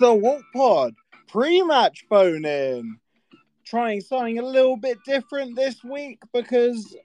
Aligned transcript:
The 0.00 0.14
WALT 0.14 0.42
Pod 0.54 0.94
pre-match 1.26 2.04
phone 2.08 2.44
in. 2.44 2.98
Trying 3.66 4.00
something 4.00 4.38
a 4.38 4.46
little 4.46 4.76
bit 4.76 4.98
different 5.04 5.56
this 5.56 5.82
week 5.82 6.20
because, 6.32 6.96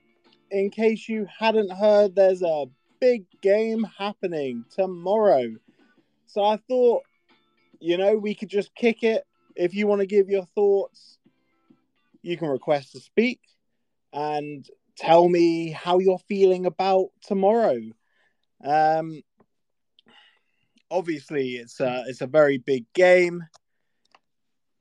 in 0.52 0.70
case 0.70 1.08
you 1.08 1.26
hadn't 1.38 1.72
heard, 1.72 2.14
there's 2.14 2.42
a 2.42 2.66
big 3.00 3.24
game 3.42 3.84
happening 3.98 4.64
tomorrow. 4.70 5.56
So 6.26 6.44
I 6.44 6.58
thought, 6.68 7.02
you 7.80 7.98
know, 7.98 8.16
we 8.16 8.32
could 8.32 8.48
just 8.48 8.72
kick 8.76 9.02
it. 9.02 9.24
If 9.56 9.74
you 9.74 9.88
want 9.88 10.00
to 10.00 10.06
give 10.06 10.30
your 10.30 10.46
thoughts, 10.54 11.18
you 12.22 12.36
can 12.36 12.48
request 12.48 12.92
to 12.92 13.00
speak 13.00 13.40
and 14.12 14.64
tell 14.96 15.28
me 15.28 15.70
how 15.70 15.98
you're 15.98 16.18
feeling 16.28 16.64
about 16.64 17.08
tomorrow. 17.22 17.80
Um, 18.64 19.20
obviously 20.90 21.56
it's 21.56 21.80
a 21.80 22.04
it's 22.06 22.20
a 22.20 22.26
very 22.26 22.58
big 22.58 22.84
game. 22.92 23.42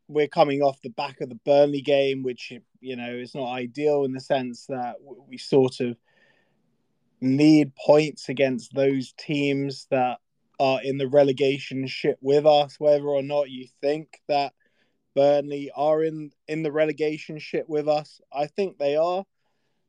We're 0.08 0.27
coming 0.27 0.61
off 0.61 0.81
the 0.81 0.89
back 0.89 1.22
of 1.22 1.30
the 1.30 1.39
Burnley 1.45 1.81
game, 1.81 2.23
which 2.23 2.53
you 2.80 2.95
know 2.95 3.11
is 3.11 3.36
not 3.36 3.52
ideal 3.52 4.03
in 4.05 4.14
the 4.14 4.19
sense 4.19 4.66
that 4.67 4.95
we 5.27 5.38
sort 5.38 5.80
of 5.80 5.97
need 7.22 7.73
points 7.75 8.30
against 8.30 8.73
those 8.73 9.14
teams 9.17 9.88
that 9.89 10.19
are 10.59 10.81
in 10.83 10.97
the 10.97 11.08
relegation 11.08 11.88
ship 11.88 12.17
with 12.22 12.45
us, 12.45 12.75
whether 12.80 13.05
or 13.05 13.23
not 13.23 13.49
you 13.49 13.67
think 13.81 14.22
that 14.27 14.53
Burnley 15.16 15.72
are 15.75 16.03
in 16.03 16.31
in 16.47 16.64
the 16.64 16.72
relegation 16.72 17.39
ship 17.39 17.66
with 17.67 17.88
us. 17.88 18.22
I 18.31 18.47
think 18.47 18.77
they 18.77 18.95
are. 18.95 19.23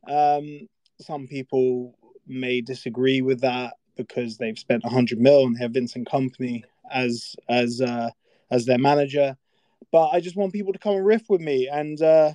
Um, 0.07 0.69
some 1.01 1.27
people 1.27 1.99
may 2.27 2.61
disagree 2.61 3.21
with 3.21 3.41
that 3.41 3.75
because 3.97 4.37
they've 4.37 4.59
spent 4.59 4.85
100 4.85 5.21
mil 5.21 5.45
and 5.45 5.57
they 5.57 5.61
have 5.63 5.73
Vincent 5.73 6.09
Kompany 6.09 6.65
as 6.91 7.37
as 7.49 7.81
uh, 7.81 8.11
as 8.51 8.67
their 8.67 8.79
manager. 8.79 9.37
But 9.93 10.09
I 10.09 10.21
just 10.21 10.37
want 10.37 10.53
people 10.53 10.73
to 10.73 10.79
come 10.79 10.97
and 10.97 11.07
riff 11.07 11.29
with 11.29 11.41
me, 11.41 11.69
and 11.69 12.01
uh, 12.03 12.33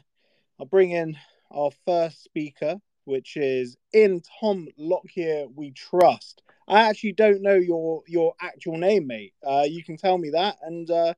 I'll 0.59 0.65
bring 0.65 0.91
in 0.91 1.17
our 1.51 1.71
first 1.85 2.23
speaker, 2.23 2.75
which 3.05 3.37
is 3.37 3.75
in 3.93 4.21
Tom 4.39 4.67
Lockyer 4.77 5.47
We 5.53 5.71
Trust. 5.71 6.41
I 6.67 6.81
actually 6.81 7.13
don't 7.13 7.41
know 7.41 7.55
your 7.55 8.03
your 8.07 8.33
actual 8.41 8.77
name, 8.77 9.07
mate. 9.07 9.33
Uh, 9.45 9.65
you 9.67 9.83
can 9.83 9.97
tell 9.97 10.17
me 10.17 10.29
that, 10.31 10.57
and 10.61 10.89
uh, 10.89 11.13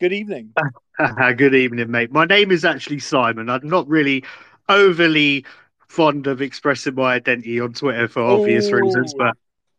good 0.00 0.12
evening. 0.12 0.52
good 1.36 1.54
evening, 1.54 1.90
mate. 1.90 2.12
My 2.12 2.24
name 2.24 2.50
is 2.50 2.64
actually 2.64 2.98
Simon. 2.98 3.48
I'm 3.48 3.68
not 3.68 3.88
really 3.88 4.24
overly 4.68 5.44
fond 5.88 6.26
of 6.26 6.42
expressing 6.42 6.94
my 6.94 7.14
identity 7.14 7.58
on 7.60 7.72
Twitter 7.72 8.08
for 8.08 8.22
obvious 8.22 8.70
Ooh. 8.70 8.76
reasons, 8.76 9.14
but 9.14 9.34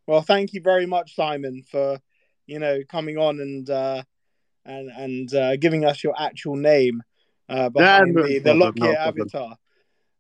well, 0.10 0.24
thank 0.24 0.54
you 0.54 0.62
very 0.62 0.88
much, 0.88 1.16
Simon, 1.16 1.62
for 1.70 2.00
you 2.48 2.58
know 2.58 2.80
coming 2.90 3.20
on 3.20 3.40
and 3.40 3.70
uh, 3.70 4.02
and 4.66 4.90
and 4.90 5.34
uh, 5.36 5.56
giving 5.58 5.86
us 5.86 6.04
your 6.04 6.16
actual 6.20 6.56
name 6.56 7.04
uh, 7.48 7.70
behind 7.70 8.16
the, 8.16 8.40
the 8.40 8.54
Lockyer 8.54 8.98
avatar. 8.98 9.56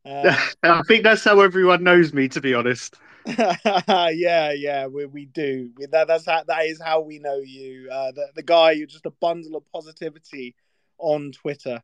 Uh, 0.05 0.33
I 0.63 0.81
think 0.83 1.03
that's 1.03 1.25
how 1.25 1.41
everyone 1.41 1.83
knows 1.83 2.13
me, 2.13 2.29
to 2.29 2.39
be 2.39 2.53
honest. 2.53 2.95
yeah, 3.25 4.51
yeah, 4.53 4.87
we, 4.87 5.05
we 5.05 5.25
do. 5.25 5.71
We, 5.75 5.87
that 5.87 6.07
that's 6.07 6.25
how, 6.25 6.43
that 6.47 6.65
is 6.65 6.81
how 6.81 7.01
we 7.01 7.19
know 7.19 7.35
you. 7.35 7.89
Uh, 7.91 8.13
the 8.13 8.27
the 8.33 8.41
guy, 8.41 8.71
you're 8.71 8.87
just 8.87 9.05
a 9.05 9.11
bundle 9.11 9.57
of 9.57 9.69
positivity 9.73 10.55
on 10.99 11.33
Twitter. 11.33 11.83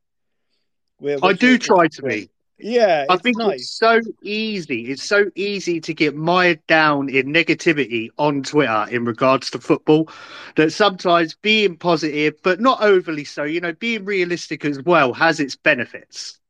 We're 0.98 1.18
I 1.22 1.34
do 1.34 1.58
try 1.58 1.88
to 1.88 2.02
be. 2.02 2.30
Yeah, 2.58 3.04
I 3.08 3.16
think 3.18 3.36
nice. 3.36 3.60
it's 3.60 3.70
so 3.76 4.00
easy. 4.22 4.90
It's 4.90 5.02
so 5.02 5.30
easy 5.34 5.80
to 5.80 5.92
get 5.92 6.16
mired 6.16 6.66
down 6.66 7.10
in 7.10 7.26
negativity 7.26 8.08
on 8.18 8.42
Twitter 8.42 8.86
in 8.90 9.04
regards 9.04 9.50
to 9.50 9.58
football 9.58 10.08
that 10.56 10.72
sometimes 10.72 11.34
being 11.34 11.76
positive, 11.76 12.34
but 12.42 12.60
not 12.60 12.82
overly 12.82 13.24
so, 13.24 13.44
you 13.44 13.60
know, 13.60 13.74
being 13.74 14.06
realistic 14.06 14.64
as 14.64 14.80
well 14.82 15.12
has 15.12 15.38
its 15.38 15.54
benefits. 15.54 16.40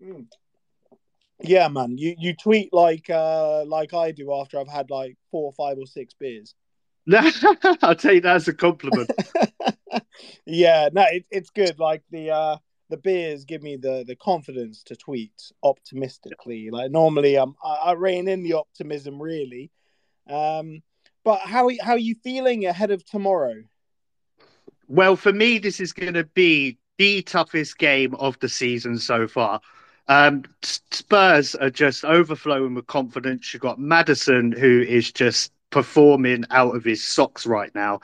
Mm. 0.00 0.26
Yeah, 1.40 1.68
man. 1.68 1.98
You 1.98 2.14
you 2.18 2.34
tweet 2.34 2.72
like 2.72 3.10
uh 3.10 3.64
like 3.64 3.94
I 3.94 4.12
do 4.12 4.32
after 4.32 4.58
I've 4.58 4.68
had 4.68 4.90
like 4.90 5.16
four, 5.30 5.52
five, 5.52 5.78
or 5.78 5.86
six 5.86 6.14
beers. 6.14 6.54
I'll 7.82 7.94
tell 7.94 8.14
you 8.14 8.20
that's 8.20 8.48
a 8.48 8.54
compliment. 8.54 9.10
yeah, 10.46 10.88
no, 10.92 11.04
it, 11.10 11.24
it's 11.30 11.50
good. 11.50 11.78
Like 11.78 12.02
the 12.10 12.30
uh 12.30 12.56
the 12.88 12.96
beers 12.96 13.44
give 13.44 13.62
me 13.62 13.76
the 13.76 14.04
the 14.06 14.16
confidence 14.16 14.82
to 14.84 14.96
tweet 14.96 15.52
optimistically. 15.62 16.70
Like 16.70 16.90
normally, 16.90 17.36
I'm 17.36 17.54
I, 17.62 17.74
I 17.86 17.92
rein 17.92 18.28
in 18.28 18.42
the 18.42 18.54
optimism 18.54 19.20
really. 19.20 19.70
Um, 20.28 20.82
but 21.24 21.40
how 21.40 21.70
how 21.82 21.92
are 21.92 21.98
you 21.98 22.16
feeling 22.22 22.66
ahead 22.66 22.90
of 22.90 23.04
tomorrow? 23.04 23.62
Well, 24.88 25.16
for 25.16 25.32
me, 25.32 25.58
this 25.58 25.80
is 25.80 25.92
going 25.92 26.14
to 26.14 26.24
be 26.24 26.78
the 26.96 27.22
toughest 27.22 27.78
game 27.78 28.14
of 28.14 28.38
the 28.40 28.48
season 28.48 28.98
so 28.98 29.28
far. 29.28 29.60
Um, 30.08 30.44
Spurs 30.62 31.54
are 31.54 31.70
just 31.70 32.04
overflowing 32.04 32.74
with 32.74 32.86
confidence. 32.86 33.52
You've 33.52 33.62
got 33.62 33.78
Maddison, 33.78 34.52
who 34.52 34.80
is 34.80 35.12
just 35.12 35.52
performing 35.70 36.44
out 36.50 36.74
of 36.74 36.84
his 36.84 37.06
socks 37.06 37.46
right 37.46 37.74
now. 37.74 38.00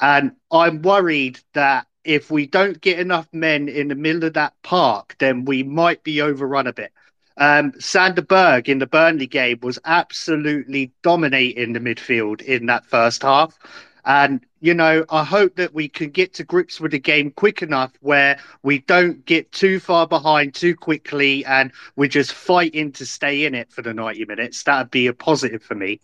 And 0.00 0.32
I'm 0.52 0.82
worried 0.82 1.40
that 1.54 1.86
if 2.06 2.30
we 2.30 2.46
don't 2.46 2.80
get 2.80 2.98
enough 2.98 3.28
men 3.32 3.68
in 3.68 3.88
the 3.88 3.94
middle 3.94 4.24
of 4.24 4.34
that 4.34 4.54
park, 4.62 5.16
then 5.18 5.44
we 5.44 5.62
might 5.62 6.02
be 6.04 6.22
overrun 6.22 6.66
a 6.66 6.72
bit. 6.72 6.92
Um, 7.36 7.72
in 7.74 8.78
the 8.78 8.88
Burnley 8.90 9.26
game 9.26 9.58
was 9.60 9.78
absolutely 9.84 10.92
dominating 11.02 11.72
the 11.74 11.80
midfield 11.80 12.40
in 12.40 12.66
that 12.66 12.86
first 12.86 13.22
half. 13.22 13.58
And, 14.06 14.46
you 14.60 14.72
know, 14.72 15.04
I 15.10 15.24
hope 15.24 15.56
that 15.56 15.74
we 15.74 15.88
can 15.88 16.10
get 16.10 16.34
to 16.34 16.44
grips 16.44 16.80
with 16.80 16.92
the 16.92 16.98
game 16.98 17.32
quick 17.32 17.60
enough 17.60 17.92
where 18.00 18.38
we 18.62 18.78
don't 18.78 19.26
get 19.26 19.50
too 19.50 19.80
far 19.80 20.06
behind 20.06 20.54
too 20.54 20.76
quickly 20.76 21.44
and 21.44 21.72
we're 21.96 22.08
just 22.08 22.32
fighting 22.32 22.92
to 22.92 23.04
stay 23.04 23.44
in 23.44 23.54
it 23.54 23.72
for 23.72 23.82
the 23.82 23.92
90 23.92 24.24
minutes. 24.26 24.62
That'd 24.62 24.92
be 24.92 25.08
a 25.08 25.12
positive 25.12 25.62
for 25.62 25.74
me. 25.74 26.00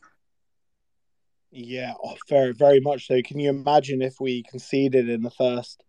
Yeah, 1.52 1.92
oh, 2.02 2.16
very, 2.28 2.52
very 2.52 2.80
much 2.80 3.06
so. 3.06 3.20
Can 3.22 3.38
you 3.38 3.50
imagine 3.50 4.02
if 4.02 4.20
we 4.20 4.42
conceded 4.42 5.08
in 5.08 5.22
the 5.22 5.30
first 5.30 5.84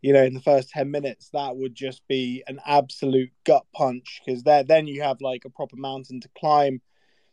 you 0.00 0.12
know, 0.12 0.22
in 0.22 0.34
the 0.34 0.40
first 0.40 0.70
10 0.70 0.90
minutes, 0.90 1.30
that 1.32 1.56
would 1.56 1.74
just 1.74 2.06
be 2.08 2.42
an 2.46 2.60
absolute 2.66 3.30
gut 3.44 3.66
punch 3.74 4.20
because 4.24 4.42
there, 4.42 4.62
then 4.62 4.86
you 4.86 5.02
have 5.02 5.20
like 5.20 5.44
a 5.44 5.50
proper 5.50 5.76
mountain 5.76 6.20
to 6.20 6.28
climb. 6.38 6.80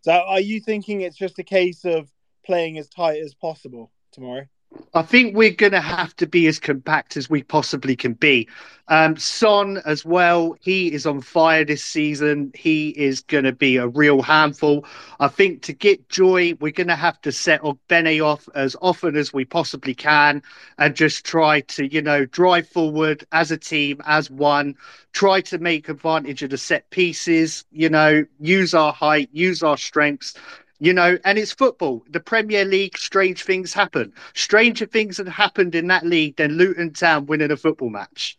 So, 0.02 0.12
are 0.12 0.40
you 0.40 0.60
thinking 0.60 1.02
it's 1.02 1.18
just 1.18 1.40
a 1.40 1.44
case 1.44 1.86
of 1.86 2.10
playing 2.46 2.78
as 2.78 2.90
tight 2.90 3.22
as 3.22 3.34
possible 3.34 3.92
tomorrow? 4.12 4.46
I 4.94 5.02
think 5.02 5.36
we're 5.36 5.52
going 5.52 5.74
to 5.74 5.82
have 5.82 6.16
to 6.18 6.26
be 6.26 6.48
as 6.48 6.58
compact 6.58 7.18
as 7.18 7.30
we 7.30 7.44
possibly 7.44 7.96
can 7.96 8.14
be. 8.14 8.48
Um, 8.88 9.18
Son 9.18 9.82
as 9.86 10.06
well, 10.06 10.56
he 10.62 10.94
is 10.94 11.06
on 11.06 11.20
fire 11.20 11.66
this 11.66 11.84
season. 11.84 12.52
He 12.56 12.90
is 12.90 13.22
going 13.22 13.44
to 13.44 13.52
be 13.52 13.78
a 13.78 13.88
real 13.88 14.22
handful. 14.22 14.86
I 15.20 15.28
think 15.28 15.64
to 15.64 15.74
get 15.74 16.08
joy, 16.08 16.54
we're 16.62 16.72
going 16.72 16.88
to 16.88 16.96
have 16.96 17.20
to 17.22 17.32
set 17.32 17.62
Benny 17.88 18.22
off 18.22 18.48
as 18.56 18.76
often 18.82 19.18
as 19.18 19.34
we 19.34 19.44
possibly 19.44 19.96
can 19.96 20.42
and 20.78 20.96
just 20.96 21.26
try 21.26 21.62
to, 21.62 21.92
you 21.92 22.02
know, 22.02 22.26
drive 22.26 22.68
forward 22.68 23.26
as 23.32 23.52
a 23.52 23.58
team, 23.58 24.02
as 24.06 24.30
one, 24.30 24.76
try 25.14 25.42
to 25.42 25.58
make 25.58 25.90
advantage 25.90 26.44
of 26.44 26.52
the 26.52 26.58
set 26.58 26.90
pieces, 26.92 27.66
you 27.72 27.90
know, 27.90 28.24
use 28.40 28.74
our 28.74 28.94
height, 28.94 29.30
use 29.34 29.64
our 29.64 29.78
strengths 29.78 30.36
you 30.80 30.94
know, 30.94 31.18
and 31.24 31.38
it's 31.38 31.52
football. 31.52 32.04
The 32.10 32.20
Premier 32.20 32.66
League, 32.66 32.98
strange 32.98 33.44
things 33.44 33.74
happen. 33.74 34.14
Stranger 34.34 34.86
things 34.86 35.18
have 35.18 35.28
happened 35.28 35.76
in 35.76 35.88
that 35.88 36.06
league 36.06 36.36
than 36.38 36.54
Luton 36.54 36.94
Town 36.94 37.26
winning 37.26 37.52
a 37.52 37.58
football 37.58 37.90
match. 37.90 38.38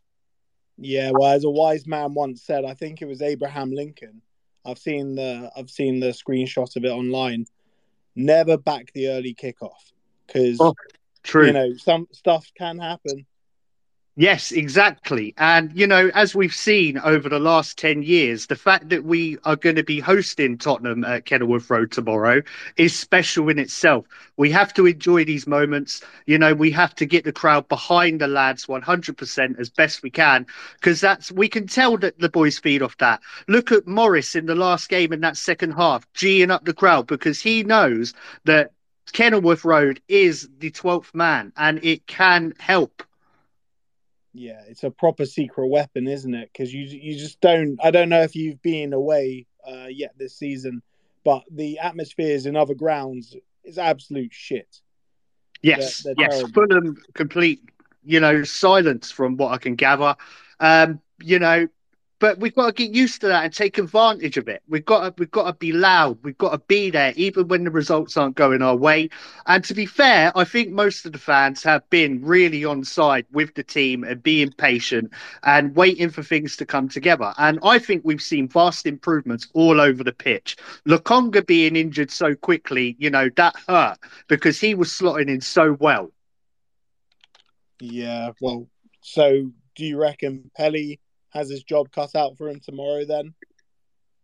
Yeah, 0.79 1.11
well, 1.13 1.33
as 1.33 1.45
a 1.45 1.51
wise 1.51 1.87
man 1.87 2.13
once 2.13 2.43
said, 2.43 2.65
I 2.65 2.75
think 2.75 3.01
it 3.01 3.07
was 3.07 3.23
Abraham 3.23 3.73
Lincoln. 3.73 4.21
I've 4.67 4.79
seen 4.79 5.15
the 5.15 5.51
I've 5.57 5.71
seen 5.71 6.01
the 6.01 6.09
screenshot 6.09 6.75
of 6.77 6.85
it 6.85 6.91
online. 6.91 7.47
Never 8.15 8.57
back 8.57 8.93
the 8.93 9.09
early 9.09 9.35
kickoff 9.35 9.93
because 10.27 10.59
oh, 10.61 10.75
true. 11.23 11.47
You 11.47 11.53
know, 11.53 11.73
some 11.77 12.09
stuff 12.13 12.51
can 12.57 12.79
happen. 12.79 13.27
Yes, 14.19 14.51
exactly. 14.51 15.35
And, 15.37 15.71
you 15.79 15.87
know, 15.87 16.11
as 16.15 16.35
we've 16.35 16.55
seen 16.55 16.97
over 16.97 17.29
the 17.29 17.39
last 17.39 17.77
10 17.77 18.03
years, 18.03 18.47
the 18.47 18.57
fact 18.57 18.89
that 18.89 19.05
we 19.05 19.37
are 19.45 19.57
going 19.57 19.77
to 19.77 19.85
be 19.85 20.01
hosting 20.01 20.57
Tottenham 20.57 21.05
at 21.05 21.27
Kenilworth 21.27 21.69
Road 21.69 21.93
tomorrow 21.93 22.41
is 22.79 22.99
special 22.99 23.51
in 23.51 23.59
itself. 23.59 24.07
We 24.39 24.51
have 24.53 24.73
to 24.75 24.87
enjoy 24.87 25.27
these 25.27 25.47
moments. 25.47 26.03
You 26.25 26.39
know, 26.39 26.55
we 26.55 26.71
have 26.71 26.95
to 26.95 27.05
get 27.05 27.25
the 27.25 27.33
crowd 27.33 27.69
behind 27.69 28.23
the 28.23 28.27
lads 28.27 28.65
100% 28.67 29.59
as 29.59 29.69
best 29.69 30.03
we 30.03 30.09
can 30.09 30.47
because 30.81 30.99
that's, 31.03 31.31
we 31.31 31.47
can 31.47 31.67
tell 31.67 31.99
that 31.99 32.19
the 32.19 32.31
boys 32.31 32.59
feed 32.59 32.81
off 32.81 32.97
that. 32.97 33.21
Look 33.49 33.71
at 33.71 33.87
Morris 33.87 34.35
in 34.35 34.47
the 34.47 34.55
last 34.55 34.89
game 34.89 35.13
in 35.13 35.21
that 35.21 35.37
second 35.37 35.73
half, 35.73 36.11
geeing 36.15 36.51
up 36.51 36.65
the 36.65 36.73
crowd 36.73 37.07
because 37.07 37.43
he 37.43 37.65
knows 37.65 38.15
that 38.45 38.73
Kenilworth 39.13 39.67
Road 39.67 40.01
is 40.09 40.49
the 40.59 40.71
12th 40.71 41.15
man 41.15 41.53
and 41.59 41.85
it 41.85 42.07
can 42.07 42.55
help 42.59 43.03
yeah, 44.39 44.61
it's 44.69 44.85
a 44.85 44.91
proper 44.91 45.27
secret 45.27 45.67
weapon, 45.69 46.07
isn't 46.07 46.35
it? 46.35 46.51
Because 46.53 46.73
you 46.73 46.85
you 46.85 47.19
just 47.19 47.41
don't. 47.41 47.79
I 47.83 47.91
don't 47.91 48.09
know 48.09 48.23
if 48.23 48.37
you've 48.37 48.61
been 48.63 48.93
away 48.93 49.47
uh, 49.67 49.87
yet 49.89 50.15
this 50.19 50.37
season, 50.37 50.83
but 51.25 51.43
the 51.51 51.79
atmospheres 51.79 52.47
in 52.47 52.57
other 52.57 52.75
grounds 52.75 53.37
is 53.65 53.79
absolute 53.79 54.33
shit. 54.33 54.81
Yes, 55.63 56.03
they're, 56.03 56.15
they're 56.17 56.31
yes, 56.31 56.51
full 56.53 56.77
of 56.77 56.97
complete, 57.15 57.63
you 58.05 58.21
know, 58.21 58.45
silence 58.45 59.11
from 59.11 59.37
what 59.37 59.53
I 59.53 59.59
can 59.59 59.75
gather. 59.75 60.17
Um, 60.61 61.01
you 61.21 61.39
know, 61.39 61.69
but 62.19 62.39
we've 62.39 62.55
got 62.55 62.67
to 62.67 62.73
get 62.73 62.95
used 62.95 63.21
to 63.21 63.29
that 63.29 63.45
and 63.45 63.53
take 63.53 63.79
advantage 63.79 64.37
of 64.37 64.49
it. 64.49 64.63
We've 64.69 64.85
got 64.85 65.01
to, 65.01 65.15
we've 65.19 65.31
got 65.31 65.47
to 65.47 65.53
be 65.53 65.73
loud. 65.73 66.19
We've 66.23 66.39
got 66.39 66.53
to 66.53 66.59
be 66.59 66.91
there, 66.91 67.13
even 67.17 67.49
when 67.49 67.65
the 67.65 67.71
results 67.71 68.17
aren't 68.17 68.37
going 68.37 68.63
our 68.63 68.77
way. 68.77 69.11
And 69.47 69.63
to 69.65 69.75
be 69.75 69.85
fair, 69.85 70.33
I 70.35 70.45
think 70.45 70.71
most 70.71 71.05
of 71.05 71.13
the 71.13 71.19
fans 71.19 71.63
have 71.63 71.89
been 71.91 72.25
really 72.25 72.65
on 72.65 72.85
side 72.85 73.27
with 73.33 73.55
the 73.55 73.63
team 73.63 74.03
and 74.05 74.23
being 74.23 74.51
patient 74.53 75.13
and 75.43 75.77
waiting 75.77 76.11
for 76.11 76.23
things 76.23 76.57
to 76.57 76.67
come 76.67 76.89
together. 76.89 77.35
And 77.37 77.59
I 77.63 77.79
think 77.79 78.03
we've 78.05 78.23
seen 78.23 78.49
vast 78.49 78.87
improvements 78.87 79.49
all 79.53 79.81
over 79.81 80.03
the 80.03 80.13
pitch. 80.13 80.57
Lokonga 80.87 81.47
being 81.47 81.77
injured 81.77 82.11
so 82.11 82.35
quickly, 82.35 82.97
you 82.99 83.11
know, 83.11 83.29
that 83.37 83.57
hurt 83.69 83.99
because 84.29 84.59
he 84.59 84.75
was 84.75 84.89
slotting 84.89 85.29
in 85.29 85.41
so 85.41 85.77
well. 85.81 86.11
Yeah, 87.79 88.31
well, 88.41 88.69
so 89.03 89.51
do 89.75 89.85
you 89.85 89.99
reckon 90.01 90.51
Pelly? 90.57 90.99
Has 91.37 91.49
his 91.49 91.63
job 91.63 91.93
cut 91.93 92.15
out 92.15 92.37
for 92.37 92.49
him 92.49 92.61
tomorrow 92.61 93.05
then? 93.05 93.35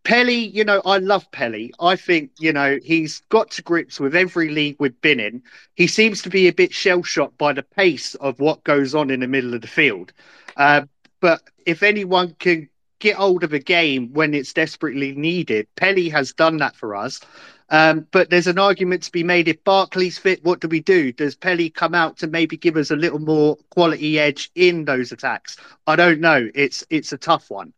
Pelly, 0.04 0.34
you 0.34 0.64
know, 0.64 0.82
I 0.84 0.98
love 0.98 1.30
Pelly. 1.30 1.72
I 1.78 1.94
think, 1.94 2.32
you 2.40 2.52
know, 2.52 2.78
he's 2.82 3.20
got 3.28 3.52
to 3.52 3.62
grips 3.62 4.00
with 4.00 4.16
every 4.16 4.48
league 4.48 4.76
we've 4.80 5.00
been 5.00 5.20
in. 5.20 5.42
He 5.76 5.86
seems 5.86 6.22
to 6.22 6.30
be 6.30 6.48
a 6.48 6.52
bit 6.52 6.72
shell 6.72 7.04
shocked 7.04 7.38
by 7.38 7.52
the 7.52 7.62
pace 7.62 8.16
of 8.16 8.40
what 8.40 8.64
goes 8.64 8.94
on 8.94 9.10
in 9.10 9.20
the 9.20 9.28
middle 9.28 9.54
of 9.54 9.60
the 9.60 9.68
field. 9.68 10.12
Uh, 10.56 10.82
but 11.20 11.42
if 11.66 11.84
anyone 11.84 12.34
can 12.40 12.68
get 12.98 13.16
hold 13.16 13.44
of 13.44 13.52
a 13.52 13.58
game 13.60 14.12
when 14.12 14.34
it's 14.34 14.52
desperately 14.52 15.12
needed, 15.12 15.68
Pelly 15.76 16.08
has 16.08 16.32
done 16.32 16.56
that 16.56 16.74
for 16.74 16.96
us. 16.96 17.20
Um, 17.68 18.06
but 18.10 18.28
there's 18.28 18.46
an 18.46 18.58
argument 18.58 19.04
to 19.04 19.12
be 19.12 19.24
made 19.24 19.48
if 19.48 19.64
Barkley's 19.64 20.18
fit, 20.18 20.44
what 20.44 20.60
do 20.60 20.68
we 20.68 20.80
do? 20.80 21.12
Does 21.12 21.34
Pelly 21.34 21.70
come 21.70 21.94
out 21.94 22.18
to 22.18 22.26
maybe 22.26 22.56
give 22.56 22.76
us 22.76 22.90
a 22.90 22.96
little 22.96 23.18
more 23.18 23.56
quality 23.70 24.18
edge 24.18 24.50
in 24.54 24.84
those 24.84 25.12
attacks? 25.12 25.56
I 25.86 25.96
don't 25.96 26.20
know. 26.20 26.48
It's 26.54 26.84
it's 26.90 27.12
a 27.12 27.18
tough 27.18 27.50
one. 27.50 27.72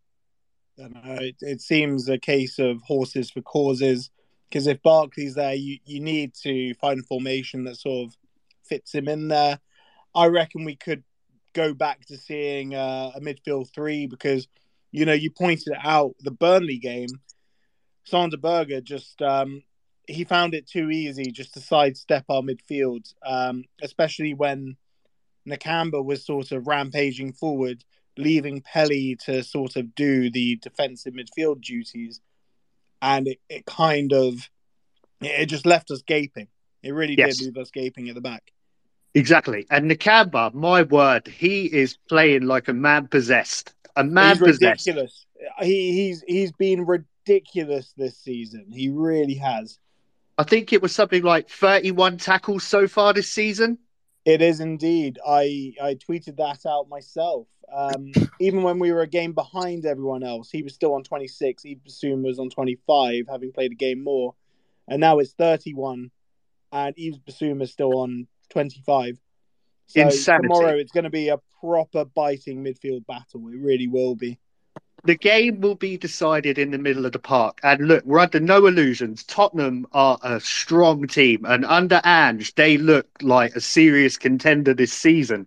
It, 0.76 1.36
it, 1.40 1.60
seems 1.60 2.08
a 2.08 2.18
case 2.18 2.58
of 2.58 2.82
horses 2.82 3.30
for 3.30 3.42
causes 3.42 4.10
because 4.48 4.66
if 4.66 4.82
Barkley's 4.82 5.36
there, 5.36 5.54
you, 5.54 5.78
you 5.84 6.00
need 6.00 6.34
to 6.42 6.74
find 6.74 6.98
a 6.98 7.04
formation 7.04 7.62
that 7.64 7.76
sort 7.76 8.08
of 8.08 8.16
fits 8.64 8.92
him 8.92 9.06
in 9.06 9.28
there. 9.28 9.60
I 10.14 10.26
reckon 10.26 10.64
we 10.64 10.74
could 10.74 11.04
go 11.52 11.74
back 11.74 12.04
to 12.06 12.16
seeing 12.16 12.74
uh, 12.74 13.12
a 13.14 13.20
midfield 13.20 13.72
three 13.72 14.06
because 14.06 14.48
you 14.90 15.04
know 15.04 15.12
you 15.12 15.30
pointed 15.30 15.74
out 15.82 16.14
the 16.20 16.32
Burnley 16.32 16.78
game. 16.78 17.08
Sander 18.04 18.36
Berge 18.36 18.82
just 18.82 19.22
um, 19.22 19.62
he 20.06 20.24
found 20.24 20.54
it 20.54 20.66
too 20.66 20.90
easy 20.90 21.30
just 21.30 21.54
to 21.54 21.60
sidestep 21.60 22.24
our 22.28 22.42
midfield, 22.42 23.12
um, 23.24 23.64
especially 23.82 24.34
when 24.34 24.76
Nakamba 25.48 26.04
was 26.04 26.24
sort 26.24 26.52
of 26.52 26.66
rampaging 26.66 27.32
forward, 27.32 27.84
leaving 28.16 28.60
Pelly 28.60 29.16
to 29.24 29.42
sort 29.42 29.76
of 29.76 29.94
do 29.94 30.30
the 30.30 30.56
defensive 30.56 31.14
midfield 31.14 31.60
duties. 31.60 32.20
And 33.02 33.28
it, 33.28 33.38
it 33.48 33.66
kind 33.66 34.12
of 34.12 34.48
it 35.20 35.46
just 35.46 35.66
left 35.66 35.90
us 35.90 36.02
gaping. 36.02 36.48
It 36.82 36.92
really 36.92 37.14
yes. 37.16 37.38
did 37.38 37.46
leave 37.46 37.56
us 37.56 37.70
gaping 37.70 38.08
at 38.08 38.14
the 38.14 38.20
back. 38.20 38.52
Exactly. 39.14 39.66
And 39.70 39.90
Nakamba, 39.90 40.52
my 40.52 40.82
word, 40.82 41.26
he 41.28 41.66
is 41.66 41.96
playing 42.08 42.42
like 42.42 42.68
a 42.68 42.72
man 42.72 43.06
possessed. 43.06 43.74
A 43.96 44.04
man 44.04 44.36
he's 44.36 44.38
possessed. 44.38 44.86
Ridiculous. 44.86 45.26
He, 45.60 45.92
he's 45.92 46.24
he's 46.26 46.52
been 46.52 46.84
ridiculous 46.84 47.92
this 47.96 48.18
season. 48.18 48.66
He 48.70 48.88
really 48.88 49.34
has. 49.34 49.78
I 50.36 50.42
think 50.42 50.72
it 50.72 50.82
was 50.82 50.94
something 50.94 51.22
like 51.22 51.48
31 51.48 52.18
tackles 52.18 52.64
so 52.64 52.88
far 52.88 53.12
this 53.12 53.30
season. 53.30 53.78
It 54.24 54.40
is 54.40 54.60
indeed. 54.60 55.18
I 55.24 55.74
I 55.80 55.94
tweeted 55.94 56.36
that 56.38 56.66
out 56.66 56.88
myself. 56.88 57.46
Um, 57.72 58.12
even 58.40 58.62
when 58.62 58.78
we 58.78 58.90
were 58.90 59.02
a 59.02 59.06
game 59.06 59.32
behind 59.32 59.84
everyone 59.84 60.22
else, 60.22 60.50
he 60.50 60.62
was 60.62 60.74
still 60.74 60.94
on 60.94 61.04
26. 61.04 61.64
Bissouma 61.86 62.24
was 62.24 62.38
on 62.38 62.50
25, 62.50 63.26
having 63.28 63.52
played 63.52 63.72
a 63.72 63.76
game 63.76 64.02
more, 64.02 64.34
and 64.88 65.00
now 65.00 65.18
it's 65.18 65.32
31, 65.34 66.10
and 66.72 66.94
Yves 66.96 67.18
Bissouma 67.18 67.62
is 67.62 67.72
still 67.72 67.98
on 67.98 68.26
25. 68.50 69.20
So 69.86 70.00
Insanity. 70.00 70.48
tomorrow 70.48 70.78
it's 70.78 70.92
going 70.92 71.04
to 71.04 71.10
be 71.10 71.28
a 71.28 71.38
proper 71.60 72.04
biting 72.04 72.64
midfield 72.64 73.06
battle. 73.06 73.48
It 73.48 73.58
really 73.58 73.88
will 73.88 74.14
be 74.14 74.38
the 75.04 75.14
game 75.14 75.60
will 75.60 75.74
be 75.74 75.96
decided 75.96 76.58
in 76.58 76.70
the 76.70 76.78
middle 76.78 77.04
of 77.06 77.12
the 77.12 77.18
park. 77.18 77.60
And 77.62 77.86
look, 77.86 78.04
we're 78.04 78.18
under 78.18 78.40
no 78.40 78.66
illusions. 78.66 79.22
Tottenham 79.24 79.86
are 79.92 80.18
a 80.22 80.40
strong 80.40 81.06
team, 81.06 81.44
and 81.44 81.64
under 81.64 82.00
Ange, 82.04 82.54
they 82.54 82.78
look 82.78 83.06
like 83.22 83.54
a 83.54 83.60
serious 83.60 84.16
contender 84.16 84.74
this 84.74 84.92
season. 84.92 85.46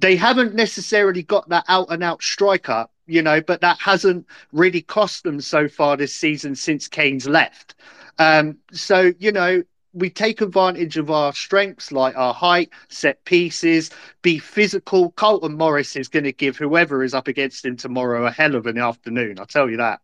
They 0.00 0.16
haven't 0.16 0.54
necessarily 0.54 1.22
got 1.22 1.48
that 1.48 1.64
out 1.68 1.86
and 1.90 2.02
out 2.02 2.22
striker, 2.22 2.86
you 3.06 3.22
know, 3.22 3.40
but 3.40 3.60
that 3.62 3.78
hasn't 3.80 4.26
really 4.52 4.82
cost 4.82 5.24
them 5.24 5.40
so 5.40 5.68
far 5.68 5.96
this 5.96 6.14
season 6.14 6.54
since 6.54 6.88
Kane's 6.88 7.26
left. 7.26 7.74
Um, 8.18 8.58
so, 8.72 9.12
you 9.18 9.32
know, 9.32 9.62
we 9.94 10.10
take 10.10 10.40
advantage 10.40 10.96
of 10.96 11.10
our 11.10 11.32
strengths 11.32 11.92
like 11.92 12.16
our 12.16 12.34
height, 12.34 12.70
set 12.88 13.24
pieces, 13.24 13.90
be 14.22 14.38
physical. 14.38 15.12
Carlton 15.12 15.56
Morris 15.56 15.96
is 15.96 16.08
going 16.08 16.24
to 16.24 16.32
give 16.32 16.56
whoever 16.56 17.02
is 17.04 17.14
up 17.14 17.28
against 17.28 17.64
him 17.64 17.76
tomorrow 17.76 18.26
a 18.26 18.30
hell 18.30 18.56
of 18.56 18.66
an 18.66 18.76
afternoon. 18.76 19.38
I'll 19.38 19.46
tell 19.46 19.70
you 19.70 19.76
that. 19.78 20.00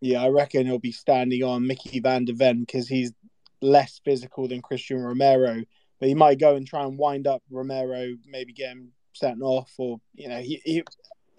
Yeah, 0.00 0.22
I 0.22 0.28
reckon 0.28 0.66
he'll 0.66 0.78
be 0.78 0.92
standing 0.92 1.42
on 1.42 1.66
Micky 1.66 2.00
van 2.00 2.24
de 2.24 2.32
Ven 2.32 2.60
because 2.60 2.88
he's 2.88 3.12
less 3.60 4.00
physical 4.04 4.48
than 4.48 4.62
Cristian 4.62 5.04
Romero. 5.04 5.62
But 6.00 6.08
he 6.08 6.14
might 6.14 6.38
go 6.38 6.56
and 6.56 6.66
try 6.66 6.84
and 6.84 6.98
wind 6.98 7.26
up 7.26 7.42
Romero, 7.50 8.14
maybe 8.26 8.52
get 8.52 8.70
him 8.70 8.92
sent 9.14 9.40
off, 9.42 9.72
or 9.78 9.98
you 10.14 10.28
know, 10.28 10.40
he, 10.40 10.60
he 10.64 10.82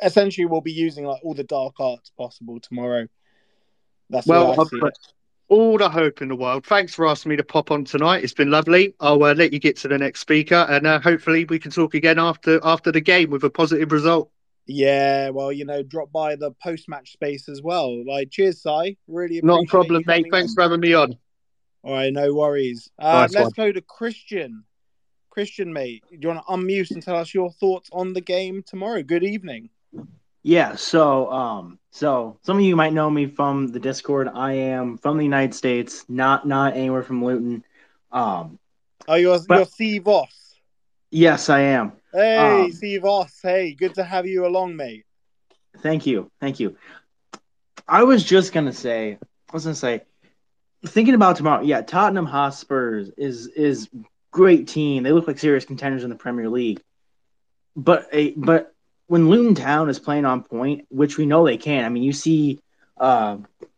essentially 0.02 0.46
will 0.46 0.62
be 0.62 0.72
using 0.72 1.06
like 1.06 1.24
all 1.24 1.34
the 1.34 1.44
dark 1.44 1.80
arts 1.80 2.12
possible 2.18 2.60
tomorrow. 2.60 3.08
That's 4.10 4.26
well, 4.26 4.56
all 5.50 5.78
the 5.78 5.90
hope 5.90 6.22
in 6.22 6.28
the 6.28 6.36
world. 6.36 6.66
Thanks 6.66 6.94
for 6.94 7.08
asking 7.08 7.32
me 7.32 7.36
to 7.38 7.44
pop 7.44 7.72
on 7.72 7.86
tonight. 7.86 8.24
It's 8.24 8.34
been 8.34 8.52
lovely. 8.52 8.94
I'll 9.00 9.24
uh, 9.24 9.34
let 9.34 9.54
you 9.54 9.60
get 9.60 9.78
to 9.78 9.88
the 9.88 9.98
next 9.98 10.20
speaker, 10.20 10.66
and 10.70 10.86
uh, 10.86 11.00
hopefully 11.00 11.46
we 11.46 11.60
can 11.60 11.72
talk 11.72 11.94
again 11.94 12.20
after 12.20 12.60
after 12.64 12.92
the 12.92 13.02
game 13.02 13.30
with 13.30 13.44
a 13.44 13.50
positive 13.50 13.92
result. 13.92 14.30
Yeah, 14.66 15.30
well, 15.30 15.52
you 15.52 15.64
know, 15.64 15.82
drop 15.82 16.12
by 16.12 16.36
the 16.36 16.52
post 16.62 16.90
match 16.90 17.14
space 17.14 17.48
as 17.48 17.62
well. 17.62 18.04
Like, 18.06 18.32
cheers, 18.32 18.62
Si. 18.62 18.98
Really, 19.08 19.40
not 19.42 19.64
a 19.64 19.68
problem, 19.68 20.04
mate. 20.06 20.26
Thanks 20.30 20.52
on. 20.52 20.56
for 20.56 20.62
having 20.64 20.82
me 20.82 20.94
on. 20.94 21.18
All 21.84 21.94
right, 21.94 22.12
no 22.12 22.34
worries. 22.34 22.90
Uh, 23.00 23.22
nice 23.22 23.34
let's 23.34 23.58
one. 23.58 23.68
go 23.68 23.72
to 23.72 23.82
Christian. 23.82 24.66
Christian, 25.30 25.72
mate, 25.72 26.04
do 26.10 26.18
you 26.20 26.28
want 26.28 26.46
to 26.46 26.52
unmute 26.52 26.92
and 26.92 27.02
tell 27.02 27.16
us 27.16 27.34
your 27.34 27.52
thoughts 27.52 27.90
on 27.94 28.12
the 28.12 28.22
game 28.22 28.64
tomorrow? 28.66 29.04
Good 29.04 29.24
evening. 29.24 29.70
Yeah, 30.48 30.76
so 30.76 31.30
um 31.30 31.78
so 31.92 32.38
some 32.42 32.56
of 32.56 32.64
you 32.64 32.78
might 32.78 32.94
know 32.94 33.10
me 33.10 33.26
from 33.26 33.68
the 33.68 33.82
Discord. 33.82 34.30
I 34.34 34.54
am 34.54 34.98
from 34.98 35.18
the 35.18 35.26
United 35.26 35.54
States, 35.54 36.06
not 36.08 36.48
not 36.48 36.78
anywhere 36.78 37.04
from 37.04 37.22
Luton. 37.22 37.66
Um 38.14 38.58
Oh 39.10 39.16
you're 39.16 39.38
but, 39.46 39.58
you're 39.58 39.66
C 39.66 40.00
Voss. 40.00 40.56
Yes, 41.12 41.50
I 41.50 41.60
am. 41.60 41.92
Hey, 42.14 42.64
um, 42.64 42.72
C 42.72 42.96
Voss. 42.96 43.38
Hey, 43.44 43.74
good 43.74 43.96
to 43.96 44.06
have 44.06 44.26
you 44.26 44.46
along, 44.46 44.78
mate. 44.78 45.04
Thank 45.80 46.06
you. 46.06 46.32
Thank 46.40 46.62
you. 46.62 46.78
I 47.86 48.04
was 48.04 48.24
just 48.24 48.54
gonna 48.54 48.72
say 48.72 49.18
I 49.22 49.54
was 49.54 49.66
gonna 49.66 49.76
say 49.76 50.04
thinking 50.86 51.14
about 51.14 51.36
tomorrow, 51.36 51.62
yeah, 51.62 51.82
Tottenham 51.82 52.26
Hotspurs 52.26 53.10
is 53.18 53.48
is 53.48 53.90
great 54.32 54.70
team. 54.70 55.04
They 55.04 55.12
look 55.12 55.28
like 55.28 55.40
serious 55.40 55.66
contenders 55.66 56.06
in 56.06 56.10
the 56.10 56.16
Premier 56.16 56.50
League. 56.50 56.82
But 57.76 58.08
a 58.14 58.32
but 58.32 58.74
when 59.08 59.30
Luton 59.30 59.56
Town 59.56 59.90
is 59.90 60.00
playing 60.00 60.26
on 60.26 60.44
point, 60.44 60.86
which 60.90 61.18
we 61.18 61.26
know 61.26 61.46
they 61.46 61.58
can. 61.58 61.86
I 61.86 61.90
mean, 61.90 62.04
you 62.04 62.14
see 62.14 62.60
uh, 62.98 63.38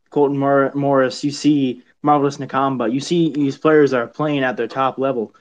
Carlton 0.09 0.37
Mor- 0.37 0.71
Morris, 0.73 1.23
you 1.23 1.31
see 1.31 1.83
Marvelous 2.01 2.37
Nakamba, 2.37 2.91
you 2.91 2.99
see 2.99 3.31
these 3.31 3.57
players 3.57 3.93
are 3.93 4.07
playing 4.07 4.43
at 4.43 4.57
their 4.57 4.67
top 4.67 4.97
level. 4.97 5.33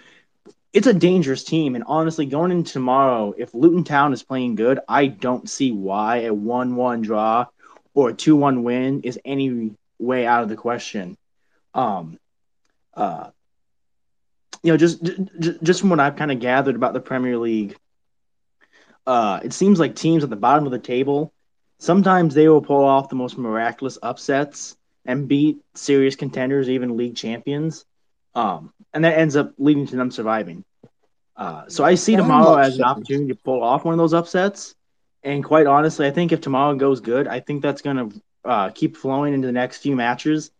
it's 0.72 0.86
a 0.86 0.92
dangerous 0.94 1.44
team. 1.44 1.74
And 1.74 1.84
honestly, 1.86 2.26
going 2.26 2.52
into 2.52 2.72
tomorrow, 2.72 3.34
if 3.36 3.54
Luton 3.54 3.84
Town 3.84 4.12
is 4.12 4.22
playing 4.22 4.56
good, 4.56 4.80
I 4.88 5.06
don't 5.06 5.48
see 5.48 5.72
why 5.72 6.18
a 6.22 6.34
1 6.34 6.76
1 6.76 7.02
draw 7.02 7.46
or 7.94 8.10
a 8.10 8.14
2 8.14 8.36
1 8.36 8.62
win 8.62 9.00
is 9.02 9.18
any 9.24 9.74
way 9.98 10.26
out 10.26 10.42
of 10.42 10.48
the 10.48 10.56
question. 10.56 11.16
Um, 11.74 12.18
uh, 12.94 13.30
you 14.62 14.72
know, 14.72 14.76
just 14.76 15.02
just 15.62 15.80
from 15.80 15.90
what 15.90 16.00
I've 16.00 16.16
kind 16.16 16.32
of 16.32 16.40
gathered 16.40 16.74
about 16.74 16.92
the 16.92 17.00
Premier 17.00 17.38
League, 17.38 17.76
uh, 19.08 19.40
it 19.42 19.52
seems 19.52 19.80
like 19.80 19.96
teams 19.96 20.22
at 20.22 20.30
the 20.30 20.36
bottom 20.36 20.66
of 20.66 20.72
the 20.72 20.78
table 20.78 21.32
sometimes 21.78 22.34
they 22.34 22.48
will 22.48 22.60
pull 22.60 22.84
off 22.84 23.08
the 23.08 23.16
most 23.16 23.38
miraculous 23.38 23.98
upsets 24.02 24.76
and 25.04 25.28
beat 25.28 25.58
serious 25.74 26.16
contenders, 26.16 26.68
even 26.68 26.96
league 26.96 27.16
champions. 27.16 27.84
Um, 28.34 28.72
and 28.92 29.04
that 29.04 29.18
ends 29.18 29.36
up 29.36 29.52
leading 29.58 29.86
to 29.86 29.96
them 29.96 30.10
surviving. 30.10 30.64
Uh, 31.36 31.68
so 31.68 31.84
I 31.84 31.94
see 31.94 32.16
tomorrow 32.16 32.56
as 32.56 32.76
an 32.76 32.84
opportunity 32.84 33.28
to 33.28 33.34
pull 33.36 33.62
off 33.62 33.84
one 33.84 33.94
of 33.94 33.98
those 33.98 34.14
upsets. 34.14 34.74
And 35.22 35.44
quite 35.44 35.66
honestly, 35.66 36.06
I 36.06 36.10
think 36.10 36.32
if 36.32 36.40
tomorrow 36.40 36.74
goes 36.74 37.00
good, 37.00 37.26
I 37.26 37.40
think 37.40 37.62
that's 37.62 37.82
going 37.82 37.96
to 37.96 38.22
uh, 38.44 38.70
keep 38.70 38.96
flowing 38.96 39.34
into 39.34 39.46
the 39.46 39.52
next 39.52 39.78
few 39.78 39.96
matches. 39.96 40.50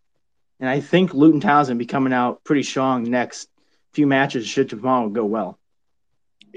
And 0.61 0.69
I 0.69 0.81
think 0.81 1.15
Luton 1.15 1.41
Town's 1.41 1.69
to 1.69 1.75
be 1.75 1.87
coming 1.87 2.13
out 2.13 2.43
pretty 2.45 2.63
strong 2.63 3.05
next 3.05 3.49
few 3.93 4.07
matches 4.07 4.47
should 4.47 4.69
tomorrow 4.69 5.09
go 5.09 5.25
well. 5.25 5.59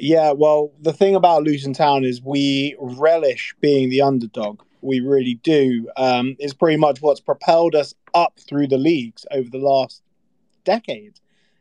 Yeah, 0.02 0.32
well, 0.32 0.72
the 0.82 0.94
thing 0.94 1.14
about 1.14 1.44
Luton 1.44 1.74
Town 1.74 2.04
is 2.04 2.24
we 2.24 2.76
relish 2.80 3.54
being 3.62 3.92
the 3.92 4.02
underdog. 4.02 4.64
We 4.82 5.00
really 5.00 5.36
do. 5.36 5.92
Um, 5.96 6.36
it's 6.40 6.56
pretty 6.56 6.78
much 6.78 7.04
what's 7.04 7.20
propelled 7.20 7.76
us 7.76 7.94
up 8.16 8.40
through 8.40 8.68
the 8.68 8.80
leagues 8.80 9.28
over 9.30 9.48
the 9.48 9.60
last 9.60 10.02
decade. 10.64 11.20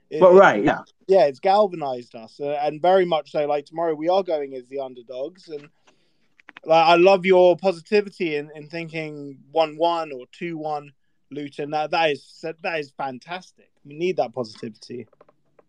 It, 0.08 0.22
well, 0.22 0.32
right, 0.32 0.64
yeah, 0.64 0.80
yeah, 1.06 1.26
it's 1.26 1.38
galvanized 1.38 2.14
us, 2.14 2.40
uh, 2.40 2.58
and 2.62 2.80
very 2.80 3.04
much 3.04 3.30
so. 3.30 3.46
Like 3.46 3.66
tomorrow, 3.66 3.94
we 3.94 4.08
are 4.08 4.22
going 4.22 4.54
as 4.54 4.66
the 4.68 4.80
underdogs, 4.80 5.48
and 5.48 5.68
like 6.64 6.86
I 6.86 6.94
love 6.94 7.26
your 7.26 7.58
positivity 7.58 8.36
in, 8.36 8.50
in 8.54 8.68
thinking 8.68 9.36
one 9.52 9.76
one 9.76 10.12
or 10.12 10.24
two 10.32 10.56
one 10.56 10.92
Luton. 11.30 11.72
That 11.72 11.90
that 11.90 12.10
is 12.12 12.42
that 12.62 12.78
is 12.78 12.90
fantastic. 12.90 13.70
We 13.84 13.92
need 13.92 14.16
that 14.16 14.32
positivity. 14.32 15.06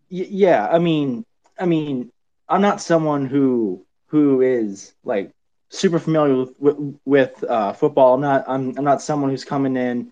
Yeah, 0.08 0.70
I 0.72 0.80
mean, 0.80 1.26
I 1.60 1.66
mean, 1.66 2.14
I'm 2.52 2.62
not 2.62 2.82
someone 2.82 3.26
who 3.26 3.86
who 4.08 4.42
is 4.42 4.94
like 5.04 5.32
super 5.70 6.00
familiar 6.00 6.46
with 6.60 7.00
with, 7.06 7.44
uh, 7.44 7.74
football. 7.74 8.16
I'm 8.16 8.22
not. 8.22 8.46
I'm, 8.48 8.78
I'm 8.78 8.84
not 8.84 9.02
someone 9.02 9.30
who's 9.32 9.46
coming 9.46 9.76
in 9.78 10.12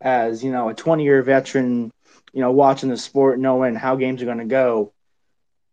as 0.00 0.44
you 0.44 0.52
know 0.52 0.68
a 0.68 0.74
20 0.74 1.02
year 1.02 1.22
veteran 1.22 1.92
you 2.32 2.40
know, 2.40 2.52
watching 2.52 2.88
the 2.88 2.96
sport, 2.96 3.38
knowing 3.38 3.74
how 3.74 3.96
games 3.96 4.22
are 4.22 4.26
going 4.26 4.38
to 4.38 4.44
go. 4.44 4.92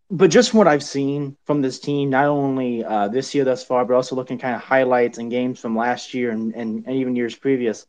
But 0.09 0.31
just 0.31 0.53
what 0.53 0.67
I've 0.67 0.83
seen 0.83 1.35
from 1.45 1.61
this 1.61 1.79
team, 1.79 2.09
not 2.09 2.25
only 2.25 2.83
uh, 2.83 3.09
this 3.09 3.35
year 3.35 3.43
thus 3.43 3.63
far, 3.63 3.83
but 3.85 3.93
also 3.93 4.15
looking 4.15 4.39
kind 4.39 4.55
of 4.55 4.61
highlights 4.61 5.17
and 5.17 5.29
games 5.29 5.59
from 5.59 5.75
last 5.75 6.13
year 6.13 6.31
and, 6.31 6.53
and, 6.55 6.85
and 6.87 6.95
even 6.95 7.15
years 7.15 7.35
previous, 7.35 7.85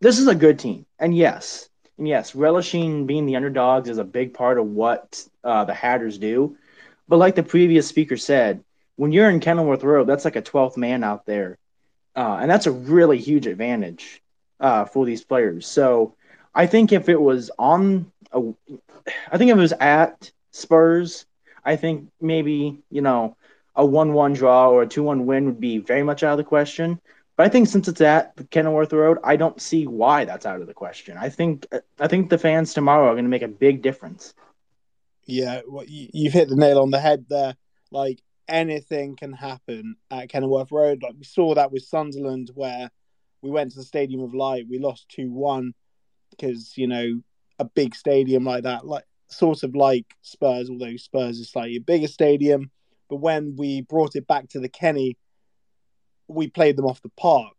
this 0.00 0.18
is 0.18 0.26
a 0.26 0.34
good 0.34 0.58
team. 0.58 0.84
And 0.98 1.16
yes, 1.16 1.70
and 1.96 2.06
yes, 2.06 2.34
relishing 2.34 3.06
being 3.06 3.24
the 3.24 3.36
underdogs 3.36 3.88
is 3.88 3.98
a 3.98 4.04
big 4.04 4.34
part 4.34 4.58
of 4.58 4.66
what 4.66 5.24
uh, 5.42 5.64
the 5.64 5.74
Hatters 5.74 6.18
do. 6.18 6.56
But 7.08 7.18
like 7.18 7.34
the 7.34 7.42
previous 7.42 7.86
speaker 7.86 8.16
said, 8.16 8.64
when 8.96 9.12
you're 9.12 9.30
in 9.30 9.40
Kenilworth 9.40 9.82
Road, 9.82 10.06
that's 10.06 10.24
like 10.24 10.36
a 10.36 10.42
12th 10.42 10.76
man 10.76 11.04
out 11.04 11.26
there. 11.26 11.58
Uh, 12.16 12.38
and 12.40 12.50
that's 12.50 12.66
a 12.66 12.72
really 12.72 13.18
huge 13.18 13.46
advantage 13.46 14.22
uh, 14.60 14.84
for 14.84 15.04
these 15.04 15.24
players. 15.24 15.66
So 15.66 16.14
I 16.54 16.66
think 16.66 16.92
if 16.92 17.08
it 17.08 17.20
was 17.20 17.50
on, 17.58 18.10
a, 18.32 18.40
I 19.30 19.38
think 19.38 19.50
if 19.50 19.56
it 19.56 19.60
was 19.60 19.72
at 19.72 20.30
Spurs, 20.52 21.26
I 21.64 21.76
think 21.76 22.08
maybe 22.20 22.82
you 22.90 23.00
know 23.00 23.36
a 23.74 23.84
one-one 23.84 24.34
draw 24.34 24.70
or 24.70 24.82
a 24.82 24.86
two-one 24.86 25.26
win 25.26 25.46
would 25.46 25.60
be 25.60 25.78
very 25.78 26.02
much 26.02 26.22
out 26.22 26.32
of 26.32 26.38
the 26.38 26.44
question. 26.44 27.00
But 27.36 27.46
I 27.46 27.48
think 27.48 27.66
since 27.66 27.88
it's 27.88 28.00
at 28.00 28.34
Kenilworth 28.50 28.92
Road, 28.92 29.18
I 29.24 29.34
don't 29.34 29.60
see 29.60 29.88
why 29.88 30.24
that's 30.24 30.46
out 30.46 30.60
of 30.60 30.68
the 30.68 30.74
question. 30.74 31.16
I 31.18 31.28
think 31.28 31.66
I 31.98 32.06
think 32.06 32.30
the 32.30 32.38
fans 32.38 32.72
tomorrow 32.72 33.08
are 33.08 33.14
going 33.14 33.24
to 33.24 33.30
make 33.30 33.42
a 33.42 33.48
big 33.48 33.82
difference. 33.82 34.34
Yeah, 35.26 35.62
well, 35.66 35.84
you've 35.86 36.32
hit 36.32 36.48
the 36.48 36.56
nail 36.56 36.80
on 36.80 36.90
the 36.90 37.00
head 37.00 37.26
there. 37.28 37.56
Like 37.90 38.20
anything 38.48 39.16
can 39.16 39.32
happen 39.32 39.96
at 40.10 40.28
Kenilworth 40.28 40.72
Road. 40.72 41.02
Like 41.02 41.14
we 41.16 41.24
saw 41.24 41.54
that 41.54 41.72
with 41.72 41.84
Sunderland, 41.84 42.50
where 42.54 42.90
we 43.42 43.50
went 43.50 43.72
to 43.72 43.78
the 43.78 43.84
Stadium 43.84 44.22
of 44.22 44.34
Light, 44.34 44.66
we 44.68 44.78
lost 44.78 45.08
two 45.08 45.30
one 45.30 45.74
because 46.30 46.76
you 46.76 46.86
know 46.86 47.20
a 47.58 47.64
big 47.64 47.94
stadium 47.94 48.44
like 48.44 48.64
that, 48.64 48.86
like 48.86 49.04
sort 49.28 49.62
of 49.62 49.74
like 49.74 50.06
Spurs, 50.22 50.68
although 50.68 50.96
Spurs 50.96 51.38
is 51.38 51.50
slightly 51.50 51.76
a 51.76 51.80
bigger 51.80 52.08
stadium. 52.08 52.70
But 53.08 53.16
when 53.16 53.56
we 53.56 53.82
brought 53.82 54.16
it 54.16 54.26
back 54.26 54.48
to 54.50 54.60
the 54.60 54.68
Kenny, 54.68 55.16
we 56.28 56.48
played 56.48 56.76
them 56.76 56.86
off 56.86 57.02
the 57.02 57.10
park. 57.10 57.54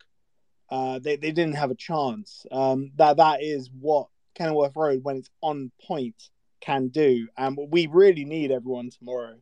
Uh, 0.69 1.00
they 1.00 1.15
they 1.15 1.31
didn't 1.31 1.55
have 1.55 1.72
a 1.72 1.75
chance. 1.75 2.45
Um, 2.51 2.91
that 2.95 3.17
that 3.17 3.41
is 3.41 3.69
what 3.79 4.07
Kenilworth 4.36 4.75
Road, 4.75 5.03
when 5.03 5.17
it's 5.17 5.29
on 5.41 5.72
point, 5.81 6.29
can 6.62 6.89
do. 6.89 7.27
And 7.38 7.57
we 7.69 7.88
really 7.88 8.25
need 8.25 8.51
everyone 8.51 8.89
tomorrow. 8.89 9.35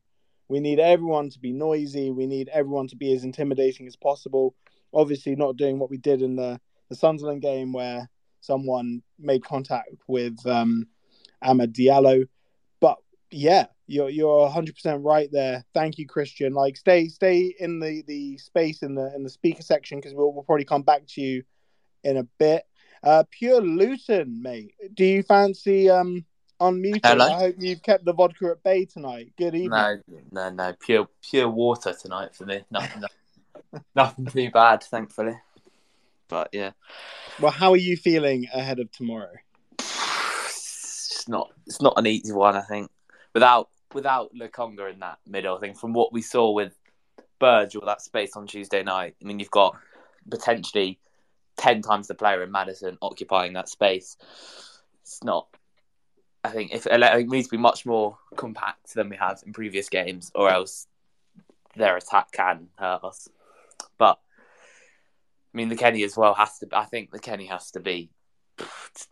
We 0.47 0.59
need 0.59 0.79
everyone 0.79 1.29
to 1.31 1.39
be 1.39 1.51
noisy. 1.51 2.11
We 2.11 2.27
need 2.27 2.49
everyone 2.49 2.87
to 2.89 2.95
be 2.95 3.13
as 3.13 3.23
intimidating 3.23 3.87
as 3.87 3.95
possible. 3.95 4.55
Obviously, 4.93 5.35
not 5.35 5.57
doing 5.57 5.79
what 5.79 5.89
we 5.89 5.97
did 5.97 6.21
in 6.21 6.35
the 6.35 6.59
the 6.89 6.95
Sunderland 6.95 7.41
game 7.41 7.73
where 7.73 8.09
someone 8.41 9.01
made 9.17 9.43
contact 9.43 9.89
with 10.07 10.37
um, 10.45 10.87
Amad 11.43 11.73
Diallo. 11.73 12.27
But 12.79 12.97
yeah, 13.31 13.67
you're 13.87 14.09
you're 14.09 14.41
100 14.41 14.75
percent 14.75 15.03
right 15.03 15.29
there. 15.31 15.63
Thank 15.73 15.97
you, 15.97 16.05
Christian. 16.07 16.53
Like, 16.53 16.77
stay 16.77 17.07
stay 17.07 17.55
in 17.59 17.79
the 17.79 18.03
the 18.05 18.37
space 18.37 18.83
in 18.83 18.95
the 18.95 19.13
in 19.15 19.23
the 19.23 19.29
speaker 19.29 19.63
section 19.63 19.99
because 19.99 20.13
we'll, 20.13 20.33
we'll 20.33 20.43
probably 20.43 20.65
come 20.65 20.83
back 20.83 21.07
to 21.07 21.21
you 21.21 21.43
in 22.03 22.17
a 22.17 22.23
bit. 22.37 22.63
Uh, 23.01 23.23
pure 23.31 23.61
Luton, 23.61 24.41
mate. 24.41 24.75
Do 24.93 25.03
you 25.05 25.23
fancy 25.23 25.89
um 25.89 26.25
unmuted? 26.71 27.01
Hello? 27.03 27.25
I 27.25 27.39
hope 27.39 27.55
you've 27.59 27.83
kept 27.83 28.05
the 28.05 28.13
vodka 28.13 28.47
at 28.51 28.63
bay 28.63 28.85
tonight. 28.85 29.33
Good 29.37 29.55
evening. 29.55 29.69
No, 29.69 29.99
no, 30.31 30.49
no. 30.49 30.73
Pure 30.79 31.07
pure 31.21 31.49
water 31.49 31.93
tonight 31.99 32.35
for 32.35 32.45
me. 32.45 32.63
Nothing, 32.71 33.01
nothing, 33.01 33.85
nothing 33.95 34.25
too 34.25 34.51
bad, 34.51 34.83
thankfully. 34.83 35.35
But 36.27 36.49
yeah. 36.51 36.71
Well, 37.39 37.51
how 37.51 37.71
are 37.71 37.77
you 37.77 37.97
feeling 37.97 38.47
ahead 38.53 38.79
of 38.79 38.91
tomorrow? 38.91 39.33
It's 39.79 41.25
not. 41.27 41.51
It's 41.67 41.81
not 41.81 41.93
an 41.97 42.07
easy 42.07 42.31
one. 42.31 42.55
I 42.55 42.61
think 42.61 42.89
without 43.33 43.69
without 43.93 44.33
Lokonga 44.35 44.91
in 44.91 44.99
that 44.99 45.19
middle. 45.27 45.55
I 45.55 45.59
think 45.59 45.77
from 45.77 45.93
what 45.93 46.11
we 46.11 46.21
saw 46.21 46.51
with 46.51 46.73
Berge 47.39 47.75
or 47.75 47.85
that 47.85 48.01
space 48.01 48.35
on 48.35 48.47
Tuesday 48.47 48.83
night. 48.83 49.15
I 49.21 49.25
mean, 49.25 49.39
you've 49.39 49.51
got 49.51 49.75
potentially 50.29 50.99
ten 51.57 51.81
times 51.81 52.07
the 52.07 52.15
player 52.15 52.41
in 52.43 52.51
Maddison 52.51 52.97
occupying 53.01 53.53
that 53.53 53.69
space. 53.69 54.17
It's 55.01 55.23
not. 55.23 55.47
I 56.43 56.49
think 56.49 56.73
if 56.73 56.85
it 56.85 57.27
needs 57.29 57.47
to 57.47 57.51
be 57.51 57.61
much 57.61 57.85
more 57.85 58.17
compact 58.35 58.93
than 58.93 59.09
we 59.09 59.15
have 59.15 59.41
in 59.45 59.53
previous 59.53 59.89
games, 59.89 60.31
or 60.35 60.49
else 60.49 60.87
their 61.75 61.95
attack 61.95 62.31
can 62.31 62.67
hurt 62.77 63.03
us. 63.03 63.29
But 63.97 64.19
I 65.53 65.57
mean, 65.57 65.69
the 65.69 65.75
Kenny 65.75 66.03
as 66.03 66.17
well 66.17 66.33
has 66.33 66.59
to. 66.59 66.67
I 66.73 66.85
think 66.85 67.11
the 67.11 67.19
Kenny 67.19 67.45
has 67.45 67.71
to 67.71 67.79
be 67.79 68.09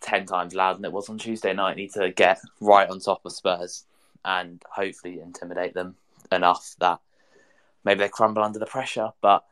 ten 0.02 0.26
times 0.26 0.54
louder 0.54 0.78
than 0.78 0.86
it 0.86 0.92
was 0.92 1.10
on 1.10 1.18
Tuesday 1.18 1.54
night. 1.54 1.78
Need 1.78 1.94
to 1.94 2.12
get 2.12 2.40
right 2.60 2.90
on 2.90 3.00
top 3.00 3.26
of 3.26 3.32
Spurs 3.32 3.86
and 4.26 4.62
hopefully 4.70 5.20
intimidate 5.20 5.74
them 5.74 5.96
enough 6.32 6.76
that 6.80 7.00
maybe 7.84 8.00
they 8.00 8.10
crumble 8.10 8.44
under 8.44 8.60
the 8.60 8.66
pressure. 8.66 9.10
But 9.22 9.46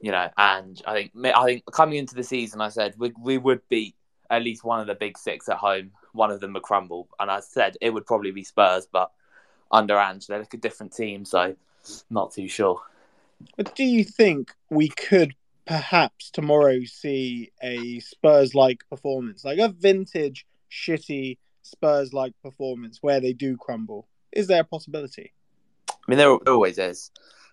you 0.00 0.12
know, 0.12 0.28
and 0.36 0.80
I 0.86 0.94
think 0.94 1.12
I 1.36 1.44
think 1.44 1.64
coming 1.72 1.98
into 1.98 2.14
the 2.14 2.24
season, 2.24 2.60
I 2.60 2.68
said 2.68 2.94
we 2.96 3.12
we 3.20 3.38
would 3.38 3.68
beat 3.68 3.96
at 4.32 4.42
least 4.42 4.64
one 4.64 4.80
of 4.80 4.86
the 4.86 4.94
big 4.94 5.18
six 5.18 5.48
at 5.48 5.58
home. 5.58 5.90
One 6.12 6.30
of 6.30 6.40
them 6.40 6.54
would 6.54 6.62
crumble, 6.62 7.08
and 7.20 7.30
I 7.30 7.40
said 7.40 7.76
it 7.80 7.90
would 7.90 8.06
probably 8.06 8.32
be 8.32 8.42
Spurs, 8.42 8.88
but 8.90 9.12
under 9.70 9.96
Ange, 9.98 10.26
they 10.26 10.38
look 10.38 10.54
a 10.54 10.56
different 10.56 10.92
team, 10.94 11.24
so 11.24 11.54
not 12.10 12.32
too 12.32 12.48
sure. 12.48 12.80
But 13.56 13.74
do 13.76 13.84
you 13.84 14.04
think 14.04 14.52
we 14.70 14.88
could 14.88 15.34
perhaps 15.66 16.30
tomorrow 16.30 16.80
see 16.84 17.52
a 17.62 18.00
Spurs 18.00 18.54
like 18.54 18.88
performance, 18.88 19.44
like 19.44 19.58
a 19.58 19.68
vintage 19.68 20.46
shitty 20.70 21.38
Spurs 21.62 22.12
like 22.12 22.32
performance 22.42 22.98
where 23.02 23.20
they 23.20 23.32
do 23.32 23.56
crumble? 23.56 24.08
Is 24.32 24.46
there 24.46 24.62
a 24.62 24.64
possibility? 24.64 25.32
I 25.88 25.94
mean, 26.08 26.18
there 26.18 26.30
always 26.30 26.78
is 26.78 27.10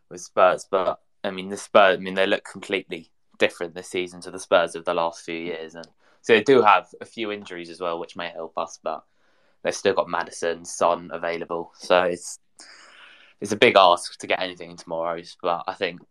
with 0.09 0.21
Spurs, 0.21 0.65
but 0.69 1.01
I 1.24 1.31
mean, 1.31 1.50
the 1.50 1.57
Spurs, 1.57 1.98
I 1.98 2.01
mean, 2.01 2.15
they 2.15 2.25
look 2.25 2.45
completely 2.45 3.12
different 3.38 3.75
this 3.75 3.89
season 3.89 4.21
to 4.21 4.31
the 4.31 4.39
Spurs 4.39 4.75
of 4.75 4.86
the 4.86 4.93
last 4.93 5.25
few 5.25 5.36
years. 5.36 5.75
And 5.75 5.88
so 6.21 6.33
they 6.33 6.43
do 6.43 6.61
have 6.61 6.88
a 7.01 7.05
few 7.05 7.31
injuries 7.31 7.69
as 7.69 7.79
well, 7.79 7.99
which 7.99 8.15
may 8.15 8.29
help 8.29 8.57
us, 8.57 8.79
but 8.83 9.03
they've 9.63 9.75
still 9.75 9.93
got 9.93 10.09
Maddison, 10.09 10.65
Son 10.65 11.09
available. 11.13 11.71
So 11.75 12.03
it's 12.03 12.39
it's 13.41 13.51
a 13.51 13.57
big 13.57 13.77
ask 13.77 14.17
to 14.19 14.27
get 14.27 14.41
anything 14.41 14.71
in 14.71 14.77
tomorrow's, 14.77 15.38
but 15.41 15.63
I 15.67 15.73
think 15.73 16.01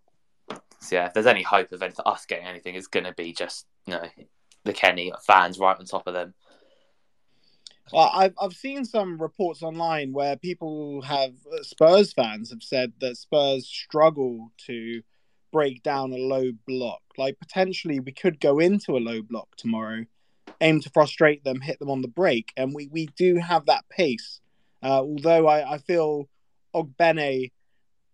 so 0.80 0.96
yeah, 0.96 1.06
if 1.06 1.14
there's 1.14 1.26
any 1.26 1.42
hope 1.42 1.72
of 1.72 1.82
us 1.82 2.26
getting 2.26 2.46
anything, 2.46 2.74
it's 2.74 2.86
going 2.86 3.04
to 3.04 3.14
be 3.14 3.32
just 3.32 3.66
you 3.86 3.94
know 3.94 4.08
the 4.64 4.72
Kenny 4.72 5.12
fans 5.26 5.58
right 5.58 5.78
on 5.78 5.84
top 5.84 6.06
of 6.06 6.14
them. 6.14 6.34
Well, 7.92 8.10
I've 8.12 8.34
I've 8.40 8.52
seen 8.52 8.84
some 8.84 9.20
reports 9.20 9.62
online 9.62 10.12
where 10.12 10.36
people 10.36 11.02
have 11.02 11.32
uh, 11.52 11.62
Spurs 11.62 12.12
fans 12.12 12.50
have 12.50 12.62
said 12.62 12.92
that 13.00 13.16
Spurs 13.16 13.66
struggle 13.66 14.52
to 14.66 15.02
break 15.58 15.82
down 15.82 16.12
a 16.12 16.16
low 16.16 16.52
block. 16.68 17.02
Like 17.16 17.36
potentially 17.40 17.98
we 17.98 18.12
could 18.12 18.38
go 18.38 18.60
into 18.60 18.96
a 18.96 19.00
low 19.00 19.22
block 19.22 19.56
tomorrow, 19.56 20.04
aim 20.60 20.80
to 20.82 20.90
frustrate 20.90 21.42
them, 21.42 21.60
hit 21.60 21.80
them 21.80 21.90
on 21.90 22.00
the 22.00 22.06
break, 22.06 22.52
and 22.56 22.72
we 22.72 22.86
we 22.92 23.06
do 23.16 23.38
have 23.38 23.66
that 23.66 23.88
pace. 23.88 24.40
Uh, 24.84 25.00
although 25.00 25.48
I, 25.48 25.74
I 25.74 25.78
feel 25.78 26.28
Ogbene, 26.72 27.50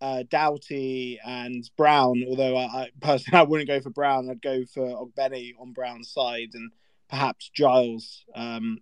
uh, 0.01 0.23
Doughty, 0.27 1.21
and 1.23 1.69
Brown. 1.77 2.25
Although 2.27 2.57
I, 2.57 2.65
I 2.65 2.91
personally 3.03 3.39
I 3.41 3.43
wouldn't 3.43 3.69
go 3.69 3.83
for 3.83 3.91
Brown, 3.91 4.31
I'd 4.31 4.41
go 4.41 4.65
for 4.65 4.87
Ogbene 4.87 5.53
on 5.61 5.75
Brown's 5.75 6.11
side 6.11 6.53
and 6.55 6.73
perhaps 7.11 7.51
Giles, 7.55 8.25
um, 8.35 8.79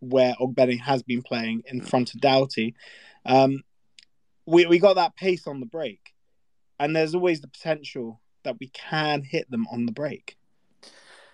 where 0.00 0.34
Ogbene 0.40 0.80
has 0.80 1.02
been 1.02 1.20
playing 1.20 1.64
in 1.66 1.82
front 1.82 2.14
of 2.14 2.22
Doughty. 2.22 2.74
Um, 3.26 3.64
we 4.46 4.64
we 4.64 4.78
got 4.78 4.94
that 4.94 5.14
pace 5.14 5.46
on 5.46 5.60
the 5.60 5.66
break, 5.66 6.15
and 6.78 6.94
there's 6.94 7.14
always 7.14 7.40
the 7.40 7.48
potential 7.48 8.20
that 8.44 8.58
we 8.60 8.68
can 8.68 9.22
hit 9.22 9.50
them 9.50 9.66
on 9.72 9.86
the 9.86 9.92
break. 9.92 10.36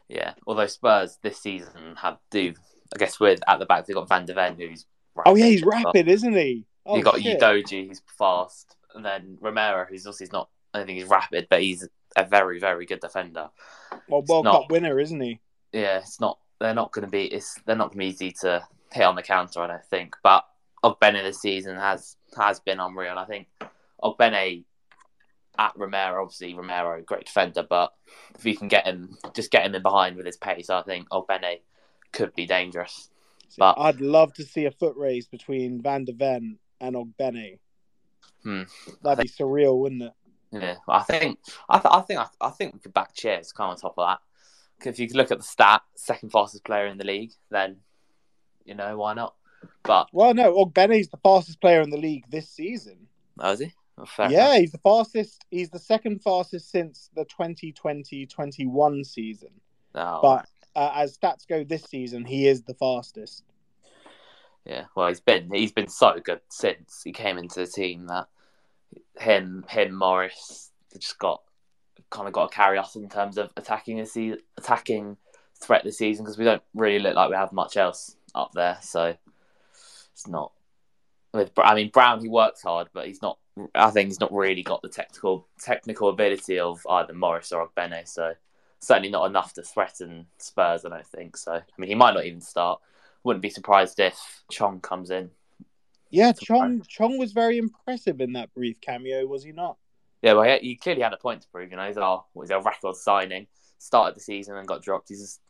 Yeah, 0.09 0.35
although 0.47 0.67
Spurs 0.67 1.19
this 1.23 1.39
season 1.39 1.97
have 1.97 2.19
do, 2.31 2.55
I 2.95 2.99
guess 2.99 3.19
with 3.19 3.41
at 3.49 3.59
the 3.59 3.67
back 3.67 3.87
they've 3.87 3.97
got 3.97 4.09
Van 4.09 4.27
de 4.27 4.35
Ven 4.35 4.57
who's 4.59 4.87
Oh 5.27 5.35
yeah, 5.37 5.47
he's 5.47 5.63
rapid, 5.63 6.09
isn't 6.09 6.33
he? 6.35 6.67
Oh, 6.85 6.97
You've 6.97 7.05
got 7.05 7.21
shit. 7.21 7.41
Udogie 7.41 7.89
who's 7.89 8.03
fast, 8.19 8.77
and 8.95 9.05
then 9.05 9.39
Romero 9.41 9.87
who's 9.89 10.07
also 10.07 10.25
he's 10.25 10.33
not. 10.33 10.49
I 10.75 10.79
don't 10.79 10.87
think 10.87 10.99
he's 10.99 11.09
rapid, 11.09 11.47
but 11.51 11.63
he's 11.63 11.87
a 12.17 12.25
very 12.25 12.59
very 12.59 12.87
good 12.87 13.01
defender. 13.01 13.51
Well, 14.09 14.23
World 14.27 14.45
not- 14.45 14.63
Cup 14.63 14.71
winner, 14.71 14.99
isn't 14.99 15.21
he? 15.21 15.41
Yeah, 15.73 15.99
it's 15.99 16.21
not. 16.21 16.39
They're 16.61 16.75
not 16.75 16.93
going 16.93 17.05
to 17.05 17.11
be. 17.11 17.25
It's 17.25 17.59
they're 17.67 17.77
not 17.77 17.89
going 17.93 17.99
to 17.99 17.99
be 17.99 18.07
easy 18.07 18.33
to 18.43 18.67
hit 18.93 19.05
on 19.05 19.17
the 19.17 19.23
counter. 19.23 19.61
I 19.61 19.67
don't 19.67 19.85
think. 19.87 20.17
But 20.23 20.45
Ogbene 20.85 21.23
this 21.23 21.41
season 21.41 21.77
has 21.77 22.17
has 22.37 22.61
been 22.61 22.81
unreal. 22.81 23.19
I 23.19 23.25
think 23.25 23.49
Ogbene 24.03 24.65
at 25.59 25.73
Romero, 25.77 26.23
obviously 26.23 26.55
Romero, 26.55 27.03
great 27.03 27.27
defender, 27.27 27.63
but 27.69 27.93
if 28.35 28.45
you 28.45 28.57
can 28.57 28.69
get 28.69 28.87
him, 28.87 29.17
just 29.35 29.51
get 29.51 29.67
him 29.67 29.75
in 29.75 29.83
behind 29.83 30.17
with 30.17 30.27
his 30.27 30.37
pace, 30.37 30.71
I 30.71 30.83
think 30.83 31.09
Ogbene 31.11 31.61
could 32.13 32.35
be 32.35 32.47
dangerous. 32.47 33.11
But- 33.59 33.79
I'd 33.79 34.01
love 34.01 34.33
to 34.35 34.45
see 34.45 34.65
a 34.65 34.71
foot 34.71 34.97
race 34.97 35.27
between 35.27 35.83
Van 35.83 36.05
de 36.05 36.13
Ven 36.13 36.59
and 36.81 36.97
Ogbene. 36.97 37.59
Hmm. 38.43 38.63
That'd 39.03 39.23
be 39.25 39.29
surreal, 39.31 39.79
wouldn't 39.79 40.03
it? 40.03 40.13
Yeah, 40.53 40.77
I 40.89 41.03
think 41.03 41.39
I, 41.69 41.79
th- 41.79 41.93
I 41.95 42.01
think 42.03 42.21
I, 42.21 42.27
I 42.41 42.51
think 42.51 42.75
we 42.75 42.81
could 42.81 42.93
back 42.93 43.15
Cheers 43.15 43.53
come 43.53 43.71
on 43.71 43.77
top 43.77 43.95
of 43.97 44.07
that, 44.09 44.87
If 44.89 44.99
you 44.99 45.09
look 45.15 45.31
at 45.31 45.39
the 45.39 45.45
stat, 45.45 45.81
second 45.95 46.31
fastest 46.31 46.65
player 46.65 46.87
in 46.87 46.99
the 46.99 47.05
league, 47.07 47.33
then 47.51 47.77
you 48.65 48.75
know 48.75 48.97
why 48.99 49.15
not? 49.15 49.35
But 49.83 50.09
Well, 50.13 50.35
no, 50.35 50.53
Ogbene's 50.55 51.09
the 51.09 51.17
fastest 51.19 51.61
player 51.61 51.81
in 51.81 51.91
the 51.91 51.97
league 51.97 52.25
this 52.31 52.49
season. 52.51 53.07
oh, 53.39 53.53
is 53.53 53.61
he? 53.61 53.73
Fair 54.07 54.31
yeah, 54.31 54.51
enough. 54.51 54.61
he's 54.61 54.73
the 54.73 54.79
fastest. 54.79 55.45
He's 55.51 55.71
the 55.71 55.79
second 55.79 56.23
fastest 56.23 56.71
since 56.71 57.11
the 57.15 57.25
2020-21 57.27 59.07
season. 59.07 59.51
No, 59.95 60.19
But 60.23 60.47
uh, 60.75 60.93
as 60.95 61.17
stats 61.17 61.47
go 61.47 61.65
this 61.65 61.85
season, 61.85 62.25
he 62.25 62.49
is 62.49 62.63
the 62.63 62.75
fastest. 62.75 63.45
Yeah, 64.65 64.85
well, 64.95 65.09
he's 65.09 65.21
been 65.21 65.53
he's 65.53 65.73
been 65.73 65.89
so 65.89 66.19
good 66.23 66.41
since 66.49 67.03
he 67.03 67.13
came 67.13 67.37
into 67.37 67.61
the 67.61 67.67
team 67.67 68.07
that 68.07 68.29
him 69.19 69.65
him 69.69 69.95
Morris 69.95 70.71
just 70.99 71.19
got 71.19 71.43
kind 72.11 72.29
of 72.29 72.35
got 72.35 72.51
to 72.51 72.55
carry 72.55 72.79
us 72.79 72.95
in 72.95 73.09
terms 73.09 73.39
of 73.39 73.51
attacking 73.57 74.01
a 74.01 74.07
se- 74.07 74.39
attacking 74.57 75.17
threat 75.61 75.83
this 75.85 75.99
season 75.99 76.25
because 76.25 76.39
we 76.39 76.45
don't 76.45 76.63
really 76.75 76.99
look 76.99 77.15
like 77.15 77.31
we 77.31 77.37
have 77.37 77.53
much 77.53 77.77
else 77.77 78.17
up 78.35 78.53
there. 78.55 78.79
So 78.83 79.17
it's 80.13 80.29
not. 80.29 80.53
With 81.33 81.53
I 81.59 81.75
mean 81.75 81.91
Brown, 81.91 82.21
he 82.21 82.29
works 82.29 82.63
hard, 82.63 82.89
but 82.93 83.07
he's 83.07 83.23
not. 83.23 83.39
I 83.75 83.91
think 83.91 84.09
he's 84.09 84.21
not 84.21 84.33
really 84.33 84.63
got 84.63 84.83
the 84.83 84.89
technical 84.89 85.47
technical 85.61 86.09
ability 86.09 86.59
of 86.59 86.85
either 86.89 87.13
Morris 87.13 87.53
or 87.53 87.67
Ogbene. 87.67 88.07
So 88.09 88.35
certainly 88.81 89.11
not 89.11 89.27
enough 89.27 89.55
to 89.55 89.63
threaten 89.63 90.27
Spurs. 90.39 90.85
I 90.85 90.91
don't 90.91 91.07
think 91.07 91.37
so. 91.37 91.53
I 91.53 91.63
mean, 91.79 91.89
he 91.89 91.95
might 91.95 92.15
not 92.15 92.25
even 92.25 92.41
start 92.41 92.81
wouldn't 93.25 93.43
be 93.43 93.51
surprised 93.51 94.01
if 94.01 94.45
Chong 94.51 94.81
comes 94.81 95.11
in. 95.11 95.31
Yeah, 96.11 96.33
Chong 96.33 96.83
Chong 96.83 97.19
was 97.19 97.33
very 97.33 97.59
impressive 97.59 98.21
in 98.21 98.35
that 98.35 98.53
brief 98.55 98.81
cameo, 98.81 99.27
was 99.27 99.45
he 99.45 99.53
not? 99.53 99.79
Yeah, 100.21 100.35
well, 100.35 100.59
he, 100.61 100.69
he 100.69 100.77
clearly 100.77 101.03
had 101.03 101.13
a 101.13 101.19
point 101.19 101.43
to 101.43 101.49
prove. 101.49 101.71
You 101.71 101.77
know, 101.77 101.87
he's 101.87 101.97
our 101.97 102.25
our 102.37 102.63
record 102.63 102.97
signing. 102.97 103.47
Started 103.79 104.17
the 104.17 104.21
season 104.21 104.57
and 104.57 104.69
got 104.69 104.83
dropped. 104.83 105.09
He's 105.09 105.21
just, 105.21 105.41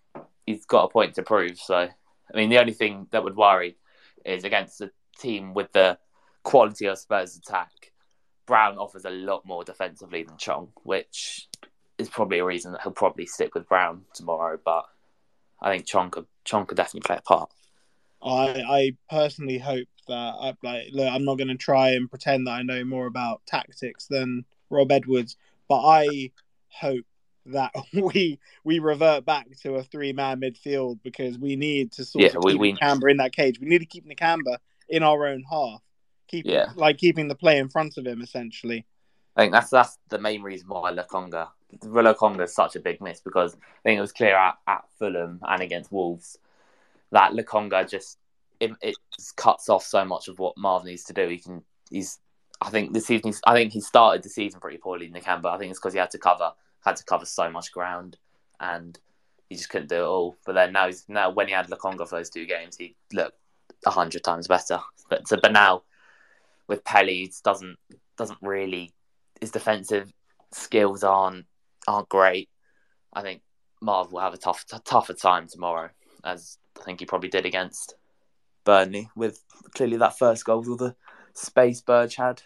he's 0.46 0.64
got 0.64 0.84
a 0.84 0.88
point 0.88 1.14
to 1.16 1.22
prove. 1.22 1.58
So, 1.58 1.76
I 1.76 2.36
mean, 2.36 2.48
the 2.48 2.60
only 2.60 2.72
thing 2.72 3.06
that 3.10 3.24
would 3.24 3.36
worry 3.36 3.76
is 4.24 4.44
against 4.44 4.80
a 4.80 4.90
team 5.18 5.54
with 5.54 5.72
the 5.72 5.98
quality 6.42 6.86
of 6.86 6.98
Spurs 6.98 7.36
attack. 7.36 7.92
Brown 8.46 8.76
offers 8.78 9.04
a 9.04 9.10
lot 9.10 9.46
more 9.46 9.62
defensively 9.64 10.24
than 10.24 10.36
Chong, 10.36 10.68
which 10.82 11.48
is 11.98 12.08
probably 12.08 12.38
a 12.40 12.44
reason 12.44 12.72
that 12.72 12.82
he'll 12.82 12.92
probably 12.92 13.26
stick 13.26 13.54
with 13.54 13.68
Brown 13.68 14.02
tomorrow. 14.14 14.58
But 14.62 14.84
I 15.60 15.70
think 15.70 15.86
Chong 15.86 16.10
could 16.10 16.26
Chong 16.44 16.66
could 16.66 16.76
definitely 16.76 17.06
play 17.06 17.16
a 17.18 17.22
part. 17.22 17.50
I 18.22 18.62
I 18.68 18.96
personally 19.10 19.58
hope 19.58 19.88
that 20.08 20.14
I, 20.14 20.54
like 20.62 20.88
look, 20.92 21.08
I'm 21.12 21.24
not 21.24 21.38
going 21.38 21.48
to 21.48 21.56
try 21.56 21.90
and 21.90 22.10
pretend 22.10 22.46
that 22.46 22.52
I 22.52 22.62
know 22.62 22.84
more 22.84 23.06
about 23.06 23.42
tactics 23.46 24.06
than 24.08 24.44
Rob 24.70 24.90
Edwards, 24.90 25.36
but 25.68 25.80
I 25.84 26.30
hope 26.68 27.04
that 27.46 27.72
we 27.94 28.38
we 28.64 28.78
revert 28.80 29.24
back 29.24 29.46
to 29.62 29.76
a 29.76 29.82
three 29.84 30.12
man 30.12 30.40
midfield 30.40 30.98
because 31.04 31.38
we 31.38 31.54
need 31.56 31.92
to 31.92 32.04
sort 32.04 32.24
Yeah, 32.24 32.36
of 32.36 32.44
we- 32.44 32.52
keep 32.52 32.60
we- 32.60 33.10
in 33.10 33.16
that 33.18 33.32
cage. 33.32 33.60
We 33.60 33.68
need 33.68 33.78
to 33.80 33.86
keep 33.86 34.06
Nakamba 34.06 34.58
in 34.92 35.02
our 35.02 35.26
own 35.26 35.42
half, 35.50 35.82
keep 36.28 36.46
Yeah. 36.46 36.66
like 36.76 36.98
keeping 36.98 37.26
the 37.26 37.34
play 37.34 37.58
in 37.58 37.68
front 37.68 37.96
of 37.96 38.06
him 38.06 38.22
essentially. 38.22 38.86
I 39.34 39.42
think 39.42 39.52
that's 39.52 39.70
that's 39.70 39.98
the 40.10 40.18
main 40.18 40.42
reason 40.42 40.68
why 40.68 40.92
Lokonga, 40.92 41.48
Lokonga 41.80 42.42
is 42.42 42.54
such 42.54 42.76
a 42.76 42.80
big 42.80 43.00
miss 43.00 43.20
because 43.20 43.54
I 43.54 43.82
think 43.82 43.98
it 43.98 44.02
was 44.02 44.12
clear 44.12 44.36
at, 44.36 44.58
at 44.68 44.84
Fulham 44.98 45.40
and 45.42 45.62
against 45.62 45.90
Wolves 45.90 46.38
that 47.10 47.32
Lokonga 47.32 47.88
just 47.88 48.18
it, 48.60 48.72
it 48.82 48.94
just 49.16 49.36
cuts 49.36 49.68
off 49.68 49.82
so 49.84 50.04
much 50.04 50.28
of 50.28 50.38
what 50.38 50.56
Marv 50.58 50.84
needs 50.84 51.04
to 51.04 51.14
do. 51.14 51.26
He 51.28 51.38
can 51.38 51.62
he's 51.90 52.18
I 52.60 52.68
think 52.68 52.92
this 52.92 53.06
season 53.06 53.32
I 53.46 53.54
think 53.54 53.72
he 53.72 53.80
started 53.80 54.22
the 54.22 54.28
season 54.28 54.60
pretty 54.60 54.78
poorly 54.78 55.06
in 55.06 55.12
the 55.12 55.20
camp, 55.20 55.42
but 55.42 55.54
I 55.54 55.58
think 55.58 55.70
it's 55.70 55.80
because 55.80 55.94
he 55.94 55.98
had 55.98 56.10
to 56.10 56.18
cover 56.18 56.52
had 56.84 56.96
to 56.96 57.04
cover 57.04 57.24
so 57.24 57.50
much 57.50 57.72
ground 57.72 58.18
and 58.60 58.98
he 59.48 59.56
just 59.56 59.70
couldn't 59.70 59.88
do 59.88 59.96
it 59.96 60.06
all. 60.06 60.36
But 60.44 60.54
then 60.54 60.72
now 60.72 60.86
he's 60.88 61.04
now 61.08 61.30
when 61.30 61.48
he 61.48 61.54
had 61.54 61.68
Lokonga 61.68 62.06
for 62.06 62.16
those 62.18 62.30
two 62.30 62.44
games, 62.46 62.76
he 62.76 62.96
looked 63.12 63.38
a 63.86 63.90
hundred 63.90 64.24
times 64.24 64.48
better. 64.48 64.80
But 65.08 65.28
so, 65.28 65.38
but 65.40 65.52
now 65.52 65.82
with 66.68 66.84
Pelly, 66.84 67.32
doesn't 67.44 67.76
doesn't 68.16 68.38
really 68.42 68.92
his 69.40 69.50
defensive 69.50 70.12
skills 70.52 71.02
aren't 71.02 71.46
aren't 71.86 72.08
great. 72.08 72.48
I 73.12 73.22
think 73.22 73.42
Marv 73.80 74.12
will 74.12 74.20
have 74.20 74.34
a 74.34 74.38
tough 74.38 74.64
t- 74.66 74.76
tougher 74.84 75.14
time 75.14 75.48
tomorrow, 75.48 75.90
as 76.24 76.58
I 76.80 76.84
think 76.84 77.00
he 77.00 77.06
probably 77.06 77.28
did 77.28 77.46
against 77.46 77.94
Burnley 78.64 79.08
with 79.16 79.42
clearly 79.74 79.96
that 79.98 80.18
first 80.18 80.44
goal 80.44 80.62
with 80.62 80.78
the 80.78 80.96
space 81.34 81.80
Berge 81.80 82.16
had. 82.16 82.42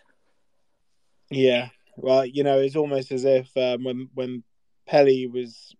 Yeah, 1.30 1.68
well, 1.96 2.24
you 2.24 2.44
know, 2.44 2.58
it's 2.58 2.76
almost 2.76 3.12
as 3.12 3.24
if 3.24 3.54
um, 3.56 3.84
when 3.84 4.08
when 4.14 4.44
Pelly 4.86 5.26
was 5.26 5.74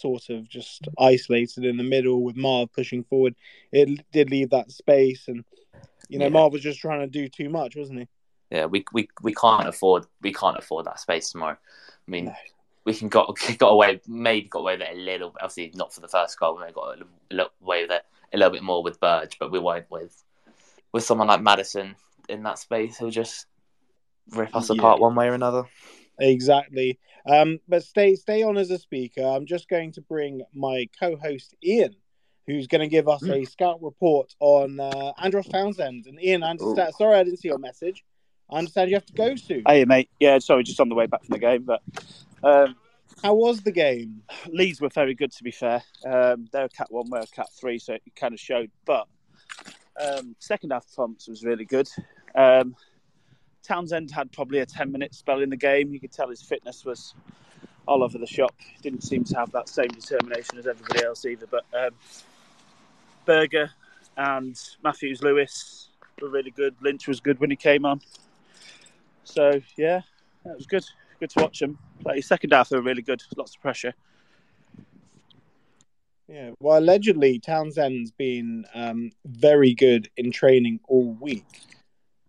sort 0.00 0.28
of 0.30 0.48
just 0.48 0.86
isolated 0.98 1.64
in 1.64 1.76
the 1.76 1.82
middle 1.84 2.22
with 2.22 2.36
Marv 2.36 2.72
pushing 2.72 3.04
forward, 3.04 3.34
it 3.72 4.04
did 4.12 4.30
leave 4.30 4.50
that 4.50 4.70
space, 4.70 5.28
and 5.28 5.44
you 6.08 6.18
know, 6.18 6.26
Yeah. 6.26 6.30
Marv 6.30 6.52
was 6.52 6.62
just 6.62 6.80
trying 6.80 7.00
to 7.00 7.06
do 7.06 7.28
too 7.28 7.48
much, 7.48 7.76
wasn't 7.76 8.00
he? 8.00 8.08
Yeah, 8.50 8.66
we 8.66 8.84
we, 8.92 9.08
we 9.22 9.34
can't 9.34 9.66
afford 9.68 10.06
we 10.20 10.32
can't 10.32 10.58
afford 10.58 10.86
that 10.86 11.00
space 11.00 11.30
tomorrow. 11.30 11.56
I 11.56 12.10
mean, 12.10 12.26
No. 12.26 12.34
we 12.84 12.94
can 12.94 13.08
got 13.08 13.36
got 13.58 13.68
away 13.70 14.00
maybe 14.06 14.48
got 14.48 14.60
away 14.60 14.74
with 14.76 14.82
it 14.88 14.96
a 14.96 15.00
little 15.00 15.30
bit. 15.30 15.42
Obviously, 15.42 15.72
not 15.74 15.92
for 15.94 16.00
the 16.00 16.08
first 16.08 16.38
goal. 16.38 16.56
We 16.64 16.72
got 16.72 16.98
away 17.62 17.82
with 17.82 17.90
it 17.90 18.04
a 18.32 18.36
little 18.36 18.52
bit 18.52 18.62
more 18.62 18.82
with 18.82 19.00
Berge, 19.00 19.38
but 19.38 19.50
we 19.50 19.58
won't 19.58 19.90
with 19.90 20.22
with 20.92 21.04
someone 21.04 21.28
like 21.28 21.40
Maddison 21.40 21.96
in 22.28 22.42
that 22.44 22.58
space. 22.58 22.98
He'll 22.98 23.10
just 23.10 23.46
rip 24.30 24.54
us 24.54 24.70
Yeah. 24.70 24.76
apart 24.76 25.00
one 25.00 25.14
way 25.14 25.28
or 25.28 25.34
another. 25.34 25.64
Exactly. 26.18 26.98
Um, 27.26 27.58
but 27.68 27.82
stay 27.82 28.16
stay 28.16 28.42
on 28.42 28.56
as 28.58 28.70
a 28.70 28.78
speaker. 28.78 29.22
I'm 29.22 29.46
just 29.46 29.68
going 29.68 29.92
to 29.92 30.02
bring 30.02 30.42
my 30.54 30.88
co-host 30.98 31.54
Ian, 31.64 31.96
who's 32.46 32.66
going 32.66 32.82
to 32.82 32.88
give 32.88 33.08
us 33.08 33.22
a 33.28 33.44
scout 33.44 33.82
report 33.82 34.34
on 34.40 34.78
uh, 34.78 35.12
Andros 35.18 35.48
Townsend. 35.48 36.06
And 36.06 36.22
Ian, 36.22 36.42
I 36.42 36.50
understand. 36.50 36.94
Sorry, 36.96 37.16
I 37.16 37.24
didn't 37.24 37.38
see 37.40 37.48
your 37.48 37.58
message. 37.58 38.04
I 38.50 38.58
understand 38.58 38.90
you 38.90 38.96
have 38.96 39.06
to 39.06 39.12
go 39.14 39.36
soon. 39.36 39.62
Hey, 39.66 39.84
mate. 39.86 40.10
Yeah, 40.20 40.38
sorry, 40.38 40.64
just 40.64 40.80
on 40.80 40.90
the 40.90 40.94
way 40.94 41.06
back 41.06 41.24
from 41.24 41.32
the 41.32 41.38
game. 41.38 41.62
But 41.62 41.80
um, 42.42 42.76
How 43.22 43.34
was 43.34 43.62
the 43.62 43.72
game? 43.72 44.22
Leeds 44.48 44.82
were 44.82 44.90
very 44.90 45.14
good, 45.14 45.32
to 45.32 45.42
be 45.42 45.50
fair. 45.50 45.82
Um, 46.06 46.46
they're 46.52 46.66
a 46.66 46.68
cat 46.68 46.88
one, 46.90 47.08
we're 47.08 47.20
a 47.20 47.26
cat 47.26 47.48
three, 47.58 47.78
so 47.78 47.94
it 47.94 48.02
kind 48.16 48.34
of 48.34 48.40
showed. 48.40 48.70
But 48.84 49.06
um, 49.98 50.36
second 50.40 50.72
half 50.72 50.86
performance 50.86 51.26
was 51.26 51.42
really 51.42 51.64
good. 51.64 51.88
Um, 52.34 52.76
Townsend 53.64 54.10
had 54.10 54.30
probably 54.30 54.60
a 54.60 54.66
10 54.66 54.92
minute 54.92 55.14
spell 55.14 55.40
in 55.40 55.50
the 55.50 55.56
game. 55.56 55.92
You 55.92 56.00
could 56.00 56.12
tell 56.12 56.28
his 56.28 56.42
fitness 56.42 56.84
was 56.84 57.14
all 57.86 58.02
over 58.02 58.18
the 58.18 58.26
shop. 58.26 58.54
Didn't 58.82 59.02
seem 59.02 59.24
to 59.24 59.36
have 59.36 59.50
that 59.52 59.68
same 59.68 59.88
determination 59.88 60.58
as 60.58 60.66
everybody 60.66 61.04
else 61.04 61.24
either. 61.24 61.46
But 61.46 61.64
um, 61.72 61.90
Berger 63.24 63.70
and 64.16 64.60
Matthews 64.82 65.22
Lewis 65.22 65.88
were 66.20 66.28
really 66.28 66.50
good. 66.50 66.74
Lynch 66.80 67.08
was 67.08 67.20
good 67.20 67.40
when 67.40 67.50
he 67.50 67.56
came 67.56 67.84
on. 67.84 68.00
So 69.24 69.60
yeah, 69.76 70.02
that 70.44 70.56
was 70.56 70.66
good. 70.66 70.84
Good 71.20 71.30
to 71.30 71.42
watch 71.42 71.60
them 71.60 71.78
play. 72.02 72.20
Second 72.20 72.52
half 72.52 72.68
they 72.68 72.76
were 72.76 72.82
really 72.82 73.02
good. 73.02 73.22
Lots 73.36 73.54
of 73.54 73.62
pressure. 73.62 73.94
Yeah, 76.28 76.50
well, 76.58 76.78
allegedly 76.78 77.38
Townsend's 77.38 78.10
been 78.10 78.64
um, 78.74 79.10
very 79.26 79.74
good 79.74 80.08
in 80.16 80.32
training 80.32 80.80
all 80.88 81.12
week. 81.20 81.44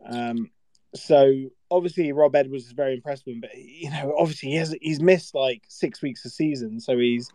Um, 0.05 0.51
so 0.95 1.49
obviously 1.69 2.11
Rob 2.11 2.35
Edwards 2.35 2.65
is 2.65 2.71
very 2.71 2.93
impressed 2.93 3.25
with 3.25 3.35
him, 3.35 3.41
but 3.41 3.55
you 3.55 3.89
know, 3.89 4.15
obviously 4.17 4.49
he 4.49 4.55
has 4.55 4.75
he's 4.81 5.01
missed 5.01 5.35
like 5.35 5.63
six 5.67 6.01
weeks 6.01 6.25
of 6.25 6.31
season, 6.31 6.79
so 6.79 6.97
he's 6.97 7.29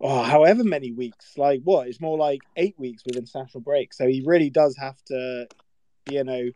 oh, 0.00 0.22
however 0.22 0.64
many 0.64 0.92
weeks, 0.92 1.32
like 1.36 1.60
what? 1.64 1.88
It's 1.88 2.00
more 2.00 2.18
like 2.18 2.40
eight 2.56 2.74
weeks 2.78 3.02
with 3.06 3.16
international 3.16 3.62
break. 3.62 3.94
So 3.94 4.06
he 4.06 4.22
really 4.26 4.50
does 4.50 4.76
have 4.76 5.02
to, 5.06 5.48
you 6.10 6.24
know, 6.24 6.50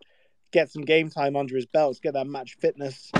get 0.53 0.71
some 0.71 0.83
game 0.83 1.11
time 1.11 1.37
under 1.37 1.57
his 1.57 1.67
belts, 1.67 2.01
get 2.01 2.15
that 2.15 2.27
match 2.27 2.57
fitness 2.61 3.11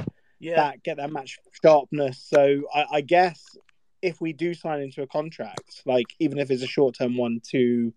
Yeah, 0.41 0.57
back, 0.57 0.83
get 0.83 0.99
that 0.99 1.13
match 1.13 1.39
sharpness. 1.63 2.23
So 2.29 2.63
I, 2.75 2.87
I 2.95 3.01
guess 3.01 3.57
if 4.03 4.21
we 4.21 4.33
do 4.33 4.55
sign 4.55 4.81
into 4.81 5.03
a 5.03 5.07
contract, 5.07 5.83
like 5.87 6.07
even 6.19 6.39
if 6.39 6.51
it's 6.51 6.63
a 6.63 6.67
short 6.67 6.97
term 6.97 7.17
one 7.17 7.41
to 7.51 7.93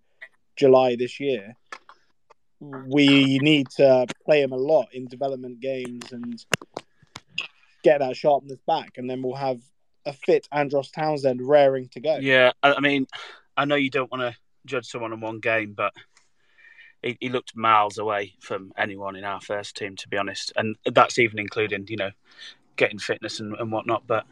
July 0.55 0.95
this 0.95 1.19
year, 1.19 1.55
we 2.62 3.39
need 3.39 3.69
to 3.71 4.06
play 4.24 4.41
him 4.41 4.52
a 4.52 4.58
lot 4.58 4.88
in 4.93 5.08
development 5.08 5.60
games 5.60 6.12
and 6.12 6.43
get 7.84 8.00
that 8.00 8.15
sharpness 8.15 8.60
back, 8.67 8.97
and 8.97 9.10
then 9.10 9.21
we'll 9.21 9.36
have 9.36 9.60
a 10.06 10.13
fit 10.13 10.47
Andros 10.52 10.91
Townsend 10.91 11.41
raring 11.41 11.89
to 11.89 12.00
go. 12.00 12.17
yeah. 12.17 12.52
I, 12.63 12.80
mean, 12.80 13.08
I 13.58 13.65
know 13.65 13.76
you 13.76 13.89
don't 13.89 14.12
want 14.12 14.21
to 14.21 14.36
judge 14.65 14.86
someone 14.86 15.12
on 15.12 15.21
one 15.21 15.39
game, 15.39 15.74
but 15.74 15.93
he, 17.02 17.17
he 17.19 17.30
looked 17.30 17.56
miles 17.56 17.97
away 17.97 18.34
from 18.39 18.71
anyone 18.78 19.15
in 19.15 19.24
our 19.24 19.41
first 19.41 19.76
team, 19.76 19.95
to 19.97 20.08
be 20.08 20.17
honest, 20.17 20.54
and 20.56 20.76
that's 20.86 21.17
even 21.17 21.39
including 21.39 21.88
you 21.89 21.97
know 21.97 22.12
getting 22.76 23.00
fitness 23.00 23.39
and, 23.39 23.56
and 23.56 23.71
whatnot. 23.71 24.04
But 24.06 24.26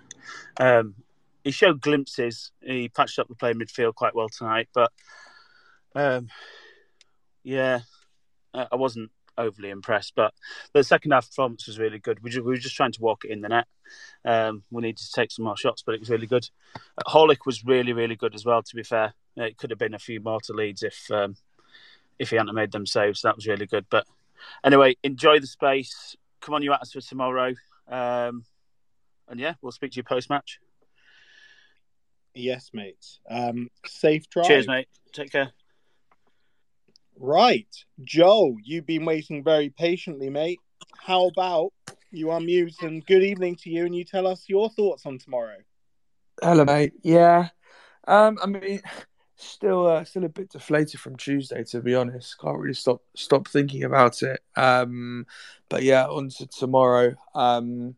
um, 0.57 0.95
he 1.43 1.51
showed 1.51 1.81
glimpses. 1.81 2.51
He 2.61 2.89
patched 2.89 3.17
up 3.17 3.27
the 3.27 3.35
play 3.35 3.53
midfield 3.53 3.95
quite 3.95 4.15
well 4.15 4.29
tonight, 4.29 4.69
but 4.73 4.91
um, 5.95 6.27
yeah, 7.43 7.79
I 8.53 8.67
I 8.71 8.75
wasn't 8.75 9.11
overly 9.39 9.69
impressed. 9.69 10.13
But 10.15 10.33
the 10.73 10.83
second 10.83 11.11
half 11.11 11.27
performance 11.27 11.65
was 11.65 11.79
really 11.79 11.97
good. 11.97 12.21
We, 12.21 12.39
were 12.39 12.57
just 12.57 12.75
trying 12.75 12.91
to 12.91 13.01
walk 13.01 13.25
it 13.25 13.31
in 13.31 13.41
the 13.41 13.49
net. 13.49 13.67
Um, 14.25 14.63
we 14.69 14.81
needed 14.83 14.97
to 14.97 15.11
take 15.11 15.31
some 15.31 15.45
more 15.45 15.57
shots, 15.57 15.81
but 15.83 15.95
it 15.95 15.99
was 15.99 16.09
really 16.09 16.27
good. 16.27 16.47
Uh, 16.75 17.09
Horlick 17.09 17.45
was 17.45 17.65
really, 17.65 17.93
really 17.93 18.15
good 18.15 18.35
as 18.35 18.45
well. 18.45 18.61
To 18.61 18.75
be 18.75 18.83
fair, 18.83 19.13
it 19.37 19.57
could 19.57 19.71
have 19.71 19.79
been 19.79 19.95
a 19.95 19.99
few 19.99 20.19
more 20.19 20.39
to 20.41 20.53
leads 20.53 20.83
if 20.83 21.09
um, 21.09 21.35
if 22.19 22.29
he 22.29 22.35
hadn't 22.35 22.53
made 22.53 22.71
them 22.71 22.85
saves. 22.85 23.21
That 23.21 23.35
was 23.35 23.47
really 23.47 23.65
good. 23.65 23.85
But 23.89 24.05
anyway, 24.63 24.97
enjoy 25.03 25.39
the 25.39 25.47
space. 25.47 26.15
Come 26.41 26.53
on, 26.53 26.61
you 26.61 26.73
at 26.73 26.81
us 26.81 26.91
for 26.91 27.01
tomorrow. 27.01 27.53
Um, 27.87 28.45
and 29.27 29.39
yeah, 29.39 29.55
we'll 29.61 29.71
speak 29.71 29.91
to 29.93 29.97
you 29.97 30.03
post 30.03 30.29
match. 30.29 30.59
Yes, 32.35 32.69
mates. 32.73 33.19
Um, 33.29 33.69
safe 33.85 34.29
drive. 34.29 34.47
Cheers, 34.47 34.67
mate. 34.67 34.87
Take 35.13 35.31
care. 35.31 35.51
Right, 37.21 37.67
Joel, 38.01 38.55
you've 38.63 38.85
been 38.85 39.03
waiting 39.03 39.43
very 39.43 39.69
patiently, 39.69 40.29
mate. 40.29 40.61
How 41.05 41.27
about 41.27 41.73
you 42.11 42.27
unmute 42.27 42.81
and 42.81 43.05
good 43.05 43.23
evening 43.23 43.57
to 43.57 43.69
you, 43.69 43.85
and 43.85 43.93
you 43.93 44.05
tell 44.05 44.25
us 44.25 44.45
your 44.47 44.69
thoughts 44.69 45.05
on 45.05 45.17
tomorrow. 45.17 45.57
Hello, 46.41 46.63
mate. 46.63 46.93
Yeah, 47.03 47.49
um, 48.07 48.37
I 48.41 48.45
mean, 48.45 48.81
still, 49.35 49.85
uh, 49.85 50.05
still 50.05 50.23
a 50.23 50.29
bit 50.29 50.49
deflated 50.49 51.01
from 51.01 51.17
Tuesday, 51.17 51.61
to 51.65 51.81
be 51.81 51.93
honest. 51.93 52.39
Can't 52.39 52.57
really 52.57 52.73
stop 52.73 53.01
stop 53.17 53.49
thinking 53.49 53.83
about 53.83 54.23
it. 54.23 54.39
Um, 54.55 55.25
but 55.67 55.83
yeah, 55.83 56.07
on 56.07 56.29
to 56.29 56.47
tomorrow. 56.47 57.15
Um, 57.35 57.95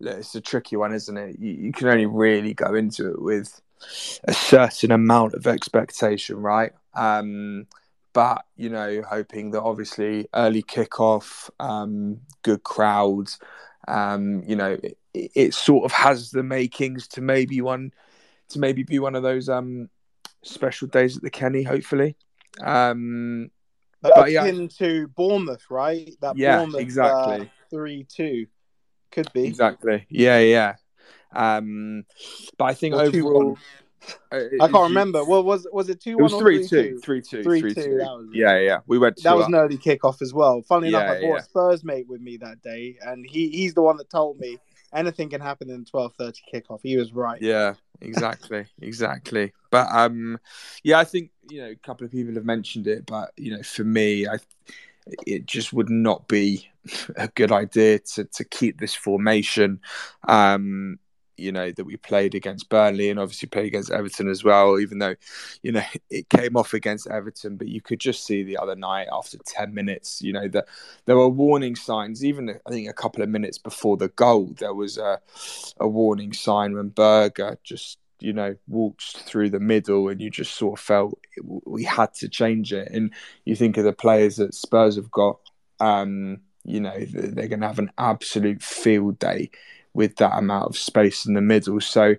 look, 0.00 0.16
it's 0.16 0.34
a 0.34 0.40
tricky 0.40 0.76
one, 0.76 0.94
isn't 0.94 1.18
it? 1.18 1.38
You, 1.38 1.52
you 1.52 1.72
can 1.72 1.88
only 1.88 2.06
really 2.06 2.54
go 2.54 2.74
into 2.74 3.10
it 3.10 3.20
with 3.20 3.60
a 4.24 4.32
certain 4.32 4.92
amount 4.92 5.34
of 5.34 5.46
expectation, 5.46 6.38
right? 6.38 6.72
Um, 6.94 7.66
but 8.12 8.44
you 8.56 8.68
know, 8.68 9.02
hoping 9.02 9.50
that 9.52 9.62
obviously 9.62 10.28
early 10.34 10.62
kickoff, 10.62 11.50
um, 11.60 12.20
good 12.42 12.62
crowds, 12.62 13.38
um, 13.88 14.42
you 14.46 14.56
know, 14.56 14.78
it, 14.82 14.98
it 15.34 15.54
sort 15.54 15.84
of 15.84 15.92
has 15.92 16.30
the 16.30 16.42
makings 16.42 17.08
to 17.08 17.20
maybe 17.20 17.60
one 17.60 17.92
to 18.50 18.58
maybe 18.58 18.82
be 18.82 18.98
one 18.98 19.14
of 19.14 19.22
those 19.22 19.48
um 19.48 19.88
special 20.42 20.88
days 20.88 21.16
at 21.16 21.22
the 21.22 21.30
Kenny, 21.30 21.62
hopefully. 21.62 22.16
Um, 22.62 23.50
But 24.02 24.30
yeah. 24.30 24.44
yeah, 24.44 24.66
to 24.78 25.08
Bournemouth, 25.08 25.64
right? 25.70 26.14
That 26.20 26.36
Yeah, 26.36 26.58
Bournemouth 26.58 26.80
exactly. 26.80 27.50
three-two 27.70 28.46
could 29.10 29.32
be. 29.32 29.46
exactly. 29.46 30.06
Yeah, 30.10 30.38
yeah. 30.40 30.74
Um, 31.34 32.04
but 32.58 32.64
I 32.64 32.74
think 32.74 32.94
Or 32.94 33.02
overall, 33.02 33.56
uh, 33.58 33.81
I 34.30 34.68
can't 34.68 34.88
remember. 34.88 35.24
Well, 35.24 35.42
was 35.42 35.66
was 35.72 35.88
it 35.88 36.00
two 36.00 36.12
It 36.12 36.22
was 36.22 36.32
or 36.32 36.40
three 36.40 36.66
three 36.66 36.90
two, 36.92 36.98
three 37.00 37.22
two, 37.22 37.42
Three 37.42 37.60
two, 37.60 37.74
two. 37.74 37.96
that 37.98 38.10
was 38.10 38.28
it. 38.32 38.36
Yeah, 38.36 38.58
yeah. 38.58 38.78
We 38.86 38.98
went. 38.98 39.22
That 39.22 39.36
was 39.36 39.44
up. 39.44 39.48
an 39.48 39.54
early 39.56 39.78
kickoff 39.78 40.22
as 40.22 40.32
well. 40.34 40.62
Funnily 40.62 40.88
enough, 40.88 41.10
I 41.10 41.20
brought 41.20 41.36
yeah. 41.36 41.40
Spurs 41.42 41.84
mate 41.84 42.08
with 42.08 42.20
me 42.20 42.36
that 42.38 42.62
day, 42.62 42.96
and 43.02 43.24
he 43.28 43.48
he's 43.50 43.74
the 43.74 43.82
one 43.82 43.96
that 43.98 44.10
told 44.10 44.38
me 44.38 44.58
anything 44.92 45.30
can 45.30 45.40
happen 45.40 45.70
in 45.70 45.84
twelve 45.84 46.14
thirty 46.14 46.42
kickoff. 46.52 46.80
He 46.82 46.96
was 46.96 47.12
right. 47.12 47.40
Yeah, 47.40 47.74
exactly, 48.00 48.66
exactly. 48.80 49.52
But 49.70 49.88
um, 49.90 50.38
yeah, 50.82 50.98
I 50.98 51.04
think 51.04 51.30
you 51.48 51.60
know 51.62 51.70
a 51.70 51.76
couple 51.76 52.04
of 52.04 52.12
people 52.12 52.34
have 52.34 52.44
mentioned 52.44 52.86
it, 52.86 53.06
but 53.06 53.32
you 53.36 53.56
know, 53.56 53.62
for 53.62 53.84
me, 53.84 54.26
I 54.26 54.38
it 55.26 55.46
just 55.46 55.72
would 55.72 55.90
not 55.90 56.28
be 56.28 56.68
a 57.16 57.28
good 57.28 57.52
idea 57.52 57.98
to 57.98 58.24
to 58.24 58.44
keep 58.44 58.80
this 58.80 58.94
formation. 58.94 59.80
Um, 60.28 60.98
you 61.36 61.52
know 61.52 61.70
that 61.72 61.84
we 61.84 61.96
played 61.96 62.34
against 62.34 62.68
Burnley 62.68 63.10
and 63.10 63.18
obviously 63.18 63.48
played 63.48 63.66
against 63.66 63.90
Everton 63.90 64.28
as 64.28 64.44
well. 64.44 64.78
Even 64.78 64.98
though, 64.98 65.14
you 65.62 65.72
know, 65.72 65.82
it 66.10 66.28
came 66.28 66.56
off 66.56 66.74
against 66.74 67.08
Everton, 67.08 67.56
but 67.56 67.68
you 67.68 67.80
could 67.80 68.00
just 68.00 68.24
see 68.24 68.42
the 68.42 68.58
other 68.58 68.76
night 68.76 69.08
after 69.12 69.38
ten 69.44 69.74
minutes, 69.74 70.22
you 70.22 70.32
know, 70.32 70.48
that 70.48 70.68
there 71.06 71.16
were 71.16 71.28
warning 71.28 71.76
signs. 71.76 72.24
Even 72.24 72.58
I 72.66 72.70
think 72.70 72.88
a 72.88 72.94
couple 72.94 73.22
of 73.22 73.28
minutes 73.28 73.58
before 73.58 73.96
the 73.96 74.08
goal, 74.08 74.54
there 74.58 74.74
was 74.74 74.98
a 74.98 75.20
a 75.78 75.88
warning 75.88 76.32
sign 76.32 76.74
when 76.74 76.88
Berge 76.88 77.58
just 77.64 77.98
you 78.20 78.32
know 78.32 78.54
walked 78.68 79.18
through 79.18 79.50
the 79.50 79.60
middle, 79.60 80.08
and 80.08 80.20
you 80.20 80.30
just 80.30 80.54
sort 80.54 80.78
of 80.78 80.84
felt 80.84 81.18
it, 81.36 81.44
we 81.66 81.84
had 81.84 82.14
to 82.14 82.28
change 82.28 82.72
it. 82.72 82.88
And 82.90 83.12
you 83.44 83.56
think 83.56 83.76
of 83.76 83.84
the 83.84 83.92
players 83.92 84.36
that 84.36 84.54
Spurs 84.54 84.96
have 84.96 85.10
got. 85.10 85.38
Um, 85.80 86.42
you 86.64 86.80
know 86.80 86.96
they're 86.96 87.48
going 87.48 87.60
to 87.60 87.66
have 87.66 87.78
an 87.78 87.90
absolute 87.98 88.62
field 88.62 89.18
day 89.18 89.50
with 89.94 90.16
that 90.16 90.38
amount 90.38 90.68
of 90.68 90.76
space 90.76 91.26
in 91.26 91.34
the 91.34 91.40
middle. 91.40 91.80
So 91.80 92.16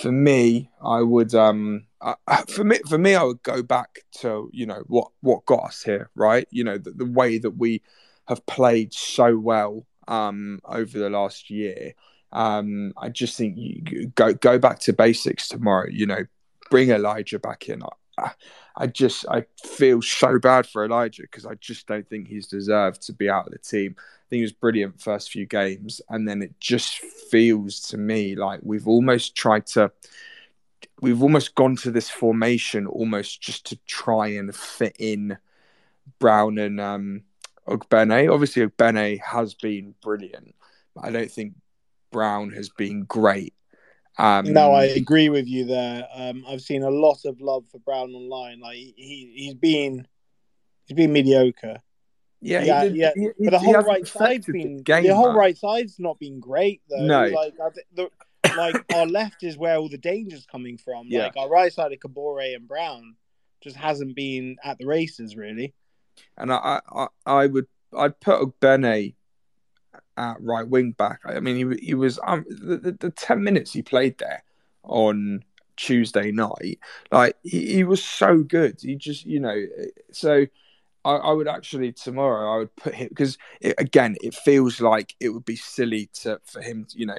for 0.00 0.12
me, 0.12 0.70
I 0.82 1.02
would 1.02 1.34
um 1.34 1.86
I, 2.00 2.42
for 2.48 2.64
me 2.64 2.78
for 2.88 2.98
me 2.98 3.14
I 3.14 3.22
would 3.22 3.42
go 3.42 3.62
back 3.62 4.00
to 4.20 4.50
you 4.52 4.66
know 4.66 4.82
what 4.86 5.10
what 5.20 5.46
got 5.46 5.64
us 5.64 5.82
here, 5.82 6.10
right? 6.14 6.46
You 6.50 6.64
know 6.64 6.78
the, 6.78 6.90
the 6.90 7.06
way 7.06 7.38
that 7.38 7.52
we 7.52 7.82
have 8.26 8.44
played 8.46 8.92
so 8.92 9.36
well 9.38 9.86
um 10.08 10.60
over 10.64 10.98
the 10.98 11.10
last 11.10 11.50
year. 11.50 11.94
Um, 12.32 12.92
I 12.96 13.10
just 13.10 13.38
think 13.38 13.56
you 13.56 14.08
go 14.16 14.34
go 14.34 14.58
back 14.58 14.80
to 14.80 14.92
basics 14.92 15.48
tomorrow. 15.48 15.88
You 15.90 16.06
know, 16.06 16.24
bring 16.70 16.90
Elijah 16.90 17.38
back 17.38 17.68
in. 17.68 17.82
I, 18.76 18.86
just 18.86 19.26
I 19.28 19.44
feel 19.62 20.02
so 20.02 20.38
bad 20.38 20.66
for 20.66 20.84
Elijah 20.84 21.22
because 21.22 21.46
I 21.46 21.54
just 21.54 21.86
don't 21.86 22.08
think 22.08 22.28
he's 22.28 22.46
deserved 22.46 23.02
to 23.02 23.12
be 23.12 23.28
out 23.28 23.46
of 23.46 23.52
the 23.52 23.58
team. 23.58 23.96
I 23.98 24.02
think 24.28 24.38
he 24.38 24.42
was 24.42 24.52
brilliant 24.52 25.00
first 25.00 25.30
few 25.30 25.46
games, 25.46 26.00
and 26.08 26.26
then 26.28 26.42
it 26.42 26.58
just 26.60 26.98
feels 26.98 27.80
to 27.88 27.98
me 27.98 28.36
like 28.36 28.60
we've 28.62 28.88
almost 28.88 29.36
tried 29.36 29.66
to, 29.68 29.92
we've 31.00 31.22
almost 31.22 31.54
gone 31.54 31.76
to 31.76 31.90
this 31.90 32.10
formation 32.10 32.86
almost 32.86 33.40
just 33.40 33.66
to 33.66 33.76
try 33.86 34.28
and 34.28 34.54
fit 34.54 34.96
in 34.98 35.36
Brown 36.18 36.58
and 36.58 36.80
um, 36.80 37.22
Ogbene. 37.68 38.32
Obviously, 38.32 38.66
Ogbene 38.66 39.20
has 39.20 39.54
been 39.54 39.94
brilliant, 40.02 40.54
but 40.94 41.04
I 41.04 41.10
don't 41.10 41.30
think 41.30 41.54
Brown 42.10 42.50
has 42.52 42.68
been 42.68 43.04
great. 43.04 43.54
Um, 44.18 44.52
No, 44.52 44.72
I 44.72 44.84
agree 44.84 45.28
with 45.28 45.46
you 45.48 45.64
there. 45.64 46.06
Um, 46.14 46.44
I've 46.48 46.60
seen 46.62 46.82
a 46.82 46.90
lot 46.90 47.18
of 47.24 47.40
love 47.40 47.66
for 47.70 47.78
Brown 47.80 48.10
online. 48.12 48.60
Like 48.60 48.76
he, 48.76 49.32
he's 49.34 49.54
been, 49.54 50.06
he's 50.86 50.96
been 50.96 51.12
mediocre. 51.12 51.78
yeah, 52.40 52.60
he 52.60 52.66
yeah, 52.68 52.84
did- 52.84 52.96
yeah. 52.96 53.10
he- 53.16 53.22
he- 53.38 53.44
But 53.44 53.50
the 53.50 53.58
whole 53.58 53.74
right 53.82 54.06
side's 54.06 54.46
been 54.46 54.76
the 54.78 54.82
game. 54.82 55.04
the 55.04 55.14
whole 55.14 55.28
man. 55.28 55.36
right 55.36 55.56
side's 55.58 55.98
not 55.98 56.18
been 56.18 56.38
great 56.40 56.82
though. 56.88 57.04
No. 57.06 57.26
like 57.26 57.54
the, 57.94 58.08
like 58.56 58.84
our 58.94 59.06
left 59.06 59.42
is 59.42 59.56
where 59.58 59.76
all 59.76 59.88
the 59.88 59.98
danger's 59.98 60.46
coming 60.46 60.78
from. 60.78 61.06
Yeah. 61.08 61.24
Like 61.24 61.36
our 61.36 61.48
right 61.48 61.72
side 61.72 61.92
of 61.92 61.98
Kabore 61.98 62.54
and 62.54 62.68
Brown 62.68 63.16
just 63.62 63.76
hasn't 63.76 64.14
been 64.14 64.56
at 64.62 64.78
the 64.78 64.86
races 64.86 65.34
really. 65.36 65.74
and 66.36 66.52
I, 66.52 66.80
I, 66.88 67.06
I 67.26 67.46
would, 67.46 67.66
I'd 67.96 68.20
put 68.20 68.40
a 68.40 68.46
Ogbene 68.46 69.14
at 70.16 70.40
right 70.40 70.66
wing 70.66 70.92
back. 70.92 71.20
I 71.24 71.40
mean, 71.40 71.56
he 71.56 71.86
he 71.86 71.94
was 71.94 72.18
um 72.26 72.44
the, 72.48 72.76
the, 72.76 72.92
the 72.92 73.10
ten 73.10 73.42
minutes 73.42 73.72
he 73.72 73.82
played 73.82 74.18
there 74.18 74.42
on 74.82 75.44
Tuesday 75.76 76.30
night. 76.30 76.78
Like 77.10 77.36
he, 77.42 77.74
he 77.74 77.84
was 77.84 78.02
so 78.02 78.42
good. 78.42 78.78
He 78.80 78.96
just, 78.96 79.26
you 79.26 79.40
know, 79.40 79.64
so 80.12 80.46
I, 81.04 81.12
I 81.12 81.32
would 81.32 81.48
actually 81.48 81.92
tomorrow 81.92 82.54
I 82.54 82.58
would 82.58 82.76
put 82.76 82.94
him 82.94 83.08
because 83.08 83.38
again 83.78 84.16
it 84.22 84.34
feels 84.34 84.80
like 84.80 85.14
it 85.20 85.30
would 85.30 85.44
be 85.44 85.56
silly 85.56 86.10
to 86.22 86.40
for 86.44 86.62
him, 86.62 86.86
you 86.94 87.06
know, 87.06 87.18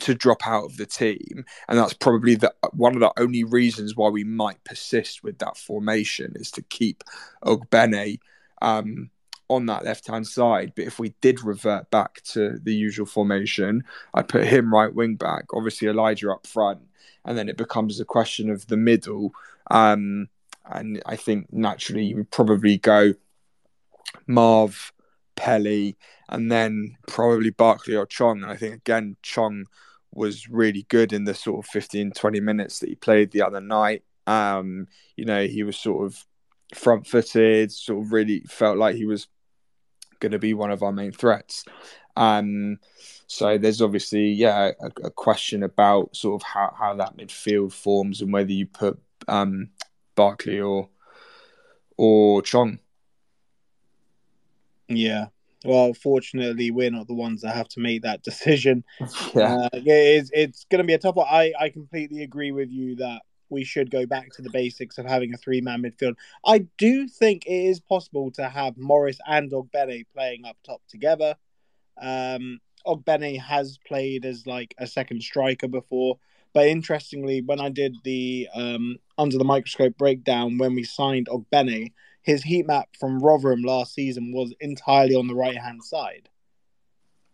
to 0.00 0.14
drop 0.14 0.46
out 0.46 0.64
of 0.64 0.76
the 0.76 0.86
team, 0.86 1.44
and 1.68 1.78
that's 1.78 1.94
probably 1.94 2.34
the 2.34 2.54
one 2.72 2.94
of 2.94 3.00
the 3.00 3.12
only 3.18 3.44
reasons 3.44 3.96
why 3.96 4.08
we 4.08 4.24
might 4.24 4.62
persist 4.64 5.22
with 5.22 5.38
that 5.38 5.56
formation 5.56 6.32
is 6.36 6.50
to 6.52 6.62
keep 6.62 7.04
Ogbene 7.44 8.18
um, 8.62 9.10
on 9.48 9.66
that 9.66 9.84
left 9.84 10.06
hand 10.06 10.26
side. 10.26 10.72
But 10.76 10.86
if 10.86 10.98
we 10.98 11.14
did 11.20 11.42
revert 11.42 11.90
back 11.90 12.22
to 12.32 12.58
the 12.62 12.74
usual 12.74 13.06
formation, 13.06 13.84
I'd 14.14 14.28
put 14.28 14.46
him 14.46 14.72
right 14.72 14.94
wing 14.94 15.16
back. 15.16 15.54
Obviously 15.54 15.88
Elijah 15.88 16.32
up 16.32 16.46
front, 16.46 16.80
and 17.24 17.36
then 17.36 17.48
it 17.48 17.56
becomes 17.56 18.00
a 18.00 18.04
question 18.04 18.50
of 18.50 18.66
the 18.66 18.76
middle. 18.76 19.32
Um, 19.70 20.28
and 20.66 21.02
I 21.06 21.16
think 21.16 21.52
naturally 21.52 22.04
you 22.04 22.16
would 22.16 22.30
probably 22.30 22.78
go 22.78 23.14
Marv, 24.26 24.92
Pelly, 25.36 25.96
and 26.28 26.52
then 26.52 26.96
probably 27.06 27.50
Barkley 27.50 27.96
or 27.96 28.06
Chong. 28.06 28.42
And 28.42 28.50
I 28.50 28.56
think 28.56 28.74
again 28.74 29.16
Chong 29.22 29.66
was 30.12 30.48
really 30.48 30.84
good 30.88 31.12
in 31.12 31.24
the 31.24 31.34
sort 31.34 31.64
of 31.64 31.70
15, 31.70 32.12
20 32.12 32.40
minutes 32.40 32.78
that 32.78 32.88
he 32.88 32.94
played 32.94 33.30
the 33.30 33.42
other 33.42 33.60
night. 33.60 34.02
Um, 34.26 34.88
you 35.16 35.24
know, 35.24 35.46
he 35.46 35.62
was 35.62 35.78
sort 35.78 36.04
of 36.04 36.24
front 36.74 37.06
footed, 37.06 37.72
sort 37.72 38.04
of 38.04 38.12
really 38.12 38.40
felt 38.40 38.76
like 38.76 38.96
he 38.96 39.06
was 39.06 39.26
going 40.18 40.32
to 40.32 40.38
be 40.38 40.54
one 40.54 40.70
of 40.70 40.82
our 40.82 40.92
main 40.92 41.12
threats. 41.12 41.64
Um, 42.16 42.78
so 43.26 43.58
there's 43.58 43.82
obviously, 43.82 44.28
yeah, 44.30 44.72
a, 44.80 44.86
a, 45.04 45.10
question 45.10 45.62
about 45.62 46.16
sort 46.16 46.40
of 46.40 46.46
how, 46.46 46.74
how 46.76 46.94
that 46.96 47.16
midfield 47.16 47.72
forms 47.72 48.20
and 48.20 48.32
whether 48.32 48.50
you 48.50 48.66
put 48.66 48.98
um, 49.28 49.70
Barkley 50.16 50.60
or 50.60 50.88
or 51.96 52.42
Chong. 52.42 52.78
Yeah. 54.88 55.26
Well, 55.64 55.92
fortunately, 55.92 56.70
we're 56.70 56.90
not 56.90 57.08
the 57.08 57.14
ones 57.14 57.42
that 57.42 57.54
have 57.54 57.68
to 57.70 57.80
make 57.80 58.02
that 58.02 58.22
decision. 58.24 58.84
Yeah, 59.34 59.54
uh, 59.56 59.68
it's 59.72 60.30
it's 60.32 60.64
going 60.70 60.78
to 60.78 60.86
be 60.86 60.94
a 60.94 60.98
tough 60.98 61.16
one. 61.16 61.26
I 61.30 61.52
I 61.58 61.68
completely 61.68 62.22
agree 62.22 62.50
with 62.50 62.70
you 62.70 62.96
that 62.96 63.22
we 63.50 63.64
should 63.64 63.90
go 63.90 64.06
back 64.06 64.30
to 64.32 64.42
the 64.42 64.50
basics 64.50 64.98
of 64.98 65.06
having 65.06 65.34
a 65.34 65.36
three 65.36 65.60
man 65.60 65.82
midfield. 65.82 66.14
I 66.44 66.66
do 66.78 67.08
think 67.08 67.46
it 67.46 67.50
is 67.50 67.80
possible 67.80 68.30
to 68.32 68.48
have 68.48 68.76
Morris 68.76 69.18
and 69.26 69.50
Ogbene 69.50 70.06
playing 70.14 70.44
up 70.44 70.56
top 70.64 70.82
together. 70.88 71.36
Um, 72.00 72.60
Ogbene 72.86 73.40
has 73.40 73.78
played 73.86 74.24
as 74.24 74.46
like 74.46 74.74
a 74.78 74.86
second 74.86 75.22
striker 75.22 75.68
before, 75.68 76.18
but 76.52 76.66
interestingly, 76.66 77.42
when 77.42 77.60
I 77.60 77.68
did 77.68 77.96
the 78.04 78.48
um, 78.54 78.96
under 79.16 79.38
the 79.38 79.44
microscope 79.44 79.96
breakdown 79.98 80.58
when 80.58 80.74
we 80.74 80.84
signed 80.84 81.28
Ogbene, 81.28 81.92
his 82.22 82.42
heat 82.42 82.66
map 82.66 82.88
from 82.98 83.20
Rotherham 83.20 83.62
last 83.62 83.94
season 83.94 84.32
was 84.32 84.54
entirely 84.60 85.14
on 85.14 85.28
the 85.28 85.34
right 85.34 85.56
hand 85.56 85.82
side. 85.82 86.28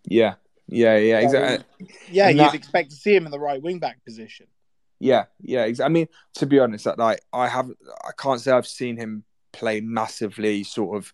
Yeah, 0.07 0.35
yeah, 0.67 0.97
yeah, 0.97 1.19
exactly. 1.21 1.89
yeah, 2.11 2.29
and 2.29 2.39
you'd 2.39 2.47
that... 2.47 2.55
expect 2.55 2.91
to 2.91 2.97
see 2.97 3.15
him 3.15 3.27
in 3.27 3.33
the 3.33 3.39
right 3.39 3.63
wing 3.63 3.79
back 3.79 4.05
position. 4.05 4.47
Yeah, 5.05 5.25
yeah. 5.43 5.71
I 5.83 5.89
mean, 5.91 6.09
to 6.37 6.47
be 6.47 6.59
honest, 6.59 6.87
that 6.87 6.99
like 6.99 7.21
I 7.31 7.47
have, 7.47 7.71
I 8.03 8.13
can't 8.17 8.41
say 8.41 8.53
I've 8.53 8.67
seen 8.67 8.97
him 8.97 9.25
play 9.53 9.83
massively 9.83 10.65
sort 10.65 10.97
of 10.97 11.13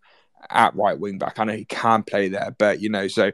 at 0.48 0.76
right 0.76 0.96
wing 0.98 1.18
back. 1.18 1.40
I 1.40 1.44
know 1.44 1.55
he 1.57 1.64
can 1.64 2.05
play 2.05 2.29
there, 2.29 2.55
but 2.57 2.81
you 2.81 2.88
know, 2.88 3.09
so 3.09 3.33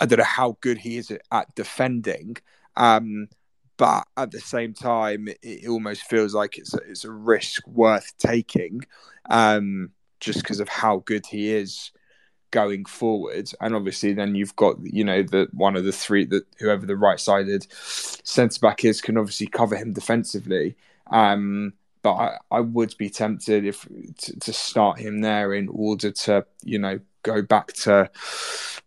I 0.00 0.06
don't 0.06 0.18
know 0.18 0.24
how 0.24 0.58
good 0.60 0.78
he 0.78 0.98
is 0.98 1.12
at 1.32 1.54
defending. 1.54 2.36
Um, 2.76 3.28
but 3.76 4.06
at 4.16 4.30
the 4.30 4.40
same 4.40 4.74
time, 4.74 5.28
it, 5.28 5.38
it 5.42 5.68
almost 5.68 6.04
feels 6.04 6.34
like 6.34 6.58
it's 6.58 6.74
a, 6.74 6.78
it's 6.88 7.04
a 7.04 7.12
risk 7.12 7.66
worth 7.68 8.12
taking, 8.18 8.82
um, 9.30 9.90
just 10.20 10.40
because 10.42 10.60
of 10.60 10.68
how 10.68 10.98
good 11.06 11.26
he 11.26 11.50
is 11.52 11.92
going 12.52 12.84
forward. 12.84 13.50
And 13.60 13.74
obviously, 13.74 14.12
then 14.12 14.36
you've 14.36 14.54
got 14.54 14.76
you 14.82 15.02
know 15.02 15.24
the 15.24 15.48
one 15.52 15.74
of 15.74 15.84
the 15.84 15.92
three 15.92 16.24
that 16.26 16.46
whoever 16.58 16.86
the 16.86 16.96
right 16.96 17.18
sided 17.18 17.66
centre 17.72 18.60
back 18.60 18.84
is 18.84 19.00
can 19.00 19.18
obviously 19.18 19.48
cover 19.48 19.76
him 19.76 19.92
defensively. 19.92 20.76
Um, 21.08 21.72
but 22.02 22.14
I, 22.14 22.38
I 22.50 22.60
would 22.60 22.96
be 22.96 23.10
tempted 23.10 23.64
if 23.64 23.88
to, 24.18 24.38
to 24.38 24.52
start 24.52 25.00
him 25.00 25.20
there 25.20 25.52
in 25.52 25.68
order 25.68 26.12
to 26.12 26.46
you 26.62 26.78
know 26.78 27.00
go 27.24 27.42
back 27.42 27.72
to 27.72 28.08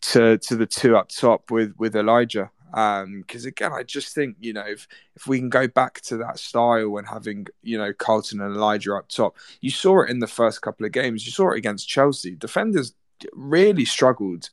to 0.01 0.38
to 0.38 0.56
the 0.56 0.65
two 0.65 0.95
up 0.95 1.10
top 1.10 1.51
with 1.51 1.73
with 1.78 1.95
Elijah 1.95 2.49
because 2.75 3.45
um, 3.45 3.47
again, 3.47 3.71
I 3.71 3.84
just 3.84 4.13
think 4.13 4.36
you 4.41 4.51
know 4.51 4.65
if 4.67 4.86
if 5.15 5.28
we 5.28 5.39
can 5.39 5.47
go 5.47 5.65
back 5.65 6.01
to 6.01 6.17
that 6.17 6.38
style 6.38 6.97
and 6.97 7.08
having 7.08 7.47
you 7.63 7.78
know 7.78 7.93
Carlton 7.93 8.41
and 8.41 8.54
Elijah 8.54 8.95
up 8.95 9.08
top, 9.08 9.38
you 9.62 9.71
saw 9.71 10.01
it 10.01 10.10
in 10.10 10.19
the 10.19 10.28
first 10.28 10.62
couple 10.62 10.86
of 10.86 10.91
games. 10.91 11.25
You 11.25 11.32
saw 11.32 11.51
it 11.51 11.58
against 11.58 11.88
Chelsea. 11.88 12.36
Defenders 12.36 12.93
really 13.33 13.85
struggled 13.85 14.49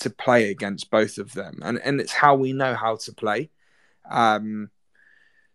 to 0.00 0.10
play 0.10 0.50
against 0.50 0.90
both 0.90 1.18
of 1.18 1.32
them, 1.32 1.60
and 1.62 1.78
and 1.78 2.00
it's 2.00 2.12
how 2.12 2.34
we 2.34 2.52
know 2.52 2.74
how 2.74 2.96
to 2.96 3.12
play. 3.12 3.50
Um, 4.10 4.70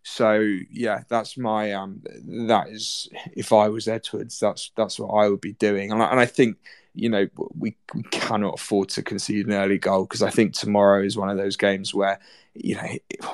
so 0.03 0.39
yeah, 0.71 1.03
that's 1.09 1.37
my 1.37 1.73
um, 1.73 2.01
that 2.47 2.69
is 2.69 3.09
if 3.33 3.53
I 3.53 3.67
was 3.67 3.87
Edwards, 3.87 4.39
that's 4.39 4.71
that's 4.75 4.99
what 4.99 5.09
I 5.09 5.29
would 5.29 5.41
be 5.41 5.53
doing, 5.53 5.91
and 5.91 6.01
I, 6.01 6.11
and 6.11 6.19
I 6.19 6.25
think 6.25 6.57
you 6.95 7.09
know 7.09 7.27
we, 7.53 7.75
we 7.93 8.03
cannot 8.03 8.55
afford 8.55 8.89
to 8.89 9.03
concede 9.03 9.45
an 9.45 9.53
early 9.53 9.77
goal 9.77 10.05
because 10.05 10.23
I 10.23 10.29
think 10.29 10.53
tomorrow 10.53 11.03
is 11.03 11.17
one 11.17 11.29
of 11.29 11.37
those 11.37 11.57
games 11.57 11.93
where 11.93 12.19
you 12.53 12.75
know 12.75 12.87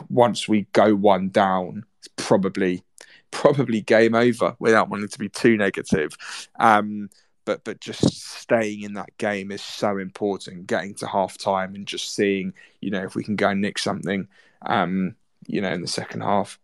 once 0.10 0.48
we 0.48 0.68
go 0.74 0.96
one 0.96 1.30
down, 1.30 1.86
it's 2.00 2.10
probably 2.16 2.84
probably 3.32 3.82
game 3.82 4.16
over 4.16 4.56
without 4.60 4.90
wanting 4.90 5.10
to 5.10 5.20
be 5.20 5.30
too 5.30 5.58
negative. 5.58 6.18
Um, 6.60 7.10
but 7.46 7.64
but 7.64 7.80
just 7.80 8.04
staying 8.42 8.82
in 8.82 8.94
that 8.94 9.16
game 9.18 9.52
is 9.52 9.62
so 9.62 9.98
important. 9.98 10.68
Getting 10.68 10.96
to 10.96 11.08
half 11.08 11.38
time 11.38 11.76
and 11.76 11.88
just 11.88 12.14
seeing, 12.14 12.54
you 12.82 12.92
know, 12.92 13.04
if 13.04 13.16
we 13.16 13.24
can 13.24 13.36
go 13.36 13.50
and 13.50 13.62
nick 13.62 13.78
something, 13.78 14.28
um, 14.64 15.16
you 15.48 15.62
know, 15.62 15.72
in 15.72 15.82
the 15.82 15.88
second 15.88 16.22
half. 16.22 16.60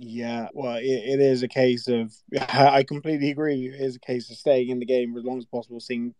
Yeah, 0.00 0.48
well, 0.54 0.76
it, 0.76 0.84
it 0.84 1.20
is 1.20 1.42
a 1.42 1.48
case 1.48 1.88
of 1.88 2.14
I 2.48 2.84
completely 2.84 3.30
agree. 3.30 3.66
It 3.66 3.80
is 3.80 3.96
a 3.96 4.00
case 4.00 4.30
of 4.30 4.36
staying 4.36 4.70
in 4.70 4.78
the 4.78 4.86
game 4.86 5.16
as 5.16 5.24
long 5.24 5.38
as 5.38 5.44
possible, 5.44 5.80
seeing 5.80 6.14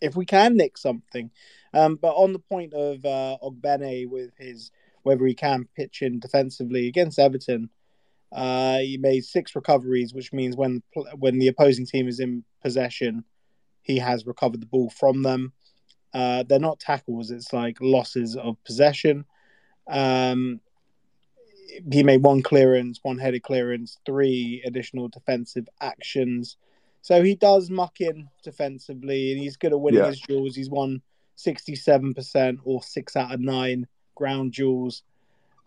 if 0.00 0.16
we 0.16 0.24
can 0.24 0.56
nick 0.56 0.78
something. 0.78 1.30
Um, 1.72 1.96
but 1.96 2.12
on 2.12 2.32
the 2.32 2.38
point 2.38 2.72
of 2.74 3.04
uh, 3.04 3.36
Ogbene 3.42 4.08
with 4.08 4.30
his 4.38 4.70
whether 5.02 5.26
he 5.26 5.34
can 5.34 5.68
pitch 5.76 6.00
in 6.00 6.18
defensively 6.18 6.88
against 6.88 7.18
Everton, 7.18 7.68
uh, 8.34 8.78
he 8.78 8.98
made 8.98 9.24
six 9.24 9.54
recoveries, 9.54 10.12
which 10.12 10.32
means 10.32 10.56
when 10.56 10.82
when 11.18 11.38
the 11.38 11.48
opposing 11.48 11.86
team 11.86 12.08
is 12.08 12.18
in 12.18 12.44
possession, 12.62 13.24
he 13.82 13.98
has 13.98 14.26
recovered 14.26 14.60
the 14.60 14.66
ball 14.66 14.90
from 14.90 15.22
them. 15.22 15.52
Uh, 16.12 16.42
they're 16.42 16.58
not 16.58 16.80
tackles; 16.80 17.30
it's 17.30 17.52
like 17.52 17.78
losses 17.80 18.36
of 18.36 18.62
possession. 18.64 19.24
Um, 19.88 20.60
he 21.92 22.02
made 22.02 22.22
one 22.22 22.42
clearance, 22.42 22.98
one 23.02 23.18
headed 23.18 23.42
clearance, 23.42 23.98
three 24.04 24.62
additional 24.66 25.08
defensive 25.08 25.68
actions. 25.80 26.56
So 27.02 27.22
he 27.22 27.34
does 27.34 27.68
muck 27.70 28.00
in 28.00 28.28
defensively, 28.42 29.32
and 29.32 29.40
he's 29.40 29.56
good 29.56 29.72
at 29.72 29.80
winning 29.80 30.00
yeah. 30.00 30.08
his 30.08 30.20
duels. 30.20 30.56
He's 30.56 30.70
won 30.70 31.02
sixty-seven 31.36 32.14
percent 32.14 32.60
or 32.64 32.82
six 32.82 33.14
out 33.14 33.32
of 33.32 33.40
nine 33.40 33.86
ground 34.14 34.52
duels. 34.52 35.02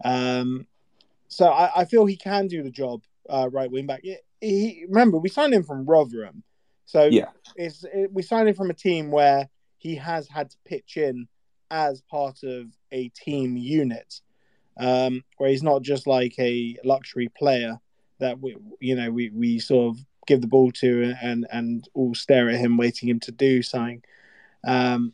Um, 0.04 0.68
so 1.28 1.48
I, 1.48 1.82
I, 1.82 1.86
feel 1.86 2.06
he 2.06 2.16
can 2.16 2.48
do 2.48 2.64
the 2.64 2.72
job, 2.72 3.02
uh, 3.30 3.50
right 3.52 3.70
wing 3.70 3.88
back. 3.88 4.02
He, 4.04 4.18
he, 4.42 4.86
remember 4.88 5.18
we 5.18 5.30
signed 5.30 5.54
him 5.54 5.64
from 5.64 5.86
Rotherham, 5.86 6.44
so 6.86 7.06
yeah, 7.06 7.30
it's 7.56 7.84
it, 7.94 8.12
we 8.14 8.22
signed 8.22 8.50
him 8.50 8.56
from 8.56 8.70
a 8.70 8.76
team 8.76 9.12
where 9.12 9.50
he 9.78 9.96
has 9.96 10.28
had 10.28 10.50
to 10.52 10.58
pitch 10.66 10.98
in 10.98 11.28
as 11.70 12.02
part 12.02 12.44
of 12.44 12.68
a 12.92 13.10
team 13.10 13.58
unit, 13.58 14.22
um, 14.80 15.24
where 15.38 15.50
he's 15.50 15.64
not 15.64 15.82
just 15.82 16.08
like 16.08 16.34
a 16.40 16.78
luxury 16.84 17.30
player 17.38 17.80
that 18.20 18.40
we 18.40 18.56
you 18.80 18.96
know 18.96 19.12
we 19.12 19.30
we 19.30 19.60
sort 19.60 19.96
of 19.96 20.06
give 20.28 20.42
the 20.42 20.48
ball 20.48 20.72
to 20.72 21.16
and 21.22 21.48
and 21.52 21.88
all 21.94 22.14
stare 22.14 22.50
at 22.50 22.60
him 22.60 22.78
waiting 22.78 23.10
him 23.10 23.20
to 23.22 23.32
do 23.32 23.62
something. 23.62 24.04
Um, 24.66 25.14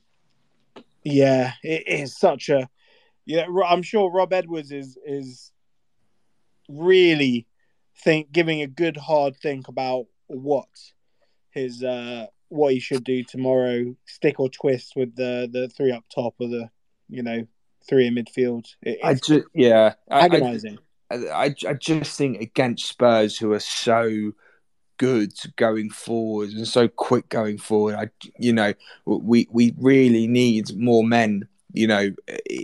yeah, 1.03 1.53
it 1.63 1.87
is 1.87 2.17
such 2.17 2.49
a 2.49 2.69
yeah. 3.25 3.45
I'm 3.65 3.83
sure 3.83 4.11
Rob 4.11 4.33
Edwards 4.33 4.71
is 4.71 4.97
is 5.05 5.51
really 6.69 7.47
think 8.03 8.31
giving 8.31 8.61
a 8.61 8.67
good 8.67 8.97
hard 8.97 9.35
think 9.37 9.67
about 9.67 10.05
what 10.27 10.67
his 11.51 11.83
uh 11.83 12.25
what 12.49 12.73
he 12.73 12.79
should 12.79 13.03
do 13.03 13.23
tomorrow 13.23 13.95
stick 14.05 14.39
or 14.39 14.49
twist 14.49 14.93
with 14.95 15.15
the 15.15 15.49
the 15.51 15.67
three 15.69 15.91
up 15.91 16.03
top 16.13 16.35
or 16.39 16.47
the 16.47 16.69
you 17.09 17.23
know 17.23 17.45
three 17.87 18.07
in 18.07 18.15
midfield. 18.15 18.65
I 19.03 19.15
just 19.15 19.45
yeah 19.53 19.93
agonizing. 20.09 20.77
I, 21.11 21.15
I, 21.15 21.55
I 21.67 21.73
just 21.73 22.17
think 22.17 22.41
against 22.41 22.87
spurs 22.87 23.37
who 23.37 23.53
are 23.53 23.59
so 23.59 24.33
good 24.97 25.33
going 25.55 25.89
forward 25.89 26.49
and 26.49 26.67
so 26.67 26.87
quick 26.87 27.27
going 27.29 27.57
forward 27.57 27.95
i 27.95 28.09
you 28.37 28.53
know 28.53 28.73
we 29.05 29.47
we 29.51 29.73
really 29.77 30.27
need 30.27 30.65
more 30.77 31.03
men 31.03 31.47
you 31.73 31.87
know 31.87 32.11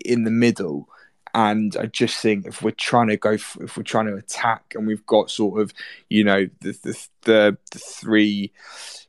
in 0.06 0.24
the 0.24 0.32
middle 0.32 0.88
and 1.34 1.76
I 1.78 1.86
just 1.86 2.18
think 2.22 2.46
if 2.46 2.62
we're 2.62 2.72
trying 2.72 3.08
to 3.08 3.18
go, 3.18 3.32
if 3.32 3.78
we're 3.78 3.84
trying 3.84 4.08
to 4.08 4.16
attack, 4.16 4.74
and 4.76 4.88
we've 4.88 5.06
got 5.06 5.30
sort 5.30 5.62
of, 5.62 5.74
you 6.10 6.24
know, 6.24 6.48
the 6.62 6.72
the 6.84 7.08
the, 7.24 7.58
the 7.72 7.80
three 7.80 8.52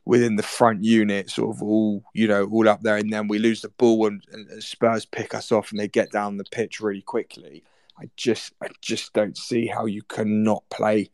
within 0.05 0.35
the 0.35 0.43
front 0.43 0.83
unit, 0.83 1.29
sort 1.29 1.55
of 1.55 1.61
all, 1.61 2.03
you 2.13 2.27
know, 2.27 2.45
all 2.45 2.67
up 2.67 2.81
there, 2.81 2.97
and 2.97 3.13
then 3.13 3.27
we 3.27 3.39
lose 3.39 3.61
the 3.61 3.69
ball, 3.69 4.07
and, 4.07 4.23
and 4.31 4.63
Spurs 4.63 5.05
pick 5.05 5.33
us 5.33 5.51
off, 5.51 5.71
and 5.71 5.79
they 5.79 5.87
get 5.87 6.11
down 6.11 6.37
the 6.37 6.43
pitch 6.51 6.79
really 6.79 7.01
quickly. 7.01 7.63
I 7.99 8.09
just, 8.17 8.53
I 8.61 8.67
just 8.81 9.13
don't 9.13 9.37
see 9.37 9.67
how 9.67 9.85
you 9.85 10.01
cannot 10.01 10.63
play 10.69 11.11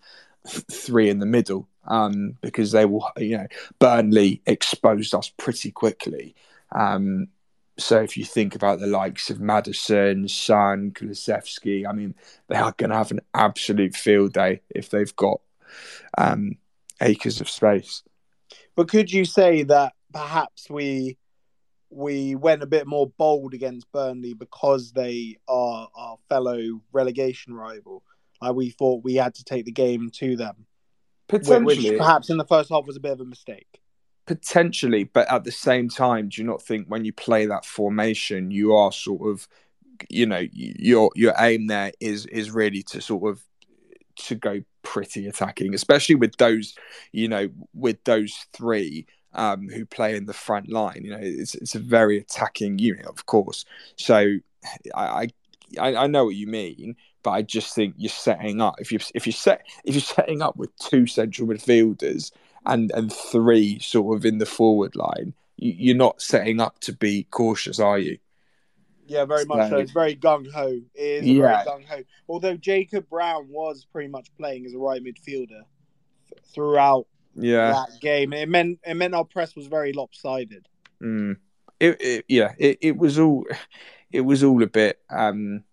three 0.48 1.10
in 1.10 1.20
the 1.20 1.26
middle, 1.26 1.68
um, 1.86 2.38
because 2.42 2.72
they 2.72 2.86
will, 2.86 3.10
you 3.18 3.38
know, 3.38 3.48
Burnley 3.80 4.42
exposed 4.46 5.14
us 5.14 5.32
pretty 5.36 5.72
quickly. 5.72 6.34
Um, 6.72 7.28
so 7.80 8.02
if 8.02 8.18
you 8.18 8.26
think 8.26 8.56
about 8.56 8.80
the 8.80 8.88
likes 8.88 9.30
of 9.30 9.40
Maddison, 9.40 10.28
Son, 10.28 10.92
Kulusevski, 10.92 11.88
I 11.88 11.94
mean, 11.94 12.16
they 12.48 12.56
are 12.56 12.74
going 12.76 12.90
to 12.90 12.96
have 12.96 13.12
an 13.12 13.22
absolute 13.34 13.96
field 13.96 14.34
day 14.34 14.62
if 14.70 14.90
they've 14.90 15.16
got 15.16 15.42
um, 16.18 16.58
acres 17.02 17.40
of 17.40 17.50
space. 17.50 18.04
But 18.76 18.90
could 18.90 19.12
you 19.12 19.26
say 19.26 19.64
that 19.64 19.94
perhaps 20.12 20.70
we 20.70 21.18
we 21.90 22.36
went 22.36 22.64
a 22.64 22.68
bit 22.68 22.86
more 22.86 23.08
bold 23.18 23.54
against 23.54 23.92
Burnley 23.92 24.34
because 24.34 24.92
they 24.92 25.38
are 25.48 25.88
our 25.96 26.18
fellow 26.30 26.82
relegation 26.92 27.54
rival? 27.54 28.04
Like 28.42 28.56
we 28.56 28.70
thought 28.70 29.04
we 29.04 29.16
had 29.16 29.36
to 29.36 29.44
take 29.44 29.66
the 29.66 29.72
game 29.72 30.10
to 30.16 30.36
them, 30.36 30.66
Potentially, 31.28 31.90
which 31.90 31.98
perhaps 31.98 32.30
in 32.30 32.38
the 32.38 32.46
first 32.46 32.70
half 32.70 32.86
was 32.86 32.98
a 32.98 33.02
bit 33.02 33.14
of 33.14 33.22
a 33.22 33.26
mistake. 33.26 33.82
Potentially, 34.28 35.06
but 35.06 35.32
at 35.32 35.46
the 35.46 35.52
same 35.54 35.88
time, 35.88 36.28
do 36.28 36.42
you 36.42 36.46
not 36.48 36.62
think 36.62 36.88
when 36.88 37.06
you 37.06 37.14
play 37.14 37.46
that 37.46 37.64
formation, 37.66 38.52
you 38.52 38.76
are 38.76 38.92
sort 38.92 39.22
of, 39.32 39.48
you 40.10 40.26
know, 40.26 40.46
your 40.52 41.12
your 41.16 41.34
aim 41.40 41.68
there 41.68 41.94
is 42.02 42.26
is 42.26 42.52
really 42.52 42.84
to 42.84 43.00
sort 43.00 43.32
of 43.32 43.42
to 44.18 44.36
go 44.36 44.62
pretty 44.84 45.28
attacking, 45.28 45.74
especially 45.74 46.16
with 46.16 46.36
those, 46.38 46.76
you 47.14 47.30
know, 47.30 47.48
with 47.74 48.04
those 48.04 48.36
three 48.52 49.08
um, 49.34 49.70
who 49.70 49.86
play 49.86 50.18
in 50.18 50.26
the 50.26 50.34
front 50.34 50.70
line. 50.70 51.02
You 51.06 51.12
know, 51.12 51.20
it's 51.22 51.56
it's 51.56 51.76
a 51.76 51.80
very 51.80 52.18
attacking 52.18 52.80
unit, 52.80 53.06
of 53.06 53.26
course. 53.28 53.64
So 53.96 54.36
I 54.94 55.30
I, 55.80 55.96
I 55.96 56.08
know 56.08 56.26
what 56.26 56.36
you 56.36 56.48
mean, 56.48 56.98
but 57.24 57.32
I 57.32 57.44
just 57.44 57.74
think 57.76 57.96
you're 57.98 58.10
setting 58.10 58.60
up 58.60 58.76
if 58.80 58.92
you 58.92 59.00
if 59.16 59.26
you 59.26 59.32
set 59.32 59.66
if 59.86 59.96
you're 59.96 60.02
setting 60.02 60.42
up 60.42 60.58
with 60.58 60.76
two 60.80 61.08
central 61.08 61.48
midfielders 61.48 62.32
and 62.68 62.92
and 62.92 63.12
three 63.12 63.80
sort 63.80 64.16
of 64.16 64.26
in 64.26 64.38
the 64.38 64.46
forward 64.46 64.96
line, 64.96 65.34
you, 65.56 65.94
are 65.94 65.98
not 65.98 66.22
setting 66.22 66.60
up 66.60 66.80
to 66.82 66.94
be 66.94 67.24
cautious, 67.32 67.80
are 67.80 67.98
you? 67.98 68.20
Yeah, 69.08 69.26
very 69.26 69.44
so, 69.44 69.48
much 69.48 69.70
so. 69.70 69.78
It's 69.78 69.92
very 69.92 70.16
gung 70.16 70.52
ho. 70.52 70.68
It 70.68 70.84
is 70.96 71.26
yeah. 71.26 71.64
very 71.64 71.66
gung 71.66 71.86
ho. 71.86 72.04
Although 72.28 72.58
Jacob 72.58 73.10
Brown 73.10 73.48
was 73.50 73.86
pretty 73.86 74.10
much 74.10 74.28
playing 74.38 74.66
as 74.66 74.74
a 74.74 74.78
right 74.78 75.02
midfielder 75.02 75.62
throughout 76.54 77.08
yeah. 77.36 77.72
that 77.72 78.02
game, 78.02 78.34
it 78.34 78.50
meant 78.50 78.80
it 78.86 78.96
meant 78.96 79.16
our 79.16 79.26
press 79.26 79.56
was 79.56 79.68
very 79.68 79.94
lopsided. 79.94 80.68
Mm. 81.02 81.38
It, 81.80 82.02
it, 82.02 82.26
yeah, 82.28 82.54
it, 82.58 82.80
it 82.82 82.98
was 82.98 83.18
all 83.18 83.46
it 84.12 84.22
was 84.22 84.44
all 84.44 84.62
a 84.62 84.68
bit. 84.68 85.00
Um, 85.10 85.64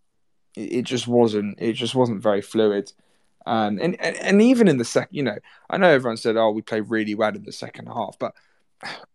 it, 0.57 0.73
it 0.73 0.83
just 0.83 1.09
wasn't. 1.09 1.61
It 1.61 1.73
just 1.73 1.95
wasn't 1.95 2.23
very 2.23 2.41
fluid. 2.41 2.93
Um, 3.47 3.79
and, 3.81 4.01
and 4.01 4.17
and 4.17 4.43
even 4.43 4.69
in 4.69 4.79
the 4.79 4.85
second, 4.85 5.15
you 5.15 5.23
know, 5.23 5.37
I 5.69 5.77
know 5.77 5.89
everyone 5.89 6.17
said, 6.17 6.37
"Oh, 6.37 6.51
we 6.51 6.63
played 6.63 6.89
really 6.89 7.15
well 7.15 7.35
in 7.35 7.45
the 7.45 7.53
second 7.53 7.87
half," 7.87 8.17
but 8.19 8.35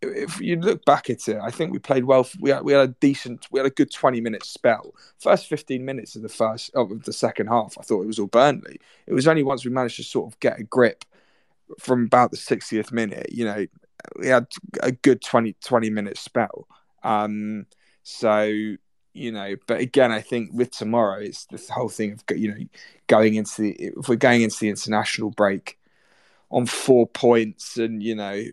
if 0.02 0.39
you 0.39 0.60
look 0.60 0.86
back 0.86 1.10
at 1.10 1.28
it, 1.28 1.38
I 1.42 1.52
think 1.52 1.72
we 1.72 1.80
played 1.80 2.06
well. 2.06 2.28
We 2.39 2.52
had, 2.52 2.63
we 2.63 2.74
had 2.74 2.89
a 2.89 2.94
decent, 3.00 3.48
we 3.52 3.60
had 3.60 3.65
a 3.65 3.72
good 3.72 3.92
twenty 3.92 4.22
minute 4.22 4.46
spell. 4.46 4.94
First 5.20 5.48
fifteen 5.48 5.86
minutes 5.86 6.15
of 6.15 6.22
the 6.22 6.30
first 6.30 6.72
of 6.76 7.04
the 7.04 7.13
second 7.13 7.48
half, 7.48 7.76
I 7.80 7.84
thought 7.84 8.04
it 8.04 8.08
was 8.08 8.20
all 8.20 8.28
Burnley. 8.28 8.80
It 9.08 9.13
was 9.13 9.28
only 9.28 9.44
once 9.44 9.65
we 9.65 9.72
managed 9.72 9.98
to 9.98 10.04
sort 10.04 10.32
of 10.32 10.39
get 10.39 10.60
a 10.60 10.63
grip 10.63 11.06
from 11.80 12.06
about 12.06 12.32
the 12.32 12.38
sixtieth 12.38 12.92
minute. 12.92 13.32
You 13.32 13.46
know, 13.46 13.65
we 14.18 14.28
had 14.28 14.48
a 14.82 14.92
good 14.92 15.22
20, 15.22 15.56
20 15.63 15.89
minute 15.89 16.18
spell. 16.18 16.68
Um, 17.04 17.65
so 18.04 18.76
you 19.19 19.32
know, 19.32 19.55
but 19.67 19.79
again, 19.82 20.12
I 20.12 20.21
think 20.21 20.51
with 20.53 20.71
tomorrow, 20.71 21.19
it's 21.19 21.45
this 21.45 21.69
whole 21.69 21.89
thing 21.89 22.13
of 22.13 22.38
you 22.38 22.49
know 22.49 22.60
going 23.08 23.36
into 23.36 23.62
the 23.62 23.71
if 23.71 24.08
we're 24.08 24.15
going 24.15 24.41
into 24.41 24.60
the 24.60 24.69
international 24.69 25.32
break 25.32 25.77
on 26.51 26.65
four 26.65 27.08
points, 27.08 27.77
and 27.77 28.01
you 28.01 28.15
know 28.15 28.43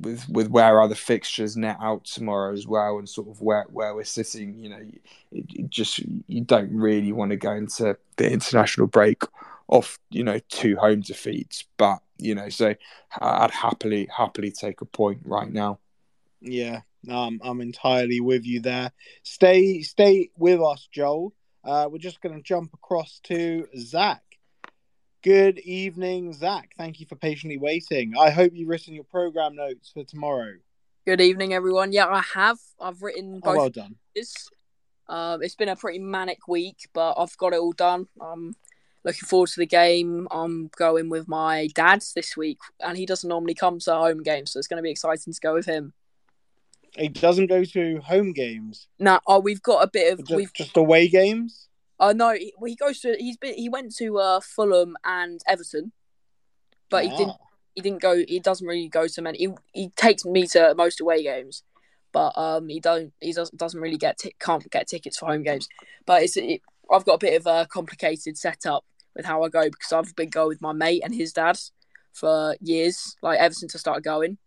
with 0.00 0.28
with 0.28 0.48
where 0.50 0.80
other 0.80 0.94
fixtures 0.94 1.56
net 1.56 1.78
out 1.80 2.04
tomorrow 2.04 2.52
as 2.52 2.66
well, 2.66 2.98
and 2.98 3.08
sort 3.08 3.28
of 3.28 3.40
where 3.40 3.66
where 3.70 3.94
we're 3.94 4.04
sitting, 4.04 4.58
you 4.58 4.68
know, 4.68 4.82
it, 5.32 5.46
it 5.54 5.70
just 5.70 6.00
you 6.28 6.42
don't 6.42 6.72
really 6.72 7.12
want 7.12 7.30
to 7.30 7.36
go 7.36 7.52
into 7.52 7.96
the 8.16 8.30
international 8.30 8.86
break 8.86 9.22
off 9.68 9.98
you 10.10 10.24
know 10.24 10.38
two 10.48 10.76
home 10.76 11.00
defeats, 11.00 11.64
but 11.76 12.00
you 12.18 12.34
know, 12.34 12.48
so 12.48 12.70
uh, 13.20 13.38
I'd 13.40 13.50
happily 13.52 14.08
happily 14.14 14.50
take 14.50 14.80
a 14.80 14.84
point 14.84 15.20
right 15.24 15.52
now. 15.52 15.78
Yeah, 16.40 16.82
um, 17.10 17.40
I'm 17.42 17.60
entirely 17.60 18.20
with 18.20 18.44
you 18.44 18.60
there. 18.60 18.92
Stay, 19.22 19.82
stay 19.82 20.30
with 20.36 20.60
us, 20.60 20.88
Joel. 20.90 21.34
Uh, 21.64 21.88
we're 21.90 21.98
just 21.98 22.20
going 22.20 22.34
to 22.34 22.42
jump 22.42 22.72
across 22.74 23.20
to 23.24 23.66
Zach. 23.76 24.22
Good 25.22 25.58
evening, 25.58 26.32
Zach. 26.32 26.70
Thank 26.78 27.00
you 27.00 27.06
for 27.06 27.16
patiently 27.16 27.58
waiting. 27.58 28.14
I 28.18 28.30
hope 28.30 28.52
you've 28.54 28.68
written 28.68 28.94
your 28.94 29.04
program 29.04 29.56
notes 29.56 29.90
for 29.92 30.04
tomorrow. 30.04 30.54
Good 31.06 31.20
evening, 31.20 31.54
everyone. 31.54 31.92
Yeah, 31.92 32.06
I 32.06 32.22
have. 32.34 32.58
I've 32.80 33.02
written 33.02 33.40
both. 33.40 33.54
Oh, 33.54 33.58
well 33.58 33.70
done. 33.70 33.96
Um, 35.08 35.42
it's 35.42 35.54
been 35.54 35.68
a 35.68 35.76
pretty 35.76 35.98
manic 35.98 36.46
week, 36.46 36.88
but 36.92 37.14
I've 37.18 37.36
got 37.38 37.52
it 37.52 37.60
all 37.60 37.72
done. 37.72 38.06
I'm 38.20 38.54
looking 39.04 39.26
forward 39.26 39.48
to 39.50 39.60
the 39.60 39.66
game. 39.66 40.28
I'm 40.30 40.70
going 40.76 41.08
with 41.08 41.26
my 41.26 41.68
dad 41.74 42.04
this 42.14 42.36
week, 42.36 42.58
and 42.80 42.96
he 42.96 43.06
doesn't 43.06 43.28
normally 43.28 43.54
come 43.54 43.78
to 43.80 43.94
home 43.94 44.22
games, 44.22 44.52
so 44.52 44.58
it's 44.58 44.68
going 44.68 44.78
to 44.78 44.82
be 44.82 44.90
exciting 44.90 45.32
to 45.32 45.40
go 45.40 45.54
with 45.54 45.66
him. 45.66 45.94
He 46.96 47.08
doesn't 47.08 47.46
go 47.46 47.64
to 47.64 48.00
home 48.00 48.32
games. 48.32 48.88
No, 48.98 49.20
oh, 49.26 49.40
we've 49.40 49.62
got 49.62 49.84
a 49.84 49.90
bit 49.90 50.12
of 50.12 50.20
just, 50.20 50.36
we've 50.36 50.52
just 50.52 50.76
away 50.76 51.08
games. 51.08 51.68
Oh 52.00 52.10
uh, 52.10 52.12
no, 52.12 52.32
he, 52.32 52.52
he 52.64 52.76
goes 52.76 53.00
to 53.00 53.16
he's 53.18 53.36
been 53.36 53.54
he 53.54 53.68
went 53.68 53.94
to 53.96 54.18
uh, 54.18 54.40
Fulham 54.40 54.96
and 55.04 55.40
Everton, 55.46 55.92
but 56.90 57.04
he 57.04 57.10
didn't 57.10 57.30
ah. 57.30 57.46
he 57.74 57.82
didn't 57.82 58.00
go. 58.00 58.22
He 58.26 58.40
doesn't 58.40 58.66
really 58.66 58.88
go 58.88 59.08
to 59.08 59.22
many. 59.22 59.38
He, 59.38 59.48
he 59.72 59.88
takes 59.90 60.24
me 60.24 60.46
to 60.48 60.74
most 60.76 61.00
away 61.00 61.22
games, 61.22 61.64
but 62.12 62.32
um 62.36 62.68
he 62.68 62.78
don't 62.78 63.12
he 63.20 63.32
doesn't 63.32 63.58
doesn't 63.58 63.80
really 63.80 63.96
get 63.96 64.18
t- 64.18 64.34
can't 64.38 64.68
get 64.70 64.86
tickets 64.86 65.18
for 65.18 65.26
home 65.26 65.42
games. 65.42 65.68
But 66.06 66.22
it's 66.22 66.36
it, 66.36 66.62
I've 66.90 67.04
got 67.04 67.14
a 67.14 67.18
bit 67.18 67.40
of 67.40 67.46
a 67.46 67.66
complicated 67.66 68.38
setup 68.38 68.84
with 69.16 69.26
how 69.26 69.42
I 69.42 69.48
go 69.48 69.64
because 69.64 69.92
I've 69.92 70.14
been 70.14 70.30
going 70.30 70.48
with 70.48 70.62
my 70.62 70.72
mate 70.72 71.02
and 71.04 71.14
his 71.14 71.32
dad 71.32 71.58
for 72.12 72.56
years, 72.60 73.16
like 73.22 73.38
ever 73.38 73.54
since 73.54 73.74
I 73.74 73.78
started 73.78 74.04
going. 74.04 74.38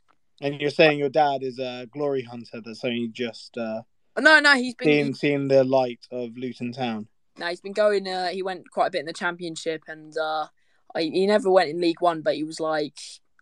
And 0.41 0.59
you're 0.59 0.71
saying 0.71 0.99
your 0.99 1.09
dad 1.09 1.43
is 1.43 1.59
a 1.59 1.87
glory 1.91 2.23
hunter 2.23 2.61
that's 2.61 2.83
only 2.83 3.07
just 3.09 3.57
uh, 3.57 3.81
no, 4.19 4.39
no, 4.39 4.55
he's 4.55 4.75
been 4.75 4.87
seeing, 4.87 5.13
seeing 5.13 5.47
the 5.47 5.63
light 5.63 6.05
of 6.11 6.37
Luton 6.37 6.73
Town. 6.73 7.07
No, 7.37 7.47
he's 7.47 7.61
been 7.61 7.73
going. 7.73 8.07
Uh, 8.07 8.27
he 8.27 8.43
went 8.43 8.69
quite 8.69 8.87
a 8.87 8.91
bit 8.91 8.99
in 8.99 9.05
the 9.05 9.13
Championship, 9.13 9.83
and 9.87 10.13
uh, 10.17 10.47
I, 10.93 11.03
he 11.03 11.25
never 11.25 11.49
went 11.49 11.69
in 11.69 11.79
League 11.79 12.01
One. 12.01 12.21
But 12.21 12.35
he 12.35 12.43
was 12.43 12.59
like, 12.59 12.99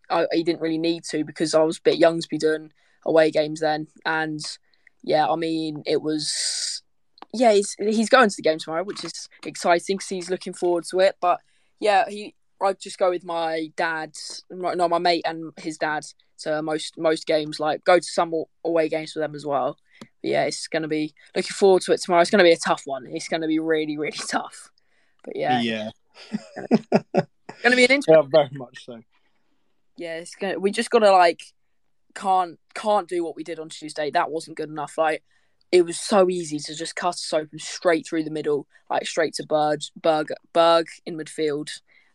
I, 0.10 0.28
he 0.32 0.44
didn't 0.44 0.62
really 0.62 0.78
need 0.78 1.04
to 1.06 1.24
because 1.24 1.56
I 1.56 1.64
was 1.64 1.78
a 1.78 1.84
bit 1.84 1.98
young 1.98 2.22
to 2.22 2.28
be 2.30 2.38
doing 2.38 2.72
away 3.06 3.32
games 3.32 3.62
then. 3.62 3.88
And 4.06 4.40
yeah, 5.04 5.28
I 5.28 5.36
mean, 5.36 5.84
it 5.88 6.02
was 6.02 6.84
yeah, 7.34 7.54
he's 7.54 7.76
he's 7.80 8.10
going 8.10 8.30
to 8.30 8.36
the 8.36 8.44
game 8.44 8.60
tomorrow, 8.60 8.84
which 8.84 9.04
is 9.04 9.28
exciting 9.44 9.98
because 9.98 10.10
he's 10.10 10.30
looking 10.30 10.54
forward 10.54 10.86
to 10.92 11.00
it. 11.00 11.16
But 11.20 11.40
yeah, 11.80 12.08
he 12.08 12.36
I'd 12.62 12.80
just 12.80 13.00
go 13.00 13.10
with 13.10 13.24
my 13.24 13.72
dad, 13.76 14.14
no, 14.52 14.88
my 14.88 15.00
mate 15.00 15.24
and 15.26 15.52
his 15.58 15.78
dad 15.78 16.04
to 16.40 16.62
most 16.62 16.98
most 16.98 17.26
games. 17.26 17.60
Like 17.60 17.84
go 17.84 17.98
to 18.00 18.06
some 18.06 18.34
away 18.64 18.90
games 18.90 19.14
for 19.14 19.20
them 19.20 19.36
as 19.36 19.46
well. 19.46 19.78
But 20.00 20.32
yeah, 20.32 20.44
it's 20.46 20.68
going 20.68 20.82
to 20.84 20.88
be 20.88 21.14
looking 21.36 21.52
forward 21.52 21.82
to 21.84 21.94
it 21.94 22.02
tomorrow. 22.02 22.22
It's 22.22 22.32
going 22.32 22.40
to 22.40 22.50
be 22.50 22.52
a 22.52 22.58
tough 22.58 22.84
one. 22.86 23.06
It's 23.08 23.28
going 23.28 23.42
to 23.42 23.48
be 23.48 23.60
really 23.60 23.98
really 23.98 24.18
tough. 24.30 24.70
But 25.24 25.36
yeah, 25.36 25.62
yeah, 25.62 25.90
going 27.12 27.72
to 27.72 27.76
be 27.76 27.86
an 27.86 27.92
interesting. 27.92 28.16
Yeah, 28.16 28.22
very 28.30 28.50
much 28.54 28.86
so. 28.86 29.02
Yeah, 29.98 30.18
it's 30.18 30.36
gonna. 30.36 30.60
We 30.60 30.72
just 30.72 30.90
got 30.90 31.00
to 31.00 31.12
like 31.12 31.42
can't 32.16 32.60
can't 32.74 33.08
do 33.08 33.24
what 33.24 33.36
we 33.36 33.44
did 33.44 33.60
on 33.60 33.70
Tuesday. 33.70 34.12
That 34.12 34.32
wasn't 34.32 34.58
good 34.58 34.70
enough. 34.70 34.98
Like 34.98 35.24
it 35.72 35.86
was 35.86 36.00
so 36.00 36.30
easy 36.30 36.60
to 36.60 36.76
just 36.76 36.96
cut 36.96 37.10
us 37.10 37.34
open 37.34 37.60
straight 37.60 38.08
through 38.08 38.24
the 38.24 38.32
middle, 38.32 38.68
like 38.90 39.06
straight 39.06 39.36
to 39.36 39.46
Berge, 39.46 39.92
Berge, 39.96 40.30
Berge 40.54 41.02
in 41.06 41.18
midfield, 41.18 41.70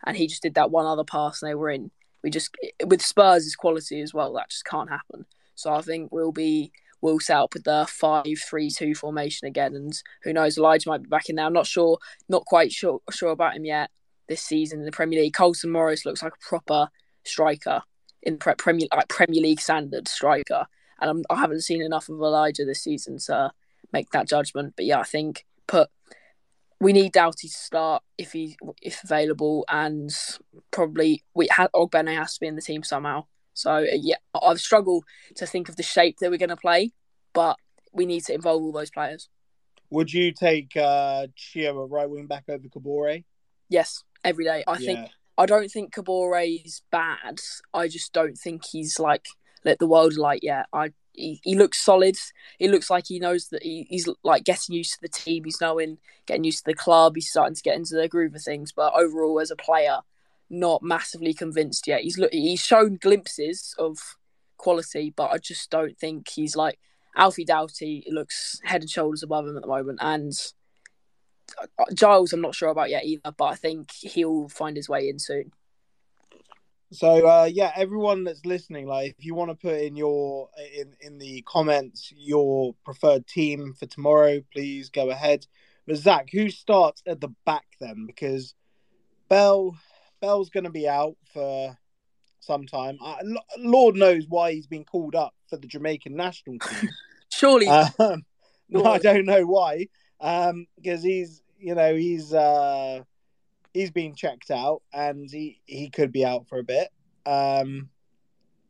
and 0.05 0.17
he 0.17 0.27
just 0.27 0.43
did 0.43 0.55
that 0.55 0.71
one 0.71 0.87
other 0.87 1.05
pass 1.05 1.43
and 1.43 1.51
they 1.51 1.55
were 1.55 1.71
in. 1.71 1.91
We 2.25 2.31
just 2.31 2.57
with 2.87 3.03
Spurs' 3.03 3.55
quality 3.55 4.01
as 4.01 4.13
well, 4.13 4.33
that 4.33 4.49
just 4.49 4.65
can't 4.65 4.89
happen. 4.89 5.27
So 5.55 5.73
I 5.73 5.83
think 5.83 6.11
we'll 6.11 6.33
be 6.33 6.73
we'll 7.03 7.21
set 7.21 7.37
up 7.37 7.53
with 7.53 7.65
the 7.65 7.87
five-three-two 7.87 8.95
formation 8.95 9.47
again, 9.47 9.77
and 9.77 9.93
who 10.23 10.33
knows, 10.33 10.57
Elijah 10.57 10.89
might 10.89 11.03
be 11.03 11.09
back 11.11 11.29
in 11.29 11.37
there. 11.37 11.45
I'm 11.45 11.53
not 11.53 11.67
sure, 11.67 11.99
not 12.31 12.47
quite 12.47 12.73
sure 12.73 13.01
sure 13.11 13.31
about 13.31 13.55
him 13.55 13.67
yet 13.67 13.91
this 14.27 14.43
season 14.43 14.79
in 14.79 14.87
the 14.87 14.91
Premier 14.91 15.21
League. 15.21 15.35
Carlton 15.35 15.71
Morris 15.71 16.07
looks 16.07 16.23
like 16.23 16.33
a 16.33 16.49
proper 16.49 16.89
striker 17.25 17.83
in 18.23 18.39
Premier 18.39 18.89
like 18.97 19.09
Premier 19.09 19.43
League 19.43 19.61
standard 19.61 20.09
striker, 20.09 20.65
and 21.01 21.11
I'm, 21.11 21.25
I 21.29 21.39
have 21.41 21.51
not 21.51 21.61
seen 21.61 21.83
enough 21.83 22.09
of 22.09 22.19
Elijah 22.19 22.65
this 22.65 22.83
season 22.83 23.19
to 23.27 23.53
make 23.93 24.09
that 24.13 24.27
judgment. 24.27 24.73
But 24.77 24.87
yeah, 24.87 25.01
I 25.01 25.05
think 25.05 25.45
put 25.67 25.91
we 26.81 26.93
need 26.93 27.13
Doughty 27.13 27.49
to 27.49 27.55
start 27.55 28.03
if 28.19 28.33
he 28.33 28.57
if 28.83 29.03
available, 29.05 29.65
and 29.69 30.11
probably 30.71 31.23
we 31.35 31.47
ha- 31.49 31.69
Ogbene 31.75 32.15
has 32.17 32.35
to 32.35 32.41
be 32.41 32.47
in 32.47 32.57
the 32.57 32.63
team 32.63 32.83
somehow. 32.83 33.25
So 33.55 33.73
uh, 33.73 33.87
yeah, 33.95 34.17
I've 34.41 34.61
struggled 34.61 35.05
to 35.37 35.47
think 35.47 35.69
of 35.69 35.77
the 35.77 35.83
shape 35.83 36.19
that 36.21 36.31
we're 36.31 36.39
going 36.39 36.49
to 36.51 36.57
play, 36.57 36.93
but 37.33 37.57
we 37.93 38.07
need 38.07 38.25
to 38.25 38.35
involve 38.35 38.63
all 38.63 38.73
those 38.73 38.91
players. 38.91 39.29
Would 39.91 40.13
you 40.13 40.33
take 40.33 40.77
uh, 40.77 41.29
Chio 41.37 41.87
right 41.87 42.11
wing 42.11 42.27
back 42.27 42.45
over 42.49 42.67
Kabore? 42.69 43.25
Yes, 43.69 44.03
every 44.25 44.45
day. 44.45 44.65
I 44.67 44.79
Yeah. 44.79 44.87
think 44.87 45.11
I 45.39 45.47
don't 45.47 45.71
think 45.71 45.95
Kabore 45.95 46.65
is 46.65 46.83
bad. 46.91 47.41
I 47.73 47.89
just 47.89 48.13
don't 48.13 48.37
think 48.37 48.65
he's 48.65 48.99
like 48.99 49.27
let 49.65 49.79
the 49.79 49.87
world 49.87 50.17
light 50.17 50.41
yet. 50.43 50.67
I 50.73 50.93
he, 51.15 51.41
he 51.45 51.55
looks 51.55 51.79
solid. 51.79 52.17
He 52.59 52.69
looks 52.69 52.91
like 52.91 53.07
he 53.07 53.19
knows 53.19 53.49
that 53.49 53.63
he, 53.63 53.87
he's 53.89 54.09
like 54.23 54.45
getting 54.45 54.75
used 54.75 54.95
to 54.95 55.01
the 55.01 55.09
team. 55.09 55.45
He's 55.45 55.61
knowing 55.61 55.99
getting 56.27 56.45
used 56.45 56.65
to 56.65 56.71
the 56.71 56.75
club. 56.75 57.15
He's 57.15 57.31
starting 57.31 57.55
to 57.55 57.63
get 57.63 57.77
into 57.77 57.95
the 57.95 58.09
groove 58.09 58.35
of 58.35 58.43
things. 58.43 58.73
But 58.73 58.95
overall, 58.95 59.41
as 59.41 59.51
a 59.51 59.57
player, 59.57 60.01
not 60.51 60.83
massively 60.83 61.33
convinced 61.33 61.87
yet. 61.87 62.03
He's 62.03 62.19
look 62.19 62.33
he's 62.33 62.61
shown 62.61 62.97
glimpses 63.01 63.75
of 63.79 63.99
quality, 64.57 65.13
but 65.15 65.31
I 65.31 65.39
just 65.39 65.71
don't 65.71 65.97
think 65.99 66.29
he's 66.29 66.57
like 66.57 66.79
Alfie 67.17 67.45
Doughty 67.45 68.05
looks 68.09 68.61
head 68.65 68.83
and 68.83 68.91
shoulders 68.91 69.23
above 69.23 69.47
him 69.47 69.57
at 69.57 69.63
the 69.63 69.69
moment, 69.69 69.99
and 70.03 70.33
uh, 71.61 71.85
Giles 71.95 72.33
I'm 72.33 72.41
not 72.41 72.55
sure 72.55 72.71
about 72.71 72.91
yet 72.91 73.05
either, 73.05 73.33
but 73.37 73.45
I 73.45 73.55
think 73.55 73.93
he'll 73.93 74.49
find 74.49 74.77
his 74.77 74.89
way 74.89 75.09
in 75.09 75.19
soon. 75.19 75.53
So 76.93 77.27
uh, 77.27 77.49
yeah, 77.51 77.73
everyone 77.75 78.25
that's 78.25 78.45
listening, 78.45 78.87
like 78.87 79.17
if 79.19 79.25
you 79.25 79.35
want 79.35 79.51
to 79.51 79.57
put 79.57 79.81
in 79.81 79.97
your 79.97 80.49
in 80.77 80.95
in 81.01 81.19
the 81.19 81.43
comments 81.43 82.13
your 82.17 82.75
preferred 82.85 83.27
team 83.27 83.75
for 83.79 83.87
tomorrow, 83.87 84.41
please 84.53 84.91
go 84.91 85.11
ahead. 85.11 85.47
But 85.87 85.97
Zach, 85.97 86.29
who 86.33 86.51
starts 86.51 87.03
at 87.07 87.21
the 87.21 87.35
back 87.45 87.67
then? 87.81 88.07
Because 88.07 88.55
Bell 89.29 89.77
Bell's 90.21 90.51
going 90.51 90.65
to 90.65 90.71
be 90.71 90.89
out 90.89 91.17
for 91.33 91.77
some 92.41 92.67
time. 92.67 92.99
I, 93.03 93.21
Lord 93.59 93.97
knows 93.97 94.27
why 94.29 94.53
he's 94.53 94.67
been 94.67 94.85
called 94.85 95.15
up 95.15 95.35
for 95.49 95.57
the 95.57 95.67
Jamaican 95.67 96.15
national 96.15 96.59
team. 96.59 96.91
Surely, 97.31 97.67
Um, 97.67 98.25
no, 98.69 98.85
I 98.85 98.99
don't 98.99 99.27
know 99.27 99.45
why. 99.45 99.89
Um, 100.21 100.67
because 100.77 101.03
he's, 101.03 101.43
you 101.59 101.75
know, 101.75 101.95
he's 101.95 102.33
uh, 102.33 103.03
he's 103.75 103.91
been 103.91 104.15
checked 104.15 104.51
out, 104.51 104.81
and 104.93 105.29
he 105.31 105.61
he 105.67 105.91
could 105.91 106.13
be 106.13 106.25
out 106.25 106.49
for 106.49 106.59
a 106.59 106.65
bit. 106.65 106.89
Um, 107.27 107.91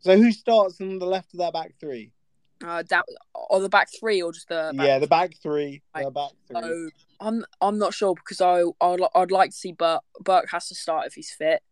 so 0.00 0.16
who 0.16 0.32
starts 0.32 0.80
on 0.80 0.98
the 0.98 1.06
left 1.06 1.32
of 1.34 1.38
that 1.38 1.52
back 1.52 1.74
three? 1.78 2.10
uh, 2.64 2.82
Dou- 2.82 3.02
or 3.34 3.60
the 3.60 3.68
back 3.68 3.88
three, 3.98 4.22
or 4.22 4.32
just 4.32 4.48
the 4.48 4.72
back 4.74 4.86
yeah, 4.86 4.98
the 4.98 5.06
back 5.06 5.34
three. 5.42 5.82
The 5.94 6.10
back 6.10 6.30
three. 6.48 6.60
So 6.60 6.88
I'm 7.20 7.44
I'm 7.60 7.78
not 7.78 7.94
sure 7.94 8.14
because 8.14 8.40
I 8.40 8.62
I'd, 8.80 9.00
I'd 9.14 9.30
like 9.30 9.50
to 9.50 9.56
see 9.56 9.72
Burke. 9.72 10.02
Burke 10.20 10.50
has 10.50 10.68
to 10.68 10.74
start 10.74 11.06
if 11.06 11.14
he's 11.14 11.30
fit. 11.30 11.62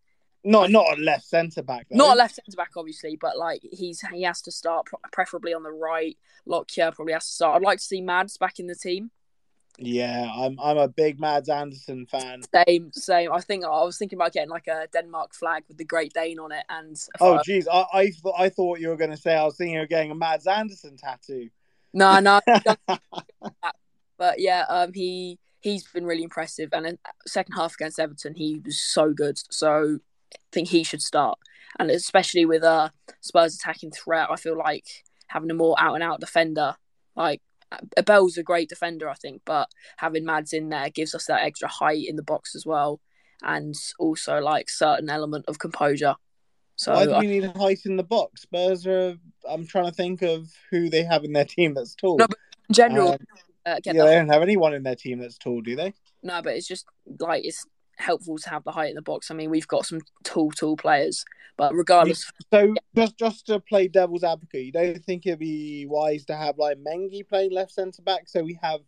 Not 0.44 0.70
not 0.70 0.98
a 0.98 1.00
left 1.00 1.24
centre 1.24 1.62
back. 1.62 1.86
Though. 1.90 1.96
Not 1.96 2.16
a 2.16 2.18
left 2.18 2.34
centre 2.34 2.56
back, 2.56 2.72
obviously, 2.76 3.16
but 3.16 3.38
like 3.38 3.62
he's 3.70 4.00
he 4.12 4.22
has 4.22 4.42
to 4.42 4.52
start 4.52 4.88
preferably 5.12 5.54
on 5.54 5.62
the 5.62 5.70
right. 5.70 6.16
Lockyer 6.46 6.92
probably 6.92 7.12
has 7.12 7.26
to 7.26 7.32
start. 7.32 7.56
I'd 7.56 7.62
like 7.62 7.78
to 7.78 7.84
see 7.84 8.00
Mads 8.00 8.36
back 8.36 8.58
in 8.58 8.66
the 8.66 8.74
team. 8.74 9.10
Yeah, 9.78 10.30
I'm 10.34 10.58
I'm 10.60 10.76
a 10.76 10.88
big 10.88 11.18
Mads 11.18 11.48
Andersen 11.48 12.06
fan. 12.06 12.42
Same, 12.66 12.92
same. 12.92 13.32
I 13.32 13.40
think 13.40 13.64
I 13.64 13.68
was 13.68 13.96
thinking 13.96 14.18
about 14.18 14.32
getting 14.32 14.50
like 14.50 14.66
a 14.66 14.86
Denmark 14.92 15.34
flag 15.34 15.64
with 15.66 15.78
the 15.78 15.84
Great 15.84 16.12
Dane 16.12 16.38
on 16.38 16.52
it, 16.52 16.64
and 16.68 16.96
Oh, 17.20 17.40
geez, 17.44 17.66
I 17.66 17.86
I, 17.92 18.02
th- 18.04 18.34
I 18.38 18.48
thought 18.48 18.80
you 18.80 18.88
were 18.88 18.96
going 18.96 19.10
to 19.10 19.16
say 19.16 19.34
I 19.34 19.44
was 19.44 19.56
thinking 19.56 19.78
of 19.78 19.88
getting 19.88 20.10
a 20.10 20.14
Mads 20.14 20.46
Andersen 20.46 20.96
tattoo. 20.96 21.48
no, 21.94 22.20
no. 22.20 22.40
but 24.18 24.40
yeah, 24.40 24.64
um, 24.68 24.92
he 24.92 25.38
he's 25.60 25.84
been 25.84 26.04
really 26.04 26.22
impressive, 26.22 26.70
and 26.72 26.86
in 26.86 26.98
second 27.26 27.54
half 27.54 27.74
against 27.74 27.98
Everton, 27.98 28.34
he 28.34 28.60
was 28.64 28.78
so 28.78 29.12
good. 29.12 29.38
So 29.50 29.98
I 30.34 30.38
think 30.52 30.68
he 30.68 30.84
should 30.84 31.02
start, 31.02 31.38
and 31.78 31.90
especially 31.90 32.44
with 32.44 32.62
uh 32.62 32.90
Spurs 33.20 33.54
attacking 33.54 33.92
threat, 33.92 34.28
I 34.30 34.36
feel 34.36 34.56
like 34.56 35.04
having 35.28 35.50
a 35.50 35.54
more 35.54 35.74
out 35.78 35.94
and 35.94 36.02
out 36.02 36.20
defender, 36.20 36.76
like 37.16 37.40
Abel's 37.96 38.36
a 38.36 38.42
great 38.42 38.68
defender, 38.68 39.08
I 39.08 39.14
think, 39.14 39.42
but 39.44 39.68
having 39.96 40.24
Mads 40.24 40.52
in 40.52 40.68
there 40.68 40.90
gives 40.90 41.14
us 41.14 41.26
that 41.26 41.42
extra 41.42 41.68
height 41.68 42.06
in 42.06 42.16
the 42.16 42.22
box 42.22 42.54
as 42.54 42.66
well, 42.66 43.00
and 43.42 43.74
also 43.98 44.38
like 44.38 44.70
certain 44.70 45.10
element 45.10 45.44
of 45.48 45.58
composure. 45.58 46.16
So 46.76 46.94
Why 46.94 47.04
do 47.04 47.18
we 47.18 47.26
need 47.26 47.44
height 47.56 47.80
in 47.84 47.96
the 47.96 48.02
box? 48.02 48.42
Spurs 48.42 48.86
are. 48.86 49.14
I'm 49.48 49.66
trying 49.66 49.86
to 49.86 49.92
think 49.92 50.22
of 50.22 50.50
who 50.70 50.88
they 50.88 51.04
have 51.04 51.24
in 51.24 51.32
their 51.32 51.44
team 51.44 51.74
that's 51.74 51.94
tall. 51.94 52.18
No, 52.18 52.26
but 52.26 52.38
in 52.68 52.74
general, 52.74 53.12
Um, 53.12 53.18
uh, 53.66 53.80
yeah, 53.84 53.92
the 53.92 53.98
they 54.04 54.14
don't 54.14 54.28
have 54.28 54.42
anyone 54.42 54.74
in 54.74 54.82
their 54.82 54.96
team 54.96 55.18
that's 55.18 55.38
tall, 55.38 55.60
do 55.60 55.76
they? 55.76 55.92
No, 56.22 56.40
but 56.42 56.54
it's 56.56 56.66
just 56.66 56.86
like 57.20 57.44
it's 57.44 57.66
helpful 58.02 58.36
to 58.38 58.50
have 58.50 58.64
the 58.64 58.72
height 58.72 58.90
in 58.90 58.94
the 58.96 59.02
box. 59.02 59.30
I 59.30 59.34
mean, 59.34 59.50
we've 59.50 59.68
got 59.68 59.86
some 59.86 60.00
tall, 60.24 60.50
tall 60.50 60.76
players, 60.76 61.24
but 61.56 61.74
regardless, 61.74 62.30
So 62.52 62.74
just 62.94 63.16
just 63.18 63.46
to 63.46 63.60
play 63.60 63.88
devil's 63.88 64.24
advocate, 64.24 64.64
you 64.66 64.72
don't 64.72 65.04
think 65.04 65.26
it'd 65.26 65.38
be 65.38 65.86
wise 65.86 66.24
to 66.26 66.36
have 66.36 66.58
like 66.58 66.78
Mengi 66.78 67.26
playing 67.26 67.52
left 67.52 67.72
centre 67.72 68.02
back 68.02 68.28
so 68.28 68.42
we 68.42 68.58
have 68.62 68.80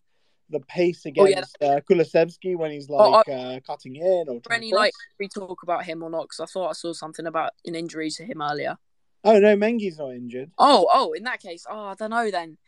the 0.50 0.60
pace 0.60 1.02
Oh, 1.06 1.10
yeah. 1.24 1.38
against 1.38 1.56
uh, 1.62 1.80
Kulusevski 1.88 2.56
when 2.56 2.70
he's 2.70 2.88
Oh, 2.90 3.10
like 3.10 3.28
uh, 3.28 3.60
cutting 3.66 3.96
in 3.96 4.26
or 4.28 4.40
any 4.50 4.74
like 4.74 4.92
we 5.18 5.26
talk 5.28 5.62
about 5.62 5.84
him 5.84 6.02
or 6.02 6.10
not, 6.10 6.22
because 6.28 6.40
I 6.40 6.46
thought 6.46 6.68
I 6.68 6.72
saw 6.74 6.92
something 6.92 7.26
about 7.26 7.52
an 7.64 7.74
injury 7.74 8.10
to 8.10 8.24
him 8.24 8.42
earlier. 8.42 8.76
Oh 9.24 9.38
no, 9.38 9.56
Mengi's 9.56 9.98
not 9.98 10.10
injured. 10.10 10.50
Oh, 10.58 10.86
oh, 10.92 11.12
in 11.12 11.24
that 11.24 11.40
case, 11.40 11.64
oh, 11.68 11.86
I 11.86 11.94
don't 11.94 12.10
know 12.10 12.30
then, 12.30 12.58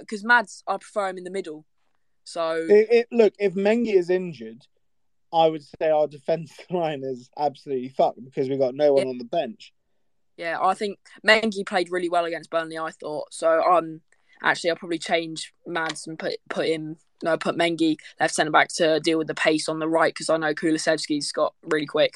because 0.00 0.22
Mads, 0.22 0.62
I 0.66 0.76
prefer 0.76 1.08
him 1.08 1.16
in 1.18 1.24
the 1.24 1.30
middle. 1.30 1.64
So 2.24 2.66
It, 2.68 2.88
it, 2.90 3.06
look, 3.10 3.32
if 3.38 3.54
Mengi 3.54 3.94
is 3.94 4.10
injured, 4.10 4.66
I 5.32 5.48
would 5.48 5.62
say 5.62 5.90
our 5.90 6.06
defence 6.08 6.52
line 6.70 7.02
is 7.04 7.30
absolutely 7.38 7.88
fucked 7.88 8.24
because 8.24 8.48
we 8.48 8.56
got 8.56 8.74
no 8.74 8.92
one 8.94 9.08
on 9.08 9.18
the 9.18 9.24
bench. 9.24 9.72
yeah, 10.36 10.58
I 10.60 10.74
think 10.74 10.98
Mengi 11.26 11.66
played 11.66 11.90
really 11.90 12.08
well 12.08 12.24
against 12.24 12.50
Burnley. 12.50 12.78
I 12.78 12.90
thought 12.90 13.32
so. 13.32 13.62
Um, 13.62 14.00
actually, 14.42 14.70
I'll 14.70 14.76
probably 14.76 14.98
change 14.98 15.52
Mads 15.66 16.06
and 16.06 16.18
put 16.18 16.36
put 16.48 16.66
him 16.66 16.96
no 17.22 17.36
put 17.36 17.56
Mengi 17.56 17.96
left 18.20 18.34
centre 18.34 18.50
back 18.50 18.68
to 18.76 19.00
deal 19.00 19.18
with 19.18 19.28
the 19.28 19.34
pace 19.34 19.68
on 19.68 19.78
the 19.78 19.88
right 19.88 20.12
because 20.12 20.28
I 20.28 20.36
know 20.36 20.54
Kulusevski's 20.54 21.32
got 21.32 21.54
really 21.62 21.86
quick. 21.86 22.14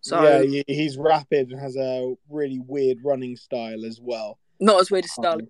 So 0.00 0.42
yeah, 0.42 0.62
he's 0.66 0.96
rapid 0.96 1.50
and 1.50 1.60
has 1.60 1.76
a 1.76 2.14
really 2.30 2.60
weird 2.66 2.98
running 3.04 3.36
style 3.36 3.84
as 3.84 4.00
well. 4.00 4.38
not 4.60 4.80
as 4.80 4.90
weird 4.90 5.04
as 5.04 5.12
Sterling. 5.12 5.48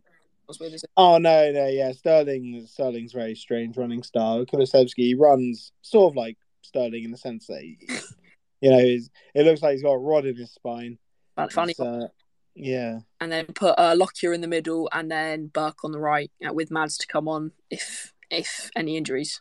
Not 0.48 0.50
as 0.50 0.60
weird 0.60 0.72
as 0.72 0.84
Oh 0.96 1.18
no, 1.18 1.52
no, 1.52 1.66
yeah, 1.66 1.92
Sterling. 1.92 2.66
Sterling's 2.66 3.12
very 3.12 3.34
strange 3.34 3.76
running 3.76 4.02
style. 4.02 4.44
Kulusevski 4.46 5.14
runs 5.18 5.72
sort 5.82 6.12
of 6.12 6.16
like 6.16 6.38
Sterling 6.68 7.04
in 7.04 7.10
the 7.10 7.18
sense 7.18 7.46
that 7.46 7.60
he, 7.60 7.78
you 8.60 8.70
know, 8.70 8.78
he's, 8.78 9.10
it 9.34 9.44
looks 9.44 9.62
like 9.62 9.72
he's 9.72 9.82
got 9.82 9.92
a 9.92 9.98
rod 9.98 10.26
in 10.26 10.36
his 10.36 10.52
spine. 10.52 10.98
But 11.34 11.52
funny. 11.52 11.74
Uh, 11.78 12.08
yeah, 12.54 13.00
and 13.20 13.30
then 13.30 13.46
put 13.46 13.78
uh, 13.78 13.94
Lockyer 13.96 14.32
in 14.32 14.40
the 14.40 14.48
middle, 14.48 14.88
and 14.92 15.10
then 15.10 15.46
Burke 15.46 15.84
on 15.84 15.92
the 15.92 16.00
right 16.00 16.30
uh, 16.46 16.52
with 16.52 16.70
Mads 16.72 16.98
to 16.98 17.06
come 17.06 17.28
on 17.28 17.52
if 17.70 18.12
if 18.30 18.70
any 18.74 18.96
injuries. 18.96 19.40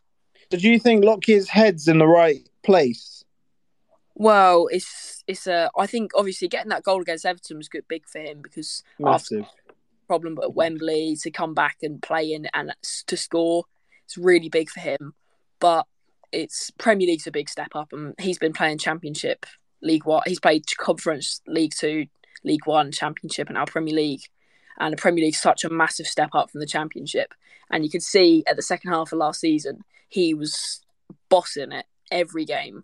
so 0.51 0.57
do 0.57 0.69
you 0.69 0.79
think 0.79 1.03
Lockyer's 1.03 1.49
head's 1.49 1.87
in 1.87 1.97
the 1.97 2.07
right 2.07 2.47
place? 2.63 3.23
Well, 4.13 4.67
it's 4.71 5.23
it's 5.27 5.47
a. 5.47 5.69
I 5.77 5.87
think 5.87 6.11
obviously 6.15 6.47
getting 6.47 6.69
that 6.69 6.83
goal 6.83 7.01
against 7.01 7.25
Everton 7.25 7.57
was 7.57 7.69
good, 7.69 7.87
big 7.87 8.07
for 8.07 8.19
him 8.19 8.41
because 8.41 8.83
Massive. 8.99 9.45
problem 10.07 10.37
at 10.41 10.53
Wembley 10.53 11.15
to 11.21 11.31
come 11.31 11.53
back 11.53 11.77
and 11.81 12.01
play 12.01 12.33
in 12.33 12.47
and 12.53 12.73
to 13.07 13.17
score, 13.17 13.65
it's 14.05 14.17
really 14.17 14.49
big 14.49 14.69
for 14.69 14.79
him. 14.79 15.13
But 15.59 15.85
it's 16.31 16.71
Premier 16.71 17.07
League's 17.07 17.27
a 17.27 17.31
big 17.31 17.49
step 17.49 17.69
up, 17.75 17.93
and 17.93 18.13
he's 18.19 18.37
been 18.37 18.53
playing 18.53 18.77
Championship, 18.77 19.45
League 19.81 20.05
One. 20.05 20.23
He's 20.25 20.39
played 20.39 20.65
Conference, 20.77 21.41
League 21.47 21.73
Two, 21.77 22.07
League 22.43 22.65
One, 22.65 22.91
Championship, 22.91 23.47
and 23.47 23.55
now 23.55 23.65
Premier 23.65 23.95
League. 23.95 24.23
And 24.79 24.93
the 24.93 24.97
Premier 24.97 25.25
League's 25.25 25.39
such 25.39 25.63
a 25.63 25.69
massive 25.69 26.05
step 26.05 26.29
up 26.33 26.51
from 26.51 26.59
the 26.59 26.67
Championship. 26.67 27.33
And 27.71 27.83
you 27.83 27.89
can 27.89 28.01
see 28.01 28.43
at 28.47 28.55
the 28.55 28.61
second 28.61 28.91
half 28.91 29.11
of 29.11 29.17
last 29.17 29.39
season, 29.39 29.83
he 30.07 30.33
was 30.33 30.81
bossing 31.29 31.71
it 31.71 31.85
every 32.11 32.45
game. 32.45 32.83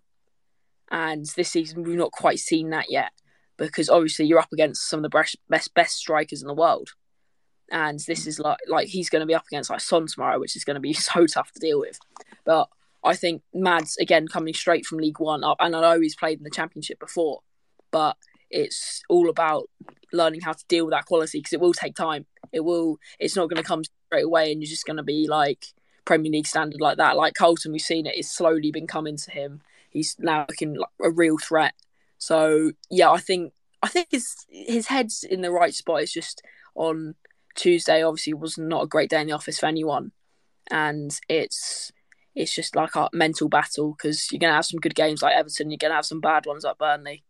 And 0.90 1.24
this 1.36 1.50
season, 1.50 1.84
we've 1.84 1.96
not 1.96 2.12
quite 2.12 2.40
seen 2.40 2.70
that 2.70 2.90
yet 2.90 3.12
because 3.56 3.88
obviously 3.88 4.26
you're 4.26 4.40
up 4.40 4.52
against 4.52 4.88
some 4.88 4.98
of 4.98 5.02
the 5.02 5.08
best 5.08 5.36
best, 5.48 5.72
best 5.74 5.96
strikers 5.96 6.42
in 6.42 6.48
the 6.48 6.54
world. 6.54 6.90
And 7.70 8.00
this 8.00 8.26
is 8.26 8.38
like 8.38 8.58
like 8.68 8.88
he's 8.88 9.08
going 9.08 9.20
to 9.20 9.26
be 9.26 9.34
up 9.34 9.46
against 9.46 9.70
like 9.70 9.80
Son 9.80 10.06
tomorrow, 10.06 10.38
which 10.38 10.56
is 10.56 10.64
going 10.64 10.74
to 10.74 10.80
be 10.80 10.92
so 10.94 11.26
tough 11.26 11.52
to 11.52 11.60
deal 11.60 11.80
with. 11.80 11.98
But 12.44 12.68
I 13.04 13.14
think 13.14 13.42
Mads 13.52 13.96
again 13.98 14.28
coming 14.28 14.54
straight 14.54 14.86
from 14.86 14.98
League 14.98 15.20
One 15.20 15.44
up, 15.44 15.58
and 15.60 15.76
I 15.76 15.80
know 15.80 16.00
he's 16.00 16.16
played 16.16 16.38
in 16.38 16.44
the 16.44 16.50
Championship 16.50 16.98
before, 16.98 17.40
but 17.90 18.16
it's 18.50 19.02
all 19.08 19.28
about 19.28 19.68
learning 20.12 20.40
how 20.40 20.52
to 20.52 20.64
deal 20.68 20.86
with 20.86 20.92
that 20.92 21.06
quality 21.06 21.38
because 21.38 21.52
it 21.52 21.60
will 21.60 21.74
take 21.74 21.94
time. 21.94 22.26
It 22.52 22.60
will. 22.60 22.98
It's 23.18 23.36
not 23.36 23.48
going 23.50 23.62
to 23.62 23.68
come 23.68 23.82
straight 24.06 24.24
away, 24.24 24.50
and 24.50 24.62
you're 24.62 24.70
just 24.70 24.86
going 24.86 24.96
to 24.96 25.02
be 25.02 25.26
like 25.28 25.66
Premier 26.04 26.32
League 26.32 26.46
standard 26.46 26.80
like 26.80 26.96
that. 26.96 27.16
Like 27.16 27.34
Carlton, 27.34 27.72
we've 27.72 27.80
seen 27.80 28.06
it. 28.06 28.16
It's 28.16 28.34
slowly 28.34 28.70
been 28.70 28.86
coming 28.86 29.16
to 29.16 29.30
him. 29.30 29.60
He's 29.90 30.16
now 30.18 30.46
looking 30.48 30.74
like 30.74 30.88
a 31.02 31.10
real 31.10 31.38
threat. 31.38 31.74
So 32.18 32.72
yeah, 32.90 33.10
I 33.10 33.18
think 33.18 33.52
I 33.82 33.88
think 33.88 34.08
his 34.10 34.34
his 34.48 34.86
head's 34.86 35.24
in 35.24 35.42
the 35.42 35.50
right 35.50 35.74
spot. 35.74 36.02
It's 36.02 36.12
just 36.12 36.42
on 36.74 37.16
Tuesday. 37.54 38.02
Obviously, 38.02 38.34
was 38.34 38.56
not 38.56 38.84
a 38.84 38.88
great 38.88 39.10
day 39.10 39.20
in 39.20 39.26
the 39.26 39.34
office 39.34 39.58
for 39.58 39.66
anyone, 39.66 40.12
and 40.70 41.18
it's 41.28 41.92
it's 42.34 42.54
just 42.54 42.74
like 42.74 42.94
a 42.96 43.08
mental 43.12 43.48
battle 43.48 43.94
because 43.96 44.30
you're 44.30 44.38
gonna 44.38 44.54
have 44.54 44.66
some 44.66 44.80
good 44.80 44.94
games 44.94 45.22
like 45.22 45.36
Everton, 45.36 45.70
you're 45.70 45.78
gonna 45.78 45.94
have 45.94 46.06
some 46.06 46.20
bad 46.20 46.46
ones 46.46 46.64
like 46.64 46.78
Burnley. 46.78 47.22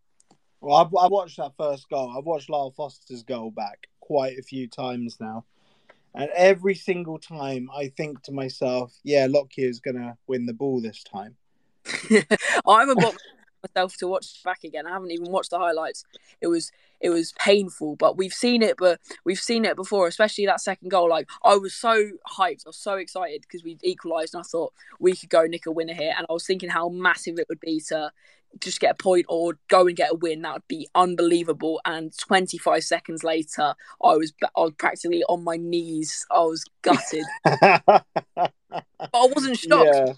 Well, 0.60 0.76
I've, 0.76 0.94
I 0.98 1.08
watched 1.08 1.36
that 1.36 1.52
first 1.58 1.88
goal. 1.90 2.14
I've 2.16 2.24
watched 2.24 2.48
Lyle 2.48 2.72
Foster's 2.74 3.22
goal 3.22 3.50
back 3.50 3.88
quite 4.00 4.38
a 4.38 4.42
few 4.42 4.66
times 4.66 5.18
now, 5.20 5.44
and 6.14 6.30
every 6.34 6.74
single 6.74 7.18
time 7.18 7.68
I 7.76 7.88
think 7.88 8.22
to 8.22 8.32
myself, 8.32 8.94
"Yeah, 9.02 9.26
Lockyer 9.28 9.68
is 9.68 9.80
gonna 9.80 10.16
win 10.26 10.46
the 10.46 10.54
ball 10.54 10.80
this 10.80 11.02
time." 11.02 11.36
I 11.86 12.80
haven't 12.80 13.00
got 13.00 13.16
myself 13.64 13.96
to 13.98 14.08
watch 14.08 14.42
back 14.44 14.64
again. 14.64 14.86
I 14.86 14.90
haven't 14.90 15.10
even 15.10 15.30
watched 15.30 15.50
the 15.50 15.58
highlights. 15.58 16.04
It 16.40 16.48
was 16.48 16.70
it 17.00 17.10
was 17.10 17.32
painful, 17.32 17.96
but 17.96 18.16
we've 18.16 18.32
seen 18.32 18.62
it. 18.62 18.76
But 18.78 19.00
we've 19.24 19.40
seen 19.40 19.64
it 19.64 19.76
before, 19.76 20.06
especially 20.06 20.46
that 20.46 20.60
second 20.60 20.90
goal. 20.90 21.08
Like 21.08 21.28
I 21.44 21.56
was 21.56 21.74
so 21.74 22.10
hyped, 22.38 22.66
I 22.66 22.70
was 22.70 22.76
so 22.76 22.94
excited 22.94 23.42
because 23.42 23.64
we 23.64 23.78
equalised, 23.82 24.34
and 24.34 24.40
I 24.40 24.44
thought 24.44 24.72
we 24.98 25.14
could 25.16 25.30
go 25.30 25.44
nick 25.44 25.66
a 25.66 25.72
winner 25.72 25.94
here. 25.94 26.14
And 26.16 26.26
I 26.28 26.32
was 26.32 26.46
thinking 26.46 26.70
how 26.70 26.88
massive 26.88 27.38
it 27.38 27.48
would 27.48 27.60
be 27.60 27.80
to 27.88 28.10
just 28.60 28.80
get 28.80 28.92
a 28.92 29.02
point 29.02 29.26
or 29.28 29.58
go 29.68 29.86
and 29.86 29.96
get 29.96 30.12
a 30.12 30.14
win. 30.14 30.42
That 30.42 30.54
would 30.54 30.68
be 30.68 30.88
unbelievable. 30.94 31.80
And 31.84 32.16
25 32.16 32.84
seconds 32.84 33.24
later, 33.24 33.74
I 34.02 34.16
was 34.16 34.32
I 34.42 34.60
was 34.60 34.72
practically 34.78 35.24
on 35.24 35.44
my 35.44 35.56
knees. 35.56 36.26
I 36.30 36.40
was 36.40 36.64
gutted, 36.82 37.24
but 37.44 38.04
I 38.34 39.28
wasn't 39.34 39.58
shocked. 39.58 39.90
yeah, 39.94 40.12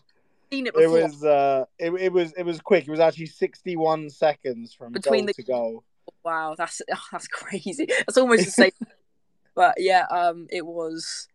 Seen 0.52 0.66
it 0.66 0.74
it 0.76 0.88
was. 0.88 1.24
Uh, 1.24 1.64
it, 1.78 1.90
it 1.94 2.12
was. 2.12 2.32
It 2.36 2.44
was 2.44 2.60
quick. 2.60 2.86
It 2.86 2.90
was 2.90 3.00
actually 3.00 3.26
sixty-one 3.26 4.10
seconds 4.10 4.72
from 4.72 4.92
Between 4.92 5.26
goal 5.26 5.26
the- 5.26 5.32
to 5.34 5.42
goal. 5.42 5.84
Wow, 6.24 6.54
that's 6.56 6.80
that's 7.12 7.28
crazy. 7.28 7.86
That's 7.88 8.16
almost 8.16 8.44
the 8.44 8.50
same. 8.50 8.70
but 9.54 9.74
yeah, 9.78 10.06
um, 10.10 10.46
it 10.50 10.64
was 10.64 11.28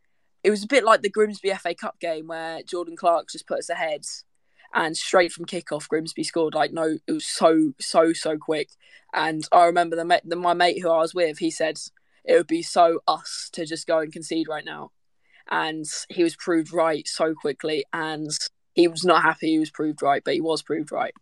it 0.43 0.49
was 0.49 0.63
a 0.63 0.67
bit 0.67 0.83
like 0.83 1.01
the 1.01 1.09
Grimsby 1.09 1.51
FA 1.55 1.75
Cup 1.75 1.99
game 1.99 2.27
where 2.27 2.63
Jordan 2.63 2.95
Clark 2.95 3.29
just 3.31 3.47
put 3.47 3.59
us 3.59 3.69
ahead, 3.69 4.05
and 4.73 4.95
straight 4.95 5.31
from 5.31 5.45
kickoff, 5.45 5.87
Grimsby 5.87 6.23
scored. 6.23 6.53
Like 6.53 6.71
no, 6.71 6.97
it 7.05 7.11
was 7.11 7.25
so 7.25 7.73
so 7.79 8.13
so 8.13 8.37
quick. 8.37 8.69
And 9.13 9.45
I 9.51 9.65
remember 9.65 9.97
the, 9.97 10.05
mate, 10.05 10.21
the 10.23 10.37
my 10.37 10.53
mate 10.53 10.81
who 10.81 10.89
I 10.89 10.99
was 10.99 11.13
with, 11.13 11.39
he 11.39 11.51
said 11.51 11.77
it 12.23 12.35
would 12.35 12.47
be 12.47 12.61
so 12.61 13.01
us 13.07 13.49
to 13.53 13.65
just 13.65 13.87
go 13.87 13.99
and 13.99 14.11
concede 14.13 14.47
right 14.47 14.63
now, 14.63 14.91
and 15.49 15.85
he 16.09 16.23
was 16.23 16.35
proved 16.35 16.71
right 16.71 17.07
so 17.07 17.33
quickly. 17.33 17.83
And 17.91 18.29
he 18.73 18.87
was 18.87 19.03
not 19.05 19.21
happy 19.21 19.47
he 19.51 19.59
was 19.59 19.69
proved 19.71 20.01
right, 20.01 20.23
but 20.23 20.33
he 20.33 20.41
was 20.41 20.61
proved 20.61 20.91
right. 20.91 21.13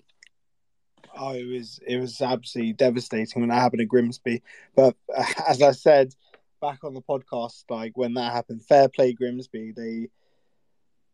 Oh, 1.18 1.34
it 1.34 1.45
was 1.45 1.80
it 1.86 1.97
was 1.97 2.22
absolutely 2.22 2.74
devastating 2.74 3.41
when 3.41 3.50
that 3.50 3.56
happened 3.62 3.82
at 3.82 3.88
Grimsby. 3.88 4.41
But 4.76 4.95
uh, 5.16 5.24
as 5.47 5.62
I 5.62 5.72
said 5.72 6.14
back 6.62 6.84
on 6.84 6.93
the 6.93 7.02
podcast, 7.02 7.64
like 7.70 7.97
when 7.97 8.14
that 8.16 8.34
happened, 8.34 8.64
fair 8.66 8.89
play 8.89 9.14
Grimsby. 9.14 9.74
They 9.76 10.10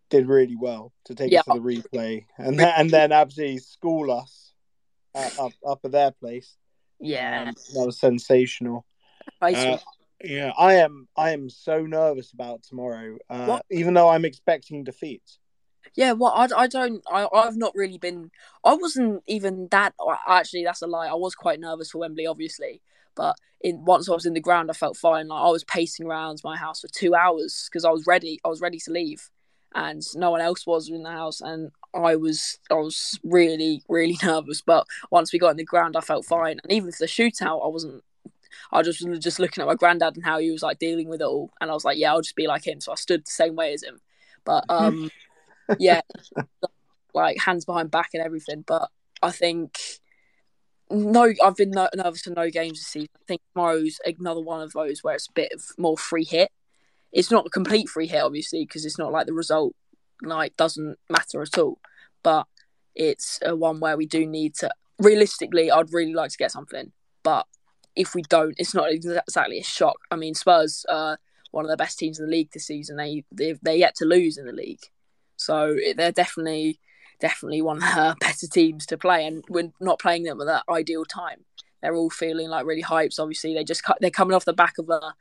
did 0.10 0.28
really 0.28 0.56
well 0.56 0.94
to 1.06 1.16
take 1.16 1.32
Yeah. 1.32 1.40
us 1.40 1.46
to 1.46 1.54
the 1.54 1.60
replay 1.60 2.26
and 2.38 2.60
then, 2.60 2.72
and 2.78 2.92
then 2.92 3.12
absolutely 3.12 3.58
school 3.58 4.12
us 4.12 4.54
at, 5.16 5.32
up 5.40 5.54
up 5.66 5.80
at 5.84 5.92
their 5.92 6.12
place. 6.12 6.58
Yeah, 7.00 7.46
Um, 7.48 7.56
that 7.74 7.86
was 7.86 8.00
sensational. 8.00 8.86
basically. 9.42 9.74
Uh, 9.74 9.78
yeah, 10.24 10.52
I 10.58 10.76
am. 10.76 11.08
I 11.18 11.32
am 11.32 11.50
so 11.50 11.86
nervous 11.86 12.32
about 12.32 12.64
tomorrow. 12.64 13.18
Uh, 13.30 13.60
even 13.70 13.94
though 13.94 14.10
I'm 14.10 14.26
expecting 14.26 14.84
defeat. 14.84 15.24
Yeah, 15.94 16.14
well, 16.14 16.34
I, 16.36 16.48
I 16.56 16.68
don't, 16.68 17.04
I, 17.12 17.28
I've 17.34 17.58
not 17.58 17.76
really 17.76 17.98
been, 17.98 18.32
I 18.64 18.74
wasn't 18.74 19.24
even 19.28 19.68
that, 19.72 19.94
actually, 20.28 20.64
that's 20.64 20.82
a 20.82 20.88
lie. 20.88 21.08
I 21.08 21.14
was 21.14 21.36
quite 21.36 21.60
nervous 21.60 21.92
for 21.92 22.00
Wembley, 22.00 22.26
obviously. 22.26 22.82
But 23.16 23.38
in 23.62 23.86
once 23.86 24.10
I 24.10 24.14
was 24.14 24.26
in 24.26 24.34
the 24.34 24.42
ground, 24.42 24.70
I 24.70 24.74
felt 24.74 24.98
fine. 24.98 25.30
Like, 25.30 25.42
I 25.42 25.50
was 25.50 25.64
pacing 25.64 26.06
around 26.06 26.42
my 26.44 26.58
house 26.58 26.82
for 26.82 26.88
two 26.88 27.16
hours 27.16 27.68
because 27.70 27.86
I 27.86 27.90
was 27.90 28.06
ready. 28.06 28.40
I 28.46 28.50
was 28.50 28.62
ready 28.62 28.78
to 28.80 28.92
leave, 28.92 29.30
and 29.74 30.04
no 30.16 30.32
one 30.32 30.42
else 30.42 30.68
was 30.68 30.90
in 30.90 31.04
the 31.04 31.12
house. 31.12 31.42
And 31.42 31.72
I 31.94 32.16
was, 32.16 32.60
I 32.70 32.76
was 32.76 33.20
really, 33.24 33.82
really 33.88 34.18
nervous. 34.24 34.62
But 34.62 34.86
once 35.10 35.32
we 35.32 35.40
got 35.40 35.52
in 35.52 35.58
the 35.58 35.64
ground, 35.64 35.96
I 35.96 36.02
felt 36.02 36.26
fine. 36.26 36.60
And 36.64 36.72
even 36.72 36.92
for 36.92 37.00
the 37.00 37.06
shootout, 37.06 37.66
I 37.66 37.70
wasn't. 37.70 38.04
I 38.72 38.82
just 38.82 39.06
was 39.08 39.20
just 39.20 39.40
looking 39.40 39.62
at 39.62 39.68
my 39.68 39.76
granddad 39.76 40.16
and 40.16 40.26
how 40.26 40.40
he 40.40 40.52
was 40.52 40.64
like 40.64 40.80
dealing 40.80 41.08
with 41.08 41.22
it 41.22 41.26
all, 41.26 41.52
and 41.62 41.72
I 41.72 41.74
was 41.74 41.86
like, 41.86 41.98
yeah, 41.98 42.12
I'll 42.12 42.22
just 42.22 42.36
be 42.36 42.48
like 42.48 42.68
him. 42.68 42.82
So 42.82 42.92
I 42.92 42.96
stood 42.96 43.26
the 43.26 43.32
same 43.32 43.56
way 43.56 43.74
as 43.74 43.84
him. 43.84 44.02
But 44.44 44.66
um, 44.70 45.10
yeah, 45.80 46.01
like 47.13 47.39
hands 47.39 47.66
behind 47.66 47.91
back 47.91 48.09
and 48.13 48.24
everything. 48.24 48.63
But 48.66 48.89
I 49.22 49.32
think 49.32 49.80
no, 50.89 51.34
I've 51.43 51.55
been 51.55 51.72
nervous 51.72 52.22
for 52.22 52.32
no 52.32 52.49
games 52.49 52.80
this 52.80 52.88
season. 52.88 53.09
I 53.22 53.26
think 53.28 53.41
tomorrow's 53.53 53.99
another 54.05 54.41
one 54.41 54.61
of 54.61 54.74
those 54.74 55.03
where 55.03 55.16
it's 55.16 55.28
a 55.28 55.34
bit 55.34 55.51
of 55.53 55.63
more 55.78 55.97
free 55.97 56.26
hit. 56.26 56.51
It's 57.11 57.32
not 57.32 57.47
a 57.47 57.49
complete 57.49 57.89
free 57.89 58.07
hit, 58.07 58.22
obviously, 58.22 58.66
because 58.66 58.86
it's 58.86 58.99
not 58.99 59.11
like 59.11 59.26
the 59.26 59.34
result 59.34 59.74
like 60.22 60.55
doesn't 60.57 60.97
matter 61.09 61.41
at 61.41 61.57
all. 61.57 61.80
But 62.24 62.47
it's 62.93 63.39
a 63.43 63.55
one 63.55 63.80
where 63.80 63.97
we 63.97 64.05
do 64.05 64.26
need 64.26 64.55
to. 64.55 64.70
Realistically, 64.99 65.72
I'd 65.72 65.91
really 65.91 66.13
like 66.13 66.32
to 66.32 66.38
get 66.38 66.51
something, 66.51 66.91
but 67.24 67.47
if 67.95 68.13
we 68.13 68.22
don't, 68.24 68.55
it's 68.57 68.74
not 68.74 68.91
exactly 68.91 69.59
a 69.59 69.63
shock. 69.63 69.97
I 70.11 70.16
mean, 70.16 70.36
Spurs 70.36 70.86
are 70.89 71.18
one 71.51 71.66
of 71.66 71.72
the 71.72 71.78
best 71.78 71.97
teams 71.97 72.20
in 72.20 72.26
the 72.26 72.32
league 72.32 72.51
this 72.51 72.68
season. 72.68 72.97
They 72.97 73.24
they've, 73.32 73.59
they're 73.61 73.76
yet 73.76 73.95
to 73.95 74.05
lose 74.05 74.38
in 74.38 74.45
the 74.45 74.51
league. 74.51 74.82
So 75.36 75.76
they're 75.96 76.12
definitely 76.12 76.80
definitely 77.20 77.62
one 77.62 77.78
of 77.78 77.84
the 77.84 78.16
better 78.20 78.48
teams 78.48 78.86
to 78.88 78.98
play, 78.98 79.26
and 79.26 79.44
we're 79.50 79.72
not 79.80 80.00
playing 80.00 80.24
them 80.24 80.42
at 80.42 80.48
that 80.48 80.64
ideal 80.70 81.06
time. 81.06 81.46
They're 81.82 81.96
all 81.96 82.10
feeling 82.10 82.50
like 82.50 82.66
really 82.66 82.84
hyped. 82.84 83.20
Obviously, 83.20 83.54
they 83.54 83.64
just 83.64 83.84
they're 84.02 84.10
coming 84.10 84.34
off 84.36 84.46
the 84.46 84.54
back 84.54 84.78
of 84.78 84.90
a 84.90 85.14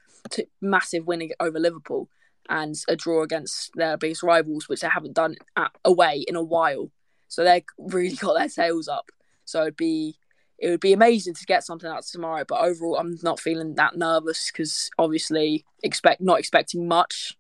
massive 0.60 1.06
win 1.06 1.30
over 1.40 1.58
Liverpool 1.58 2.08
and 2.48 2.74
a 2.88 2.96
draw 2.96 3.22
against 3.22 3.72
their 3.74 3.96
biggest 3.96 4.22
rivals, 4.22 4.68
which 4.68 4.80
they 4.80 4.88
haven't 4.88 5.14
done 5.14 5.36
at, 5.56 5.70
away 5.84 6.24
in 6.26 6.36
a 6.36 6.42
while. 6.42 6.90
So 7.28 7.44
they've 7.44 7.64
really 7.78 8.16
got 8.20 8.34
their 8.34 8.48
tails 8.48 8.88
up. 8.88 9.10
So 9.44 9.62
it'd 9.62 9.76
be 9.76 10.16
it 10.58 10.70
would 10.70 10.80
be 10.80 10.92
amazing 10.92 11.34
to 11.34 11.46
get 11.46 11.64
something 11.64 11.90
out 11.90 12.04
tomorrow. 12.04 12.44
But 12.46 12.60
overall, 12.60 12.96
I'm 12.96 13.18
not 13.22 13.40
feeling 13.40 13.74
that 13.74 13.96
nervous 13.96 14.50
because 14.50 14.88
obviously 14.98 15.64
expect 15.82 16.20
not 16.20 16.38
expecting 16.38 16.86
much, 16.88 17.36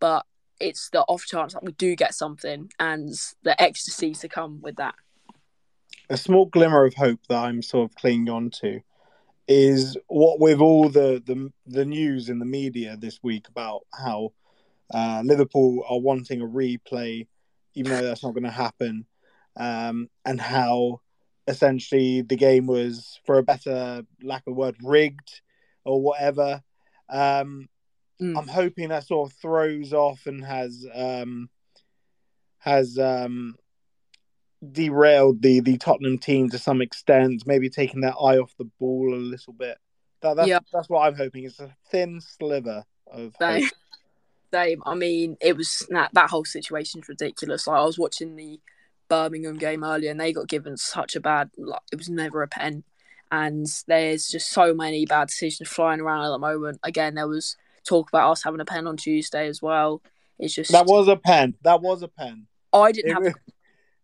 but 0.00 0.24
it's 0.60 0.90
the 0.90 1.02
off 1.02 1.24
chance 1.24 1.54
that 1.54 1.64
we 1.64 1.72
do 1.72 1.96
get 1.96 2.14
something 2.14 2.70
and 2.78 3.14
the 3.42 3.60
ecstasy 3.60 4.12
to 4.14 4.28
come 4.28 4.60
with 4.62 4.76
that. 4.76 4.94
a 6.08 6.16
small 6.16 6.46
glimmer 6.46 6.84
of 6.84 6.94
hope 6.94 7.20
that 7.28 7.38
I'm 7.38 7.62
sort 7.62 7.90
of 7.90 7.96
clinging 7.96 8.28
on 8.28 8.50
to 8.60 8.80
is 9.48 9.96
what 10.06 10.38
with 10.38 10.60
all 10.60 10.88
the 10.88 11.22
the, 11.24 11.52
the 11.66 11.84
news 11.84 12.28
in 12.28 12.38
the 12.38 12.44
media 12.44 12.96
this 12.96 13.18
week 13.22 13.48
about 13.48 13.82
how 13.92 14.32
uh, 14.92 15.22
Liverpool 15.24 15.84
are 15.88 15.98
wanting 15.98 16.42
a 16.42 16.46
replay, 16.46 17.26
even 17.74 17.92
though 17.92 18.02
that's 18.02 18.22
not 18.22 18.34
going 18.34 18.44
to 18.44 18.50
happen, 18.50 19.06
um, 19.56 20.08
and 20.24 20.40
how 20.40 21.00
essentially 21.48 22.22
the 22.22 22.36
game 22.36 22.66
was, 22.66 23.18
for 23.24 23.38
a 23.38 23.42
better 23.42 24.02
lack 24.22 24.42
of 24.46 24.54
word, 24.54 24.76
rigged 24.82 25.40
or 25.84 26.00
whatever. 26.00 26.62
Um, 27.08 27.68
Mm. 28.22 28.38
I'm 28.38 28.48
hoping 28.48 28.88
that 28.90 29.06
sort 29.06 29.30
of 29.30 29.36
throws 29.38 29.92
off 29.92 30.26
and 30.26 30.44
has 30.44 30.86
um, 30.94 31.50
has 32.58 32.98
um, 32.98 33.56
derailed 34.70 35.42
the 35.42 35.60
the 35.60 35.76
Tottenham 35.78 36.18
team 36.18 36.48
to 36.50 36.58
some 36.58 36.80
extent, 36.80 37.42
maybe 37.46 37.68
taking 37.68 38.00
their 38.00 38.12
eye 38.12 38.38
off 38.38 38.54
the 38.58 38.70
ball 38.78 39.14
a 39.14 39.16
little 39.16 39.52
bit. 39.52 39.78
That, 40.20 40.36
that's 40.36 40.48
Yeah. 40.48 40.60
that's 40.72 40.88
what 40.88 41.00
I'm 41.06 41.16
hoping. 41.16 41.44
It's 41.44 41.58
a 41.60 41.74
thin 41.90 42.20
sliver 42.20 42.84
of 43.10 43.34
Same. 43.40 43.62
hope. 43.64 43.72
Same. 44.54 44.82
I 44.84 44.94
mean, 44.94 45.36
it 45.40 45.56
was 45.56 45.86
that 45.90 46.10
that 46.12 46.30
whole 46.30 46.44
situation's 46.44 47.08
ridiculous. 47.08 47.66
Like 47.66 47.80
I 47.80 47.84
was 47.84 47.98
watching 47.98 48.36
the 48.36 48.60
Birmingham 49.08 49.58
game 49.58 49.82
earlier, 49.82 50.10
and 50.10 50.20
they 50.20 50.32
got 50.32 50.46
given 50.48 50.76
such 50.76 51.16
a 51.16 51.20
bad. 51.20 51.50
Like 51.56 51.80
it 51.90 51.96
was 51.96 52.08
never 52.10 52.42
a 52.42 52.48
pen, 52.48 52.84
and 53.32 53.66
there's 53.88 54.28
just 54.28 54.50
so 54.50 54.74
many 54.74 55.06
bad 55.06 55.28
decisions 55.28 55.68
flying 55.68 56.00
around 56.00 56.24
at 56.26 56.30
the 56.30 56.38
moment. 56.38 56.78
Again, 56.84 57.14
there 57.14 57.26
was 57.28 57.56
talk 57.86 58.08
about 58.08 58.30
us 58.30 58.42
having 58.42 58.60
a 58.60 58.64
pen 58.64 58.86
on 58.86 58.96
Tuesday 58.96 59.48
as 59.48 59.60
well. 59.62 60.02
It's 60.38 60.54
just 60.54 60.72
That 60.72 60.86
was 60.86 61.08
a 61.08 61.16
pen. 61.16 61.54
That 61.62 61.80
was 61.82 62.02
a 62.02 62.08
pen. 62.08 62.46
I 62.72 62.92
didn't 62.92 63.10
It, 63.10 63.14
have 63.14 63.22
wa- 63.22 63.30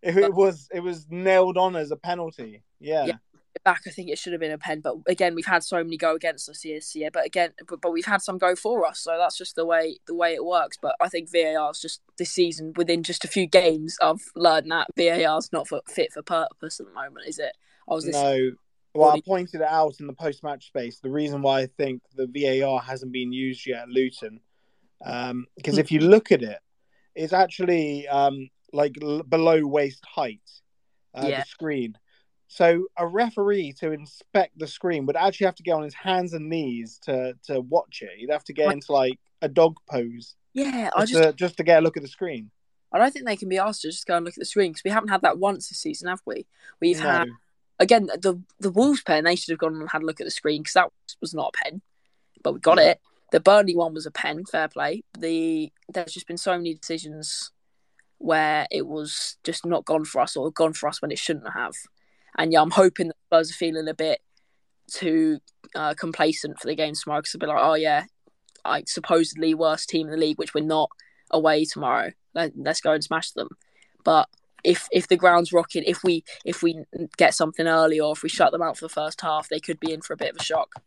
it, 0.03 0.17
it 0.17 0.35
was 0.35 0.69
it 0.73 0.81
was 0.81 1.07
nailed 1.11 1.57
on 1.57 1.77
as 1.77 1.91
a 1.91 1.97
penalty. 1.97 2.63
Yeah. 2.81 3.07
Yeah. 3.07 3.17
back. 3.65 3.83
I 3.87 3.91
think 3.91 4.09
it 4.09 4.19
should 4.19 4.33
have 4.33 4.41
been 4.41 4.53
a 4.53 4.59
pen, 4.59 4.81
but 4.81 4.97
again, 5.07 5.35
we've 5.35 5.47
had 5.47 5.65
so 5.65 5.83
many 5.83 5.97
go 5.97 6.15
against 6.15 6.49
us 6.49 6.61
this 6.61 6.95
year. 6.95 7.11
But 7.13 7.27
again, 7.27 7.51
but, 7.67 7.81
but 7.81 7.93
we've 7.93 8.05
had 8.07 8.23
some 8.23 8.39
go 8.39 8.55
for 8.55 8.87
us, 8.87 9.01
so 9.01 9.17
that's 9.19 9.37
just 9.37 9.57
the 9.57 9.67
way 9.67 9.99
the 10.07 10.15
way 10.15 10.35
it 10.35 10.45
works. 10.45 10.77
But 10.81 10.95
I 11.01 11.09
think 11.09 11.29
VAR 11.33 11.71
is 11.71 11.81
just 11.81 12.01
this 12.19 12.31
season. 12.31 12.73
Within 12.77 13.03
just 13.03 13.25
a 13.25 13.29
few 13.29 13.47
games, 13.47 13.97
I've 14.01 14.31
learned 14.37 14.71
that 14.71 14.89
VAR 14.97 15.39
is 15.39 15.53
not 15.53 15.67
for, 15.67 15.81
fit 15.89 16.13
for 16.13 16.23
purpose 16.23 16.79
at 16.79 16.87
the 16.87 16.93
moment, 16.93 17.27
is 17.27 17.39
it? 17.39 17.53
I 17.89 17.95
was 17.95 18.07
listening. 18.07 18.49
No. 18.49 18.51
Well, 18.95 19.11
I 19.11 19.21
pointed 19.21 19.61
it 19.61 19.67
out 19.69 20.01
in 20.01 20.07
the 20.07 20.13
post-match 20.13 20.67
space. 20.67 20.99
The 20.99 21.11
reason 21.11 21.43
why 21.43 21.61
I 21.61 21.67
think 21.67 22.03
the 22.17 22.27
VAR 22.27 22.81
hasn't 22.81 23.13
been 23.13 23.33
used 23.33 23.67
yet 23.67 23.83
at 23.83 23.89
Luton, 23.89 24.41
because 25.01 25.79
if 25.79 25.93
you 25.93 26.01
look 26.01 26.33
at 26.33 26.43
it, 26.43 26.59
it's 27.15 27.33
actually 27.33 28.09
um, 28.09 28.49
like 28.73 28.97
l- 29.03 29.23
below 29.23 29.67
waist 29.67 30.05
height, 30.05 30.41
uh, 31.15 31.27
Yeah. 31.29 31.41
the 31.41 31.47
screen. 31.47 31.97
So 32.49 32.87
a 32.97 33.07
referee 33.07 33.75
to 33.81 33.93
inspect 33.93 34.59
the 34.59 34.67
screen 34.67 35.05
would 35.07 35.17
actually 35.17 35.47
have 35.47 35.55
to 35.57 35.63
get 35.63 35.73
on 35.73 35.83
his 35.83 35.95
hands 35.95 36.33
and 36.33 36.49
knees 36.49 36.99
to 37.03 37.35
to 37.45 37.61
watch 37.61 38.01
it. 38.03 38.11
He'd 38.17 38.31
have 38.31 38.45
to 38.45 38.55
get 38.55 38.73
into 38.73 38.93
like 38.93 39.19
a 39.43 39.49
dog 39.49 39.77
pose 39.87 40.35
Yeah, 40.55 40.89
I 40.97 41.01
just, 41.03 41.13
just 41.13 41.23
to, 41.25 41.33
just 41.35 41.57
to 41.59 41.63
get 41.63 41.79
a 41.81 41.83
look 41.83 41.97
at 41.99 42.03
the 42.03 42.09
screen. 42.09 42.51
I 42.91 42.99
don't 42.99 43.13
think 43.13 43.27
they 43.27 43.37
can 43.37 43.51
be 43.51 43.59
asked 43.59 43.83
to 43.83 43.89
just 43.89 44.07
go 44.07 44.17
and 44.17 44.25
look 44.25 44.35
at 44.35 44.39
the 44.41 44.47
screen 44.47 44.71
because 44.73 44.83
we 44.85 44.91
haven't 44.91 45.11
had 45.11 45.21
that 45.23 45.39
once 45.39 45.69
this 45.69 45.79
season, 45.79 46.09
have 46.09 46.23
we? 46.25 46.47
We've 46.81 46.99
No. 46.99 47.05
had 47.11 47.29
again 47.79 48.07
the 48.07 48.41
the 48.61 48.71
Wolves 48.71 49.03
pen. 49.03 49.25
They 49.25 49.37
should 49.37 49.53
have 49.53 49.59
gone 49.59 49.75
and 49.75 49.91
had 49.91 50.03
a 50.03 50.07
look 50.07 50.21
at 50.21 50.25
the 50.25 50.31
screen 50.31 50.63
because 50.63 50.75
that 50.75 50.91
was 51.21 51.35
not 51.35 51.55
a 51.55 51.65
pen, 51.65 51.83
but 52.43 52.55
we 52.55 52.61
got 52.61 52.79
it. 52.79 53.01
The 53.31 53.41
Burnley 53.41 53.77
one 53.77 53.95
was 53.95 54.07
a 54.07 54.11
pen. 54.11 54.45
Fair 54.45 54.69
play. 54.69 55.03
The 55.19 55.73
there's 55.89 56.13
just 56.13 56.27
been 56.27 56.39
so 56.39 56.57
many 56.57 56.75
decisions 56.75 57.53
where 58.19 58.67
it 58.71 58.87
was 58.87 59.37
just 59.45 59.65
not 59.65 59.85
gone 59.85 60.05
for 60.05 60.21
us 60.21 60.37
or 60.37 60.51
gone 60.51 60.73
for 60.73 60.89
us 60.89 61.01
when 61.01 61.13
it 61.13 61.19
shouldn't 61.19 61.53
have. 61.55 61.75
And 62.37 62.53
yeah, 62.53 62.61
I'm 62.61 62.71
hoping 62.71 63.09
that 63.09 63.17
the 63.31 63.37
Spurs 63.37 63.51
are 63.51 63.55
feeling 63.55 63.89
a 63.89 63.95
bit 63.95 64.21
too 64.91 65.39
uh, 65.75 65.95
complacent 65.95 66.59
for 66.59 66.67
the 66.67 66.75
game 66.75 66.95
tomorrow 66.95 67.21
because 67.21 67.33
they'll 67.33 67.41
be 67.41 67.47
like, 67.47 67.63
oh 67.63 67.75
yeah, 67.75 68.05
like 68.65 68.89
supposedly 68.89 69.55
worst 69.55 69.89
team 69.89 70.07
in 70.07 70.13
the 70.13 70.19
league, 70.19 70.39
which 70.39 70.55
we're 70.55 70.65
not 70.65 70.91
away 71.31 71.65
tomorrow. 71.65 72.11
Let, 72.35 72.53
let's 72.57 72.81
go 72.81 72.93
and 72.93 73.05
smash 73.05 73.33
them. 73.33 73.49
But 74.05 74.29
if 74.65 74.89
if 74.93 75.09
the 75.09 75.17
ground's 75.17 75.53
rocking, 75.53 75.85
if 75.87 76.03
we 76.03 76.25
if 76.45 76.63
we 76.63 76.85
get 77.17 77.35
something 77.35 77.67
early 77.67 78.01
or 78.01 78.13
if 78.13 78.23
we 78.23 78.29
shut 78.29 78.53
them 78.53 78.63
out 78.63 78.77
for 78.77 78.85
the 78.85 78.89
first 78.93 79.21
half, 79.21 79.49
they 79.49 79.61
could 79.61 79.81
be 79.81 79.93
in 79.93 80.01
for 80.01 80.13
a 80.13 80.17
bit 80.17 80.31
of 80.31 80.37
a 80.41 80.43
shock. 80.43 80.83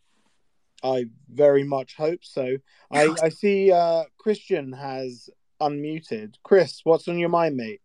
I 0.84 1.06
very 1.32 1.64
much 1.64 1.96
hope 1.96 2.24
so. 2.24 2.58
I, 2.92 3.16
I 3.24 3.30
see 3.30 3.72
uh, 3.72 4.04
Christian 4.18 4.74
has 4.74 5.30
unmuted. 5.62 6.36
Chris, 6.44 6.82
what's 6.84 7.08
on 7.08 7.20
your 7.20 7.30
mind, 7.30 7.56
mate? 7.56 7.82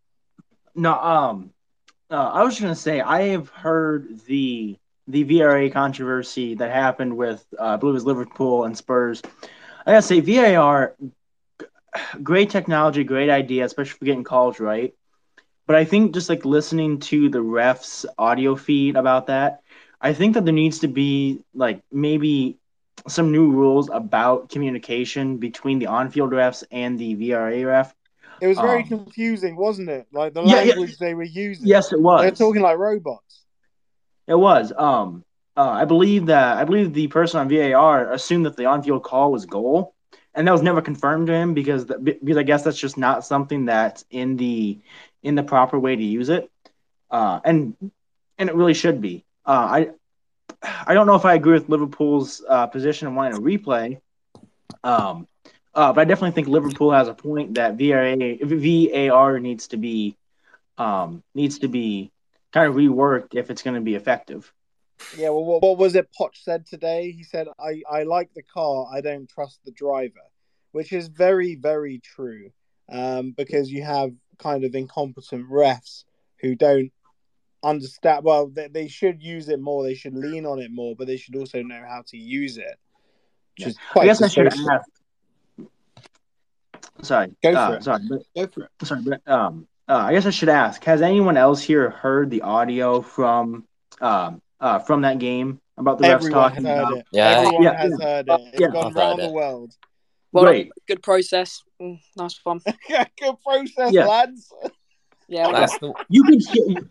No, 0.75 0.95
um, 0.95 1.51
uh, 2.11 2.31
I 2.31 2.43
was 2.43 2.61
gonna 2.61 2.75
say 2.75 3.01
I 3.01 3.29
have 3.29 3.49
heard 3.51 4.21
the 4.27 4.79
the 5.09 5.25
VRA 5.25 5.73
controversy 5.73 6.55
that 6.57 6.71
happened 6.71 7.17
with 7.17 7.47
uh, 7.59 7.65
I 7.65 7.77
believe 7.77 7.93
it 7.93 7.95
was 7.95 8.05
Liverpool 8.05 8.65
and 8.65 8.77
Spurs. 8.77 9.23
I 9.87 9.93
gotta 9.93 10.03
say 10.03 10.21
VAR, 10.21 10.97
great 12.23 12.51
technology, 12.51 13.05
great 13.05 13.31
idea, 13.31 13.65
especially 13.65 13.99
for 13.99 14.05
getting 14.05 14.25
calls 14.25 14.59
right. 14.59 14.95
But 15.67 15.77
I 15.77 15.85
think 15.85 16.15
just 16.15 16.29
like 16.29 16.45
listening 16.45 17.01
to 17.11 17.29
the 17.29 17.39
refs 17.39 18.05
audio 18.19 18.57
feed 18.57 18.97
about 18.97 19.27
that, 19.27 19.63
I 20.01 20.13
think 20.13 20.35
that 20.35 20.45
there 20.45 20.55
needs 20.55 20.81
to 20.81 20.89
be 20.89 21.41
like 21.55 21.83
maybe 21.93 22.59
some 23.09 23.33
new 23.33 23.51
rules 23.51 23.89
about 23.93 24.49
communication 24.51 25.39
between 25.39 25.79
the 25.79 25.87
on-field 25.87 26.31
refs 26.33 26.65
and 26.71 26.99
the 26.99 27.15
VRA 27.15 27.65
ref. 27.65 27.95
It 28.41 28.49
was 28.49 28.61
very 28.61 28.83
Um, 28.83 28.85
confusing, 28.85 29.57
wasn't 29.57 29.89
it? 29.91 30.07
Like 30.13 30.35
the 30.35 30.43
Yeah, 30.43 30.63
yeah. 30.63 30.75
language 30.75 30.99
they 30.99 31.15
were 31.15 31.23
using. 31.23 31.69
Yes, 31.69 31.93
it 31.93 32.01
was. 32.01 32.21
They're 32.23 32.31
talking 32.33 32.63
like 32.63 32.79
robots. 32.79 33.45
It 34.27 34.35
was. 34.35 34.73
Um, 34.77 35.25
uh, 35.57 35.71
I 35.71 35.85
believe 35.85 36.27
that 36.27 36.59
I 36.59 36.65
believe 36.65 36.93
the 36.93 37.09
person 37.09 37.41
on 37.41 37.49
VAR 37.49 38.13
assumed 38.13 38.47
that 38.47 38.57
the 38.57 38.67
on-field 38.67 39.03
call 39.03 39.33
was 39.33 39.47
goal, 39.47 39.95
and 40.35 40.47
that 40.47 40.53
was 40.53 40.63
never 40.63 40.83
confirmed 40.83 41.27
to 41.29 41.33
him 41.35 41.55
because 41.55 41.87
the, 41.87 41.99
because 41.99 42.37
I 42.37 42.43
guess 42.43 42.63
that's 42.63 42.79
just 42.79 42.99
not 42.99 43.25
something 43.25 43.65
that's 43.67 44.05
in 44.11 44.37
the 44.37 44.81
in 45.27 45.35
the 45.35 45.43
proper 45.43 45.77
way 45.79 45.97
to 45.97 46.03
use 46.03 46.29
it, 46.29 46.49
uh, 47.11 47.41
and 47.45 47.75
and 48.39 48.49
it 48.49 48.55
really 48.55 48.75
should 48.75 49.01
be. 49.01 49.25
Uh, 49.45 49.51
I 49.51 49.91
I 50.87 50.95
don't 50.95 51.09
know 51.09 51.17
if 51.17 51.25
I 51.25 51.35
agree 51.35 51.55
with 51.55 51.69
Liverpool's 51.69 52.43
uh, 52.49 52.69
position 52.69 53.09
of 53.09 53.15
wanting 53.15 53.39
a 53.39 53.41
replay, 53.41 54.01
um, 54.85 55.27
uh, 55.75 55.93
but 55.93 56.03
I 56.03 56.05
definitely 56.05 56.31
think 56.31 56.47
Liverpool 56.47 56.93
has 56.93 57.09
a 57.09 57.15
point 57.15 57.55
that 57.55 57.77
VRA 57.77 59.11
VAR 59.11 59.41
needs 59.41 59.67
to 59.69 59.77
be 59.77 60.17
um, 60.79 61.25
needs 61.35 61.59
to 61.59 61.69
be 61.69 62.13
kind 62.53 62.69
of 62.69 62.77
reworked 62.77 63.35
if 63.35 63.51
it's 63.51 63.63
going 63.63 63.75
to 63.75 63.81
be 63.81 63.97
effective. 63.97 64.53
Yeah, 65.17 65.31
well, 65.31 65.45
what, 65.45 65.63
what 65.63 65.77
was 65.77 65.97
it 65.97 66.09
Potch 66.17 66.43
said 66.43 66.67
today? 66.67 67.11
He 67.11 67.25
said, 67.25 67.49
I, 67.59 67.83
I 67.91 68.05
like 68.05 68.33
the 68.33 68.43
car, 68.43 68.87
I 68.91 69.01
don't 69.01 69.29
trust 69.29 69.59
the 69.65 69.73
driver, 69.73 70.25
which 70.73 70.93
is 70.93 71.09
very, 71.09 71.55
very 71.55 71.99
true 71.99 72.51
um, 72.89 73.33
because 73.33 73.71
you 73.71 73.83
have 73.83 74.13
kind 74.39 74.65
of 74.65 74.75
incompetent 74.75 75.49
refs 75.51 76.05
who 76.41 76.55
don't 76.55 76.91
understand. 77.63 78.25
Well, 78.25 78.49
they, 78.49 78.69
they 78.69 78.89
should 78.89 79.23
use 79.23 79.49
it 79.49 79.61
more, 79.61 79.83
they 79.85 79.95
should 79.95 80.15
lean 80.15 80.47
on 80.47 80.59
it 80.61 80.71
more, 80.71 80.95
but 80.97 81.07
they 81.07 81.17
should 81.17 81.37
also 81.37 81.63
know 81.63 81.83
how 81.89 82.03
to 82.09 82.17
use 82.17 82.59
it. 82.59 82.77
Which 83.57 83.67
Yeah. 83.67 83.69
is 83.69 83.79
quite 83.93 84.03
I 84.03 84.07
guess 84.07 84.23
I 84.23 84.29
should 84.29 84.45
disgraceful. 84.45 84.71
ask. 84.73 84.91
Sorry, 87.03 87.35
Go 87.43 87.53
for 87.53 87.59
uh, 87.59 87.73
it. 87.73 87.85
Sorry, 87.85 88.03
but, 88.09 88.23
Go 88.35 88.47
for 88.49 88.63
it. 88.65 88.71
sorry, 88.83 89.03
but 89.03 89.29
um, 89.31 89.67
uh, 89.89 89.97
I 89.97 90.13
guess 90.13 90.27
I 90.27 90.31
should 90.31 90.49
ask: 90.49 90.83
Has 90.85 91.03
anyone 91.03 91.37
else 91.37 91.63
here 91.63 91.91
heard 91.91 92.31
the 92.31 92.43
audio 92.43 93.01
from 93.03 93.65
um 94.01 94.43
uh 94.61 94.79
from 94.81 95.03
that 95.03 95.19
game 95.19 95.61
about 95.79 95.99
the 95.99 96.05
refs 96.05 96.13
Everyone 96.15 96.51
has 96.51 96.53
talking 96.53 96.65
heard 96.65 96.83
about? 96.83 96.97
it. 96.99 97.07
Yeah. 97.13 97.29
Everyone 97.39 97.63
Yeah, 97.63 97.77
has 97.77 97.91
yeah. 97.99 98.05
heard 98.07 98.29
it. 98.29 98.41
It's 98.53 98.61
Yeah. 98.61 98.69
gone 98.69 98.97
around 98.97 99.17
the 99.19 99.25
it. 99.25 99.33
world. 99.33 99.77
Well, 100.37 100.45
Great. 100.45 100.71
good 100.87 101.03
process. 101.03 101.63
Mm, 101.81 101.99
nice 102.15 102.39
one. 102.45 102.61
Good 102.89 103.41
process, 103.43 103.91
Yeah. 103.91 104.05
lads. 104.05 104.53
Yeah, 105.29 105.51
That's 105.51 105.79
the, 105.79 105.95
You 106.11 106.25
could 106.25 106.43
hear, 106.43 106.83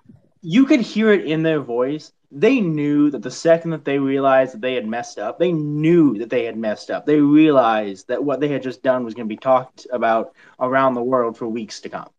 you 0.41 0.66
could 0.66 0.82
hear 0.82 1.12
it 1.12 1.26
in 1.26 1.43
their 1.43 1.60
voice. 1.60 2.12
They 2.32 2.60
knew 2.60 3.12
that 3.12 3.22
the 3.22 3.30
second 3.30 3.70
that 3.70 3.86
they 3.86 4.00
realized 4.00 4.56
that 4.56 4.62
they 4.62 4.74
had 4.74 4.88
messed 4.88 5.20
up, 5.20 5.38
they 5.38 5.52
knew 5.52 6.18
that 6.18 6.32
they 6.32 6.46
had 6.46 6.58
messed 6.58 6.89
up. 6.89 7.06
They 7.06 7.20
realized 7.20 8.08
that 8.08 8.24
what 8.24 8.39
they 8.39 8.48
had 8.48 8.64
just 8.64 8.82
done 8.82 9.06
was 9.06 9.14
going 9.14 9.28
to 9.28 9.34
be 9.34 9.38
talked 9.38 9.86
about 9.91 10.34
around 10.60 10.96
the 10.96 11.04
world 11.04 11.38
for 11.38 11.48
weeks 11.48 11.82
to 11.82 11.89
come. 11.89 12.10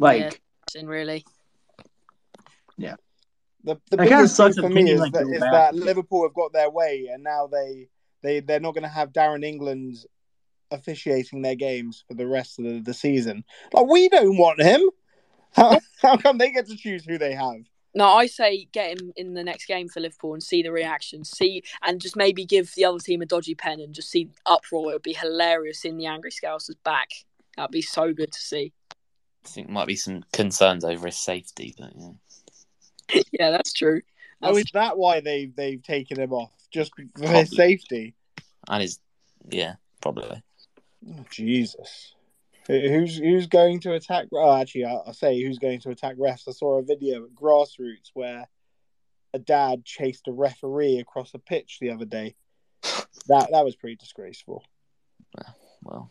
Like, 0.00 0.40
in 0.74 0.88
really. 0.88 1.24
The, 3.64 3.74
the 3.90 3.96
It 4.02 4.08
kinda 4.08 4.16
biggest 4.16 4.36
thing 4.36 4.52
for 4.54 4.68
me 4.68 4.90
is 4.90 5.00
like, 5.00 5.12
that, 5.12 5.24
go 5.24 5.32
is 5.32 5.40
back. 5.40 5.52
that 5.52 5.74
Liverpool 5.74 6.22
have 6.24 6.34
got 6.34 6.52
their 6.52 6.70
way, 6.70 7.10
and 7.12 7.22
now 7.22 7.46
they 7.46 7.88
they 8.22 8.40
they're 8.40 8.60
not 8.60 8.74
going 8.74 8.82
to 8.82 8.88
have 8.88 9.12
Darren 9.12 9.44
England 9.44 10.04
officiating 10.70 11.42
their 11.42 11.54
games 11.54 12.04
for 12.06 12.14
the 12.14 12.26
rest 12.26 12.58
of 12.58 12.64
the, 12.64 12.80
the 12.80 12.94
season. 12.94 13.44
Like 13.72 13.86
we 13.86 14.08
don't 14.08 14.36
want 14.36 14.60
him. 14.60 14.82
How, 15.52 15.80
how 16.02 16.16
come 16.16 16.38
they 16.38 16.50
get 16.52 16.66
to 16.68 16.76
choose 16.76 17.04
who 17.04 17.18
they 17.18 17.32
have? 17.34 17.56
No, 17.94 18.06
I 18.06 18.26
say 18.26 18.68
get 18.72 19.00
him 19.00 19.12
in 19.16 19.34
the 19.34 19.42
next 19.42 19.66
game 19.66 19.88
for 19.88 20.00
Liverpool 20.00 20.34
and 20.34 20.42
see 20.42 20.62
the 20.62 20.70
reaction. 20.70 21.24
See 21.24 21.62
and 21.82 22.00
just 22.00 22.16
maybe 22.16 22.44
give 22.44 22.72
the 22.74 22.84
other 22.84 22.98
team 22.98 23.22
a 23.22 23.26
dodgy 23.26 23.54
pen 23.54 23.80
and 23.80 23.94
just 23.94 24.10
see 24.10 24.24
the 24.24 24.34
uproar. 24.46 24.90
It 24.90 24.94
would 24.94 25.02
be 25.02 25.14
hilarious 25.14 25.80
seeing 25.80 25.96
the 25.96 26.06
angry 26.06 26.30
Scousers 26.30 26.76
back. 26.84 27.08
That'd 27.56 27.72
be 27.72 27.82
so 27.82 28.12
good 28.12 28.30
to 28.32 28.38
see. 28.38 28.72
I 29.44 29.48
think 29.48 29.68
might 29.68 29.86
be 29.86 29.96
some 29.96 30.22
concerns 30.32 30.84
over 30.84 31.06
his 31.06 31.16
safety, 31.16 31.74
but 31.78 31.92
yeah. 31.96 33.22
yeah, 33.32 33.50
that's 33.50 33.72
true. 33.72 34.02
Oh, 34.42 34.48
That's- 34.48 34.66
is 34.66 34.70
that 34.74 34.96
why 34.98 35.20
they've 35.20 35.54
they've 35.56 35.82
taken 35.82 36.20
him 36.20 36.32
off 36.32 36.52
just 36.70 36.94
for 36.94 37.04
Probably. 37.14 37.38
his 37.40 37.50
safety? 37.50 38.14
and 38.68 38.82
his 38.82 39.00
yeah, 39.48 39.76
probably. 40.00 40.42
Jesus. 41.30 42.14
Who's 42.66 43.16
who's 43.16 43.46
going 43.46 43.80
to 43.80 43.94
attack? 43.94 44.26
Oh, 44.32 44.60
actually, 44.60 44.84
I'll, 44.84 45.04
I'll 45.06 45.14
say 45.14 45.42
who's 45.42 45.58
going 45.58 45.80
to 45.80 45.90
attack 45.90 46.16
refs. 46.16 46.46
I 46.46 46.52
saw 46.52 46.78
a 46.78 46.82
video 46.82 47.24
at 47.24 47.34
Grassroots 47.34 48.10
where 48.12 48.46
a 49.32 49.38
dad 49.38 49.86
chased 49.86 50.28
a 50.28 50.32
referee 50.32 50.98
across 50.98 51.32
a 51.32 51.38
pitch 51.38 51.78
the 51.80 51.90
other 51.90 52.04
day. 52.04 52.34
That 53.28 53.48
that 53.52 53.64
was 53.64 53.74
pretty 53.74 53.96
disgraceful. 53.96 54.64
Well, 55.82 56.10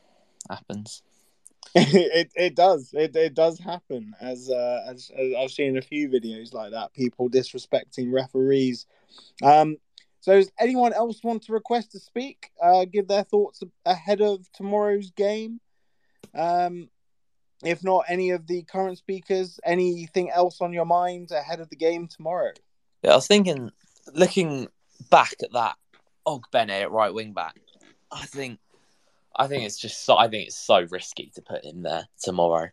happens. 0.49 1.03
it 1.75 2.31
it 2.35 2.55
does 2.55 2.91
it, 2.93 3.15
it 3.15 3.35
does 3.35 3.59
happen 3.59 4.15
as, 4.19 4.49
uh, 4.49 4.83
as 4.88 5.11
as 5.15 5.33
I've 5.38 5.51
seen 5.51 5.77
a 5.77 5.81
few 5.81 6.09
videos 6.09 6.53
like 6.53 6.71
that. 6.71 6.93
People 6.93 7.29
disrespecting 7.29 8.11
referees. 8.11 8.88
Um. 9.43 9.77
So, 10.28 10.34
does 10.34 10.51
anyone 10.59 10.91
else 10.91 11.23
want 11.23 11.43
to 11.43 11.53
request 11.53 11.93
to 11.93 12.01
speak? 12.01 12.49
Uh, 12.61 12.84
give 12.84 13.07
their 13.07 13.23
thoughts 13.23 13.63
ahead 13.86 14.19
of 14.19 14.51
tomorrow's 14.51 15.09
game. 15.11 15.61
Um, 16.36 16.89
if 17.63 17.82
not 17.82 18.03
any 18.09 18.32
of 18.32 18.45
the 18.45 18.63
current 18.63 18.97
speakers, 18.97 19.57
anything 19.63 20.30
else 20.30 20.59
on 20.59 20.73
your 20.73 20.84
mind 20.84 21.32
ahead 21.32 21.61
of 21.61 21.69
the 21.69 21.78
game 21.78 22.09
tomorrow? 22.09 22.51
Yeah, 23.03 23.13
I 23.13 23.15
was 23.15 23.28
thinking, 23.28 23.71
looking 24.15 24.67
back 25.09 25.32
at 25.41 25.53
that 25.53 25.78
Ogbene 26.28 26.82
at 26.82 26.91
right 26.91 27.13
wing 27.13 27.32
back, 27.32 27.55
I 28.11 28.25
think, 28.25 28.59
I 29.34 29.47
think 29.47 29.63
it's 29.63 29.80
just 29.80 30.03
so, 30.03 30.17
I 30.17 30.28
think 30.28 30.47
it's 30.47 30.57
so 30.57 30.86
risky 30.91 31.32
to 31.36 31.41
put 31.41 31.63
him 31.63 31.84
there 31.84 32.05
tomorrow, 32.21 32.67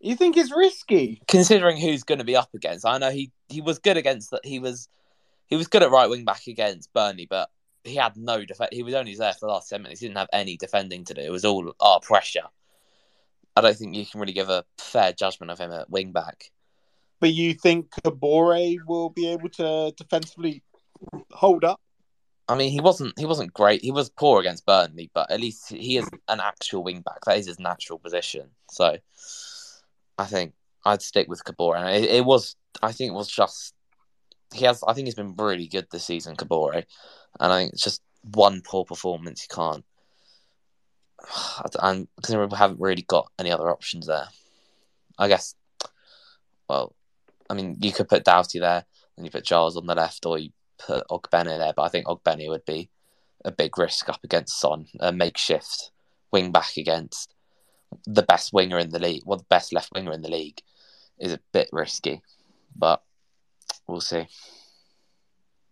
You 0.00 0.16
think 0.16 0.36
it's 0.36 0.50
risky? 0.50 1.22
considering 1.28 1.76
who's 1.76 2.02
going 2.02 2.18
to 2.18 2.24
be 2.24 2.34
up 2.34 2.52
against. 2.52 2.84
I 2.84 2.98
know 2.98 3.12
he 3.12 3.30
he 3.48 3.60
was 3.60 3.78
good 3.78 3.96
against 3.96 4.32
that. 4.32 4.44
He 4.44 4.58
was 4.58 4.88
he 5.46 5.56
was 5.56 5.68
good 5.68 5.82
at 5.82 5.90
right 5.90 6.08
wing 6.08 6.24
back 6.24 6.46
against 6.46 6.92
Burnley, 6.92 7.26
but 7.28 7.50
he 7.84 7.96
had 7.96 8.16
no 8.16 8.44
defense. 8.44 8.70
He 8.72 8.82
was 8.82 8.94
only 8.94 9.14
there 9.14 9.32
for 9.32 9.46
the 9.46 9.52
last 9.52 9.68
ten 9.68 9.82
minutes. 9.82 10.00
He 10.00 10.06
didn't 10.06 10.18
have 10.18 10.28
any 10.32 10.56
defending 10.56 11.04
to 11.04 11.14
do. 11.14 11.20
It 11.20 11.32
was 11.32 11.44
all 11.44 11.72
our 11.80 12.00
pressure. 12.00 12.44
I 13.56 13.60
don't 13.60 13.76
think 13.76 13.94
you 13.94 14.06
can 14.06 14.20
really 14.20 14.32
give 14.32 14.48
a 14.48 14.64
fair 14.78 15.12
judgment 15.12 15.52
of 15.52 15.58
him 15.58 15.70
at 15.70 15.90
wing 15.90 16.12
back. 16.12 16.50
But 17.20 17.32
you 17.32 17.54
think 17.54 17.90
Kabore 17.90 18.78
will 18.86 19.10
be 19.10 19.28
able 19.30 19.48
to 19.50 19.92
defensively 19.96 20.62
hold 21.30 21.64
up? 21.64 21.80
I 22.48 22.56
mean, 22.56 22.70
he 22.70 22.80
wasn't 22.80 23.18
he 23.18 23.24
wasn't 23.24 23.54
great. 23.54 23.82
He 23.82 23.90
was 23.90 24.10
poor 24.10 24.40
against 24.40 24.66
Burnley, 24.66 25.10
but 25.14 25.30
at 25.30 25.40
least 25.40 25.70
he 25.70 25.96
is 25.96 26.08
an 26.28 26.40
actual 26.40 26.82
wing 26.82 27.00
back. 27.00 27.24
That 27.24 27.38
is 27.38 27.46
his 27.46 27.58
natural 27.58 27.98
position. 27.98 28.50
So, 28.70 28.98
I 30.18 30.24
think 30.26 30.52
I'd 30.84 31.02
stick 31.02 31.28
with 31.28 31.44
Kabore. 31.44 31.78
And 31.78 31.88
it, 31.88 32.10
it 32.10 32.24
was, 32.24 32.56
I 32.82 32.92
think, 32.92 33.12
it 33.12 33.14
was 33.14 33.28
just 33.28 33.74
he 34.52 34.64
has. 34.64 34.82
I 34.86 34.92
think 34.92 35.06
he's 35.06 35.14
been 35.14 35.34
really 35.36 35.66
good 35.66 35.86
this 35.90 36.04
season, 36.04 36.36
Kabore. 36.36 36.84
And 37.40 37.52
I 37.52 37.58
think 37.58 37.72
it's 37.72 37.82
just 37.82 38.02
one 38.22 38.62
poor 38.62 38.84
performance. 38.84 39.46
You 39.48 39.54
can't. 39.54 39.84
And 41.80 42.08
considering 42.22 42.50
we 42.50 42.56
haven't 42.56 42.80
really 42.80 43.02
got 43.02 43.30
any 43.38 43.50
other 43.50 43.70
options 43.70 44.06
there. 44.06 44.28
I 45.18 45.28
guess. 45.28 45.54
Well, 46.68 46.94
I 47.48 47.54
mean, 47.54 47.76
you 47.80 47.92
could 47.92 48.08
put 48.08 48.24
Doughty 48.24 48.58
there, 48.58 48.84
and 49.16 49.24
you 49.24 49.30
put 49.30 49.44
Giles 49.44 49.76
on 49.76 49.86
the 49.86 49.94
left, 49.94 50.26
or 50.26 50.38
you 50.38 50.50
put 50.78 51.06
Ogbene 51.08 51.58
there. 51.58 51.72
But 51.74 51.82
I 51.82 51.88
think 51.88 52.06
Ogbene 52.06 52.48
would 52.48 52.64
be 52.64 52.90
a 53.44 53.50
big 53.50 53.78
risk 53.78 54.08
up 54.08 54.24
against 54.24 54.58
Son, 54.58 54.86
a 55.00 55.12
makeshift 55.12 55.90
wing 56.32 56.50
back 56.50 56.76
against 56.76 57.34
the 58.06 58.22
best 58.22 58.52
winger 58.52 58.78
in 58.78 58.90
the 58.90 58.98
league, 58.98 59.22
well, 59.24 59.38
the 59.38 59.44
best 59.44 59.72
left 59.72 59.92
winger 59.94 60.12
in 60.12 60.22
the 60.22 60.30
league, 60.30 60.60
is 61.18 61.32
a 61.32 61.40
bit 61.52 61.68
risky. 61.72 62.22
But 62.76 63.02
we'll 63.86 64.00
see. 64.00 64.26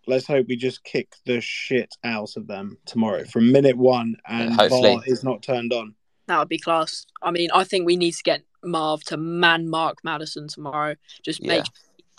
Let's 0.07 0.27
hope 0.27 0.47
we 0.49 0.57
just 0.57 0.83
kick 0.83 1.13
the 1.27 1.41
shit 1.41 1.95
out 2.03 2.37
of 2.37 2.49
them 2.49 2.79
tomorrow 2.87 3.25
from 3.25 3.53
minute 3.53 3.77
one, 3.77 4.17
and 4.27 4.53
Hopefully. 4.53 4.97
VAR 4.97 5.03
is 5.07 5.23
not 5.23 5.43
turned 5.43 5.73
on. 5.73 5.95
That 6.27 6.39
would 6.39 6.49
be 6.49 6.59
class. 6.59 7.07
I 7.23 7.31
mean, 7.31 7.51
I 7.53 7.65
think 7.65 7.87
we 7.87 7.97
need 7.97 8.13
to 8.13 8.23
get 8.23 8.43
Marv 8.65 9.05
to 9.05 9.17
man 9.17 9.69
mark 9.69 9.99
Maddison 10.05 10.49
tomorrow. 10.49 10.97
Just 11.23 11.41
Yeah, 11.41 11.49
make 11.49 11.65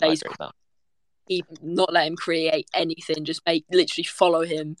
I 0.02 0.06
stays 0.06 0.22
agree 0.22 0.30
with 0.30 0.38
that. 0.38 0.54
he, 1.28 1.44
not 1.62 1.92
let 1.92 2.06
him 2.06 2.16
create 2.16 2.68
anything. 2.74 3.24
Just 3.24 3.42
make 3.46 3.64
literally 3.70 4.04
follow 4.04 4.42
him, 4.42 4.76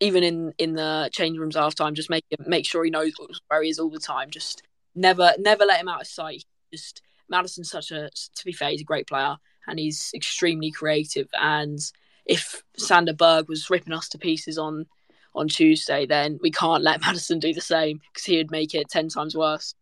even 0.00 0.22
in 0.22 0.52
in 0.58 0.74
the 0.74 1.10
change 1.12 1.38
rooms 1.38 1.56
after 1.56 1.82
time. 1.82 1.94
Just 1.94 2.10
make 2.10 2.24
him 2.30 2.44
make 2.46 2.66
sure 2.66 2.84
he 2.84 2.90
knows 2.90 3.12
where 3.48 3.62
he 3.62 3.70
is 3.70 3.78
all 3.78 3.90
the 3.90 3.98
time. 3.98 4.30
Just 4.30 4.62
never 4.94 5.32
never 5.38 5.64
let 5.64 5.80
him 5.80 5.88
out 5.88 6.02
of 6.02 6.06
sight. 6.06 6.44
Just 6.72 7.02
Maddison's 7.28 7.70
such 7.70 7.90
a 7.90 8.10
to 8.10 8.44
be 8.44 8.52
fair, 8.52 8.70
he's 8.70 8.80
a 8.82 8.84
great 8.84 9.06
player 9.06 9.36
and 9.66 9.78
he's 9.78 10.10
extremely 10.14 10.70
creative. 10.70 11.28
And 11.34 11.78
if 12.24 12.62
Sander 12.76 13.12
Berge 13.12 13.48
was 13.48 13.70
ripping 13.70 13.92
us 13.92 14.08
to 14.10 14.18
pieces 14.18 14.58
on 14.58 14.86
on 15.34 15.48
Tuesday, 15.48 16.06
then 16.06 16.38
we 16.42 16.50
can't 16.50 16.82
let 16.82 17.00
Maddison 17.02 17.38
do 17.38 17.52
the 17.52 17.60
same 17.60 18.00
because 18.12 18.24
he 18.24 18.36
would 18.38 18.50
make 18.50 18.74
it 18.74 18.88
ten 18.88 19.08
times 19.08 19.36
worse. 19.36 19.74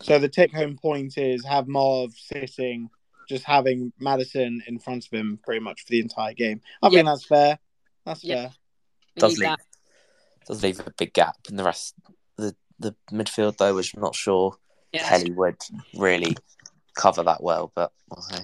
So 0.00 0.18
the 0.18 0.28
take 0.28 0.52
home 0.52 0.76
point 0.76 1.16
is 1.18 1.44
have 1.44 1.68
Marv 1.68 2.12
sitting, 2.14 2.90
just 3.28 3.44
having 3.44 3.92
Maddison 4.00 4.62
in 4.66 4.78
front 4.78 5.06
of 5.06 5.12
him 5.12 5.38
pretty 5.44 5.60
much 5.60 5.82
for 5.82 5.90
the 5.90 6.00
entire 6.00 6.32
game. 6.34 6.60
I 6.82 6.88
think 6.90 7.06
that's 7.06 7.24
fair. 7.24 7.58
That's 8.04 8.24
Yeah. 8.24 8.34
fair. 8.34 8.52
We 9.14 9.20
Does 9.20 9.38
leave, 9.38 9.48
that. 9.48 9.60
does 10.46 10.62
leave 10.62 10.80
a 10.80 10.90
big 10.98 11.12
gap 11.12 11.36
in 11.48 11.56
the 11.56 11.64
rest. 11.64 11.94
The 12.36 12.56
the 12.80 12.96
midfield 13.12 13.58
though, 13.58 13.74
which 13.76 13.94
I'm 13.94 14.00
not 14.00 14.14
sure 14.16 14.56
Yeah, 14.92 15.08
Kelly 15.08 15.30
would 15.30 15.58
really 15.94 16.34
cover 16.94 17.22
that 17.22 17.42
well, 17.42 17.70
but 17.76 17.92
we'll 18.10 18.22
see. 18.22 18.42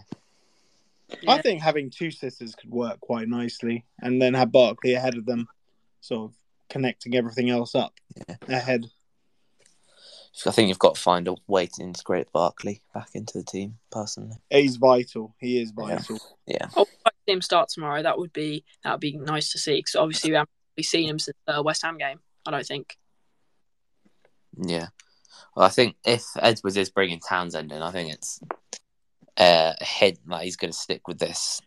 Yeah. 1.23 1.33
I 1.33 1.43
think 1.43 1.61
having 1.63 1.91
two 1.91 2.11
sisters 2.11 2.55
could 2.55 2.71
work 2.71 3.01
quite 3.01 3.29
nicely, 3.29 3.85
and 4.01 4.21
then 4.21 4.35
have 4.35 4.53
Barkley 4.53 4.95
ahead 4.95 5.17
of 5.17 5.27
them, 5.27 5.49
sort 6.01 6.31
of 6.31 6.37
connecting 6.69 7.15
everything 7.17 7.49
else 7.51 7.75
up 7.75 7.95
Yeah. 8.29 8.37
ahead. 8.49 8.87
I 10.47 10.51
think 10.53 10.69
you've 10.69 10.79
got 10.79 10.95
to 10.95 11.01
find 11.01 11.27
a 11.27 11.35
way 11.49 11.67
to 11.67 11.83
integrate 11.83 12.31
Barkley 12.33 12.81
back 12.95 13.09
into 13.15 13.39
the 13.39 13.45
team. 13.45 13.79
Personally, 13.91 14.37
He's 14.51 14.77
vital. 14.77 15.35
He 15.41 15.61
is 15.61 15.73
vital. 15.73 16.19
yeah, 16.47 16.67
I 16.77 16.81
would 16.81 16.89
like 17.05 17.15
to 17.15 17.19
see 17.27 17.33
him 17.33 17.43
start 17.43 17.69
tomorrow. 17.71 18.03
That 18.03 18.19
would 18.19 18.33
be 18.33 18.65
that 18.85 18.93
would 18.93 19.01
be 19.01 19.17
nice 19.17 19.51
to 19.53 19.59
see 19.59 19.77
because 19.77 19.97
obviously 19.97 20.31
we 20.31 20.37
haven't 20.37 20.51
really 20.77 20.85
seen 20.85 21.09
him 21.09 21.19
since 21.19 21.37
the 21.47 21.63
West 21.63 21.83
Ham 21.83 21.99
game. 21.99 22.21
I 22.47 22.51
don't 22.53 22.67
think. 22.67 22.97
yeah. 24.57 24.89
Well, 25.57 25.67
I 25.67 25.71
think 25.71 25.97
if 26.05 26.25
Edwards 26.39 26.77
is 26.77 26.91
bringing 26.91 27.19
Townsend 27.21 27.73
in, 27.73 27.83
I 27.83 27.91
think 27.91 28.13
it's 28.13 28.41
uh, 29.39 29.73
a 29.81 29.85
hint 29.85 30.19
that 30.27 30.43
he's 30.43 30.57
going 30.57 30.73
to 30.73 30.77
stick 30.77 31.07
with 31.09 31.19
this 31.19 31.61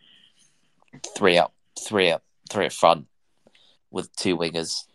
three 1.15 1.37
up, 1.37 1.53
three 1.79 2.11
up, 2.11 2.23
three 2.49 2.65
up 2.65 2.73
front 2.73 3.07
with 3.89 4.13
two 4.15 4.37
wingers. 4.37 4.85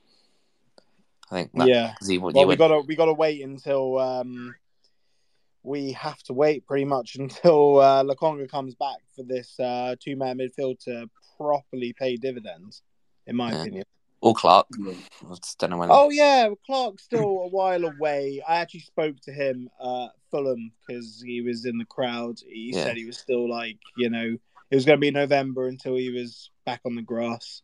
I 1.30 1.36
think 1.36 1.52
that, 1.54 1.68
Yeah. 1.68 1.94
he, 2.06 2.18
Well, 2.18 2.46
we 2.46 2.56
gotta 2.56 2.80
we 2.80 2.94
gotta 2.94 3.12
wait 3.12 3.42
until 3.42 3.98
um, 3.98 4.54
we 5.62 5.92
have 5.92 6.22
to 6.24 6.32
wait 6.32 6.66
pretty 6.66 6.84
much 6.84 7.16
until 7.16 7.80
uh, 7.80 8.04
Lokonga 8.04 8.48
comes 8.48 8.74
back 8.74 8.98
for 9.14 9.24
this 9.24 9.58
uh, 9.58 9.96
two 9.98 10.16
man 10.16 10.38
midfield 10.38 10.78
to 10.84 11.10
properly 11.36 11.92
pay 11.98 12.16
dividends, 12.16 12.82
in 13.26 13.36
my 13.36 13.50
Yeah. 13.52 13.60
opinion. 13.62 13.84
Or 14.26 14.34
Clark. 14.34 14.66
I 14.78 15.34
just 15.36 15.58
don't 15.58 15.70
know 15.70 15.76
when. 15.78 15.88
Oh 15.92 16.10
yeah, 16.10 16.48
Clark's 16.66 17.04
still 17.04 17.20
a 17.20 17.48
while 17.48 17.84
away. 17.84 18.42
I 18.46 18.56
actually 18.56 18.80
spoke 18.80 19.20
to 19.22 19.32
him 19.32 19.68
uh 19.80 20.08
Fulham 20.30 20.72
because 20.86 21.22
he 21.24 21.40
was 21.42 21.64
in 21.64 21.78
the 21.78 21.84
crowd. 21.84 22.40
He 22.46 22.72
Yeah. 22.74 22.84
said 22.84 22.96
he 22.96 23.04
was 23.06 23.18
still 23.18 23.48
like, 23.48 23.78
you 23.96 24.10
know, 24.10 24.36
it 24.70 24.74
was 24.74 24.84
going 24.84 24.96
to 24.96 25.00
be 25.00 25.10
November 25.12 25.68
until 25.68 25.94
he 25.96 26.10
was 26.10 26.50
back 26.64 26.80
on 26.84 26.96
the 26.96 27.02
grass. 27.02 27.62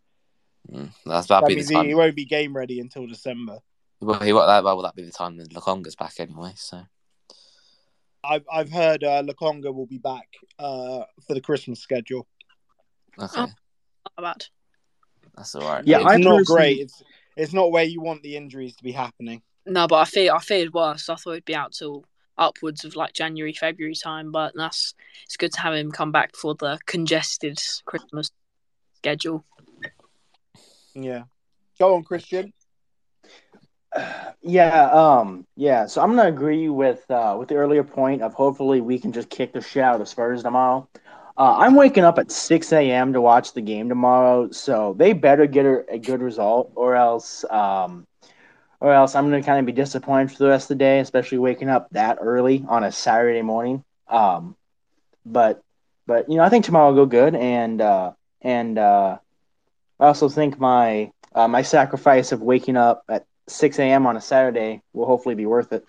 Mm, 0.70 0.90
that's 1.04 1.26
that'd 1.26 1.48
be 1.48 1.56
means 1.56 1.66
the 1.66 1.74
he, 1.74 1.80
time. 1.80 1.88
he 1.88 1.94
won't 1.96 2.14
be 2.14 2.24
game 2.24 2.56
ready 2.56 2.78
until 2.78 3.06
December. 3.08 3.58
Well, 4.00 4.20
he, 4.20 4.32
well, 4.32 4.46
that, 4.46 4.62
well, 4.62 4.82
that 4.82 4.94
be 4.94 5.02
the 5.02 5.10
time 5.10 5.36
that 5.38 5.50
Lokonga's 5.50 5.96
back 5.96 6.14
anyway. 6.20 6.52
So 6.54 6.82
I've 8.22 8.44
I've 8.52 8.70
heard 8.70 9.02
uh, 9.02 9.22
Lokonga 9.24 9.74
will 9.74 9.86
be 9.86 9.98
back 9.98 10.28
uh 10.60 11.02
for 11.26 11.34
the 11.34 11.40
Christmas 11.40 11.80
schedule. 11.80 12.28
okay, 13.18 13.32
Oh. 13.36 13.48
Not 14.18 14.38
bad. 14.38 14.46
That's 15.36 15.54
all 15.54 15.62
right. 15.62 15.86
Yeah, 15.86 15.98
it's 16.02 16.10
I 16.10 16.16
not 16.16 16.38
personally- 16.38 16.44
great. 16.44 16.80
It's 16.80 17.02
it's 17.36 17.52
not 17.52 17.70
where 17.72 17.84
you 17.84 18.00
want 18.00 18.22
the 18.22 18.36
injuries 18.36 18.76
to 18.76 18.82
be 18.82 18.92
happening. 18.92 19.42
No, 19.64 19.86
but 19.86 19.96
I 19.96 20.04
fear 20.04 20.34
I 20.34 20.38
feared 20.40 20.74
worse. 20.74 21.08
I 21.08 21.14
thought 21.14 21.34
he'd 21.34 21.44
be 21.44 21.54
out 21.54 21.72
till 21.72 22.04
upwards 22.36 22.84
of 22.84 22.96
like 22.96 23.12
January, 23.12 23.52
February 23.52 23.94
time. 23.94 24.32
But 24.32 24.52
that's 24.54 24.94
it's 25.24 25.36
good 25.36 25.52
to 25.52 25.60
have 25.60 25.74
him 25.74 25.90
come 25.92 26.12
back 26.12 26.36
for 26.36 26.54
the 26.54 26.78
congested 26.86 27.62
Christmas 27.84 28.30
schedule. 28.96 29.44
Yeah. 30.94 31.24
Go 31.78 31.94
on, 31.96 32.04
Christian. 32.04 32.52
Yeah, 34.44 34.86
um, 34.90 35.46
yeah. 35.54 35.86
So 35.86 36.02
I'm 36.02 36.16
gonna 36.16 36.28
agree 36.28 36.68
with 36.68 37.08
uh, 37.10 37.36
with 37.38 37.48
the 37.48 37.54
earlier 37.56 37.84
point 37.84 38.22
of 38.22 38.34
hopefully 38.34 38.80
we 38.80 38.98
can 38.98 39.12
just 39.12 39.30
kick 39.30 39.52
the 39.52 39.60
shit 39.60 39.84
out 39.84 40.00
of 40.00 40.08
Spurs 40.08 40.42
tomorrow. 40.42 40.88
Uh, 41.36 41.56
I'm 41.58 41.74
waking 41.74 42.04
up 42.04 42.18
at 42.18 42.30
6 42.30 42.72
a.m. 42.72 43.14
to 43.14 43.20
watch 43.20 43.54
the 43.54 43.62
game 43.62 43.88
tomorrow, 43.88 44.50
so 44.50 44.94
they 44.98 45.12
better 45.12 45.46
get 45.46 45.64
a, 45.64 45.98
good 45.98 46.20
result, 46.20 46.72
or 46.74 46.94
else, 46.94 47.44
um, 47.50 48.06
or 48.80 48.92
else 48.92 49.14
I'm 49.14 49.24
gonna 49.30 49.42
kind 49.42 49.58
of 49.58 49.66
be 49.66 49.72
disappointed 49.72 50.32
for 50.32 50.38
the 50.38 50.48
rest 50.50 50.64
of 50.64 50.76
the 50.76 50.84
day, 50.84 51.00
especially 51.00 51.38
waking 51.38 51.70
up 51.70 51.88
that 51.92 52.18
early 52.20 52.64
on 52.68 52.84
a 52.84 52.92
Saturday 52.92 53.42
morning. 53.42 53.82
Um, 54.08 54.56
but, 55.24 55.62
but 56.06 56.28
you 56.28 56.36
know, 56.36 56.42
I 56.42 56.50
think 56.50 56.64
tomorrow 56.64 56.92
will 56.92 57.06
go 57.06 57.06
good, 57.06 57.34
and 57.34 57.80
uh, 57.80 58.12
and 58.42 58.78
uh, 58.78 59.18
I 59.98 60.06
also 60.06 60.28
think 60.28 60.58
my 60.58 61.12
uh, 61.34 61.48
my 61.48 61.62
sacrifice 61.62 62.32
of 62.32 62.42
waking 62.42 62.76
up 62.76 63.04
at 63.08 63.24
6 63.48 63.78
a.m. 63.78 64.06
on 64.06 64.16
a 64.16 64.20
Saturday 64.20 64.82
will 64.92 65.06
hopefully 65.06 65.34
be 65.34 65.46
worth 65.46 65.72
it. 65.72 65.86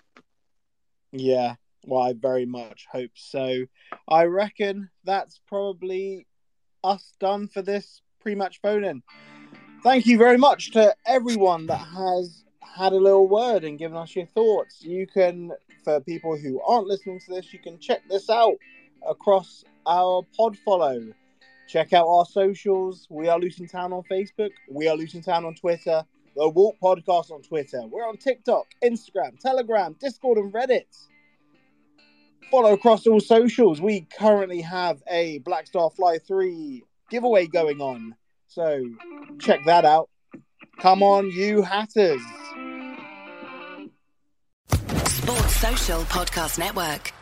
Yeah, 1.12 1.56
well, 1.86 2.02
I 2.02 2.12
very 2.12 2.46
much 2.46 2.86
hope 2.90 3.10
so. 3.14 3.64
I 4.08 4.24
reckon 4.24 4.90
that's 5.04 5.40
probably 5.46 6.26
us 6.82 7.12
done 7.20 7.48
for 7.48 7.62
this 7.62 8.02
pre-match 8.20 8.60
phone-in. 8.60 9.02
Thank 9.82 10.06
you 10.06 10.16
very 10.18 10.38
much 10.38 10.70
to 10.72 10.94
everyone 11.06 11.66
that 11.66 11.76
has 11.76 12.44
had 12.60 12.92
a 12.92 12.96
little 12.96 13.28
word 13.28 13.64
and 13.64 13.78
given 13.78 13.96
us 13.96 14.16
your 14.16 14.26
thoughts. 14.26 14.82
You 14.82 15.06
can, 15.06 15.52
for 15.84 16.00
people 16.00 16.36
who 16.36 16.60
aren't 16.62 16.86
listening 16.86 17.20
to 17.20 17.34
this, 17.34 17.52
you 17.52 17.58
can 17.58 17.78
check 17.78 18.00
this 18.08 18.30
out 18.30 18.56
across 19.06 19.64
our 19.86 20.22
pod 20.36 20.56
follow. 20.64 21.12
Check 21.68 21.92
out 21.92 22.06
our 22.06 22.26
socials. 22.26 23.06
We 23.10 23.28
are 23.28 23.38
Luton 23.38 23.68
Town 23.68 23.92
on 23.92 24.02
Facebook. 24.10 24.50
We 24.70 24.88
are 24.88 24.96
Luton 24.96 25.22
Town 25.22 25.44
on 25.44 25.54
Twitter. 25.54 26.04
The 26.36 26.48
WALT 26.48 26.76
Podcast 26.82 27.30
on 27.30 27.42
Twitter. 27.42 27.82
We're 27.86 28.08
on 28.08 28.16
TikTok, 28.16 28.66
Instagram, 28.82 29.38
Telegram, 29.38 29.94
Discord, 30.00 30.38
and 30.38 30.52
Reddit. 30.52 31.06
Follow 32.50 32.72
across 32.72 33.06
all 33.06 33.20
socials. 33.20 33.80
We 33.80 34.06
currently 34.18 34.60
have 34.62 35.02
a 35.10 35.38
Black 35.38 35.66
Star 35.66 35.90
Fly 35.90 36.18
3 36.18 36.82
giveaway 37.10 37.46
going 37.46 37.80
on. 37.80 38.14
So 38.46 38.84
check 39.40 39.60
that 39.66 39.84
out. 39.84 40.08
Come 40.78 41.02
on, 41.02 41.30
you 41.30 41.62
hatters. 41.62 42.22
Sports 45.06 45.56
Social 45.56 46.00
Podcast 46.02 46.58
Network. 46.58 47.12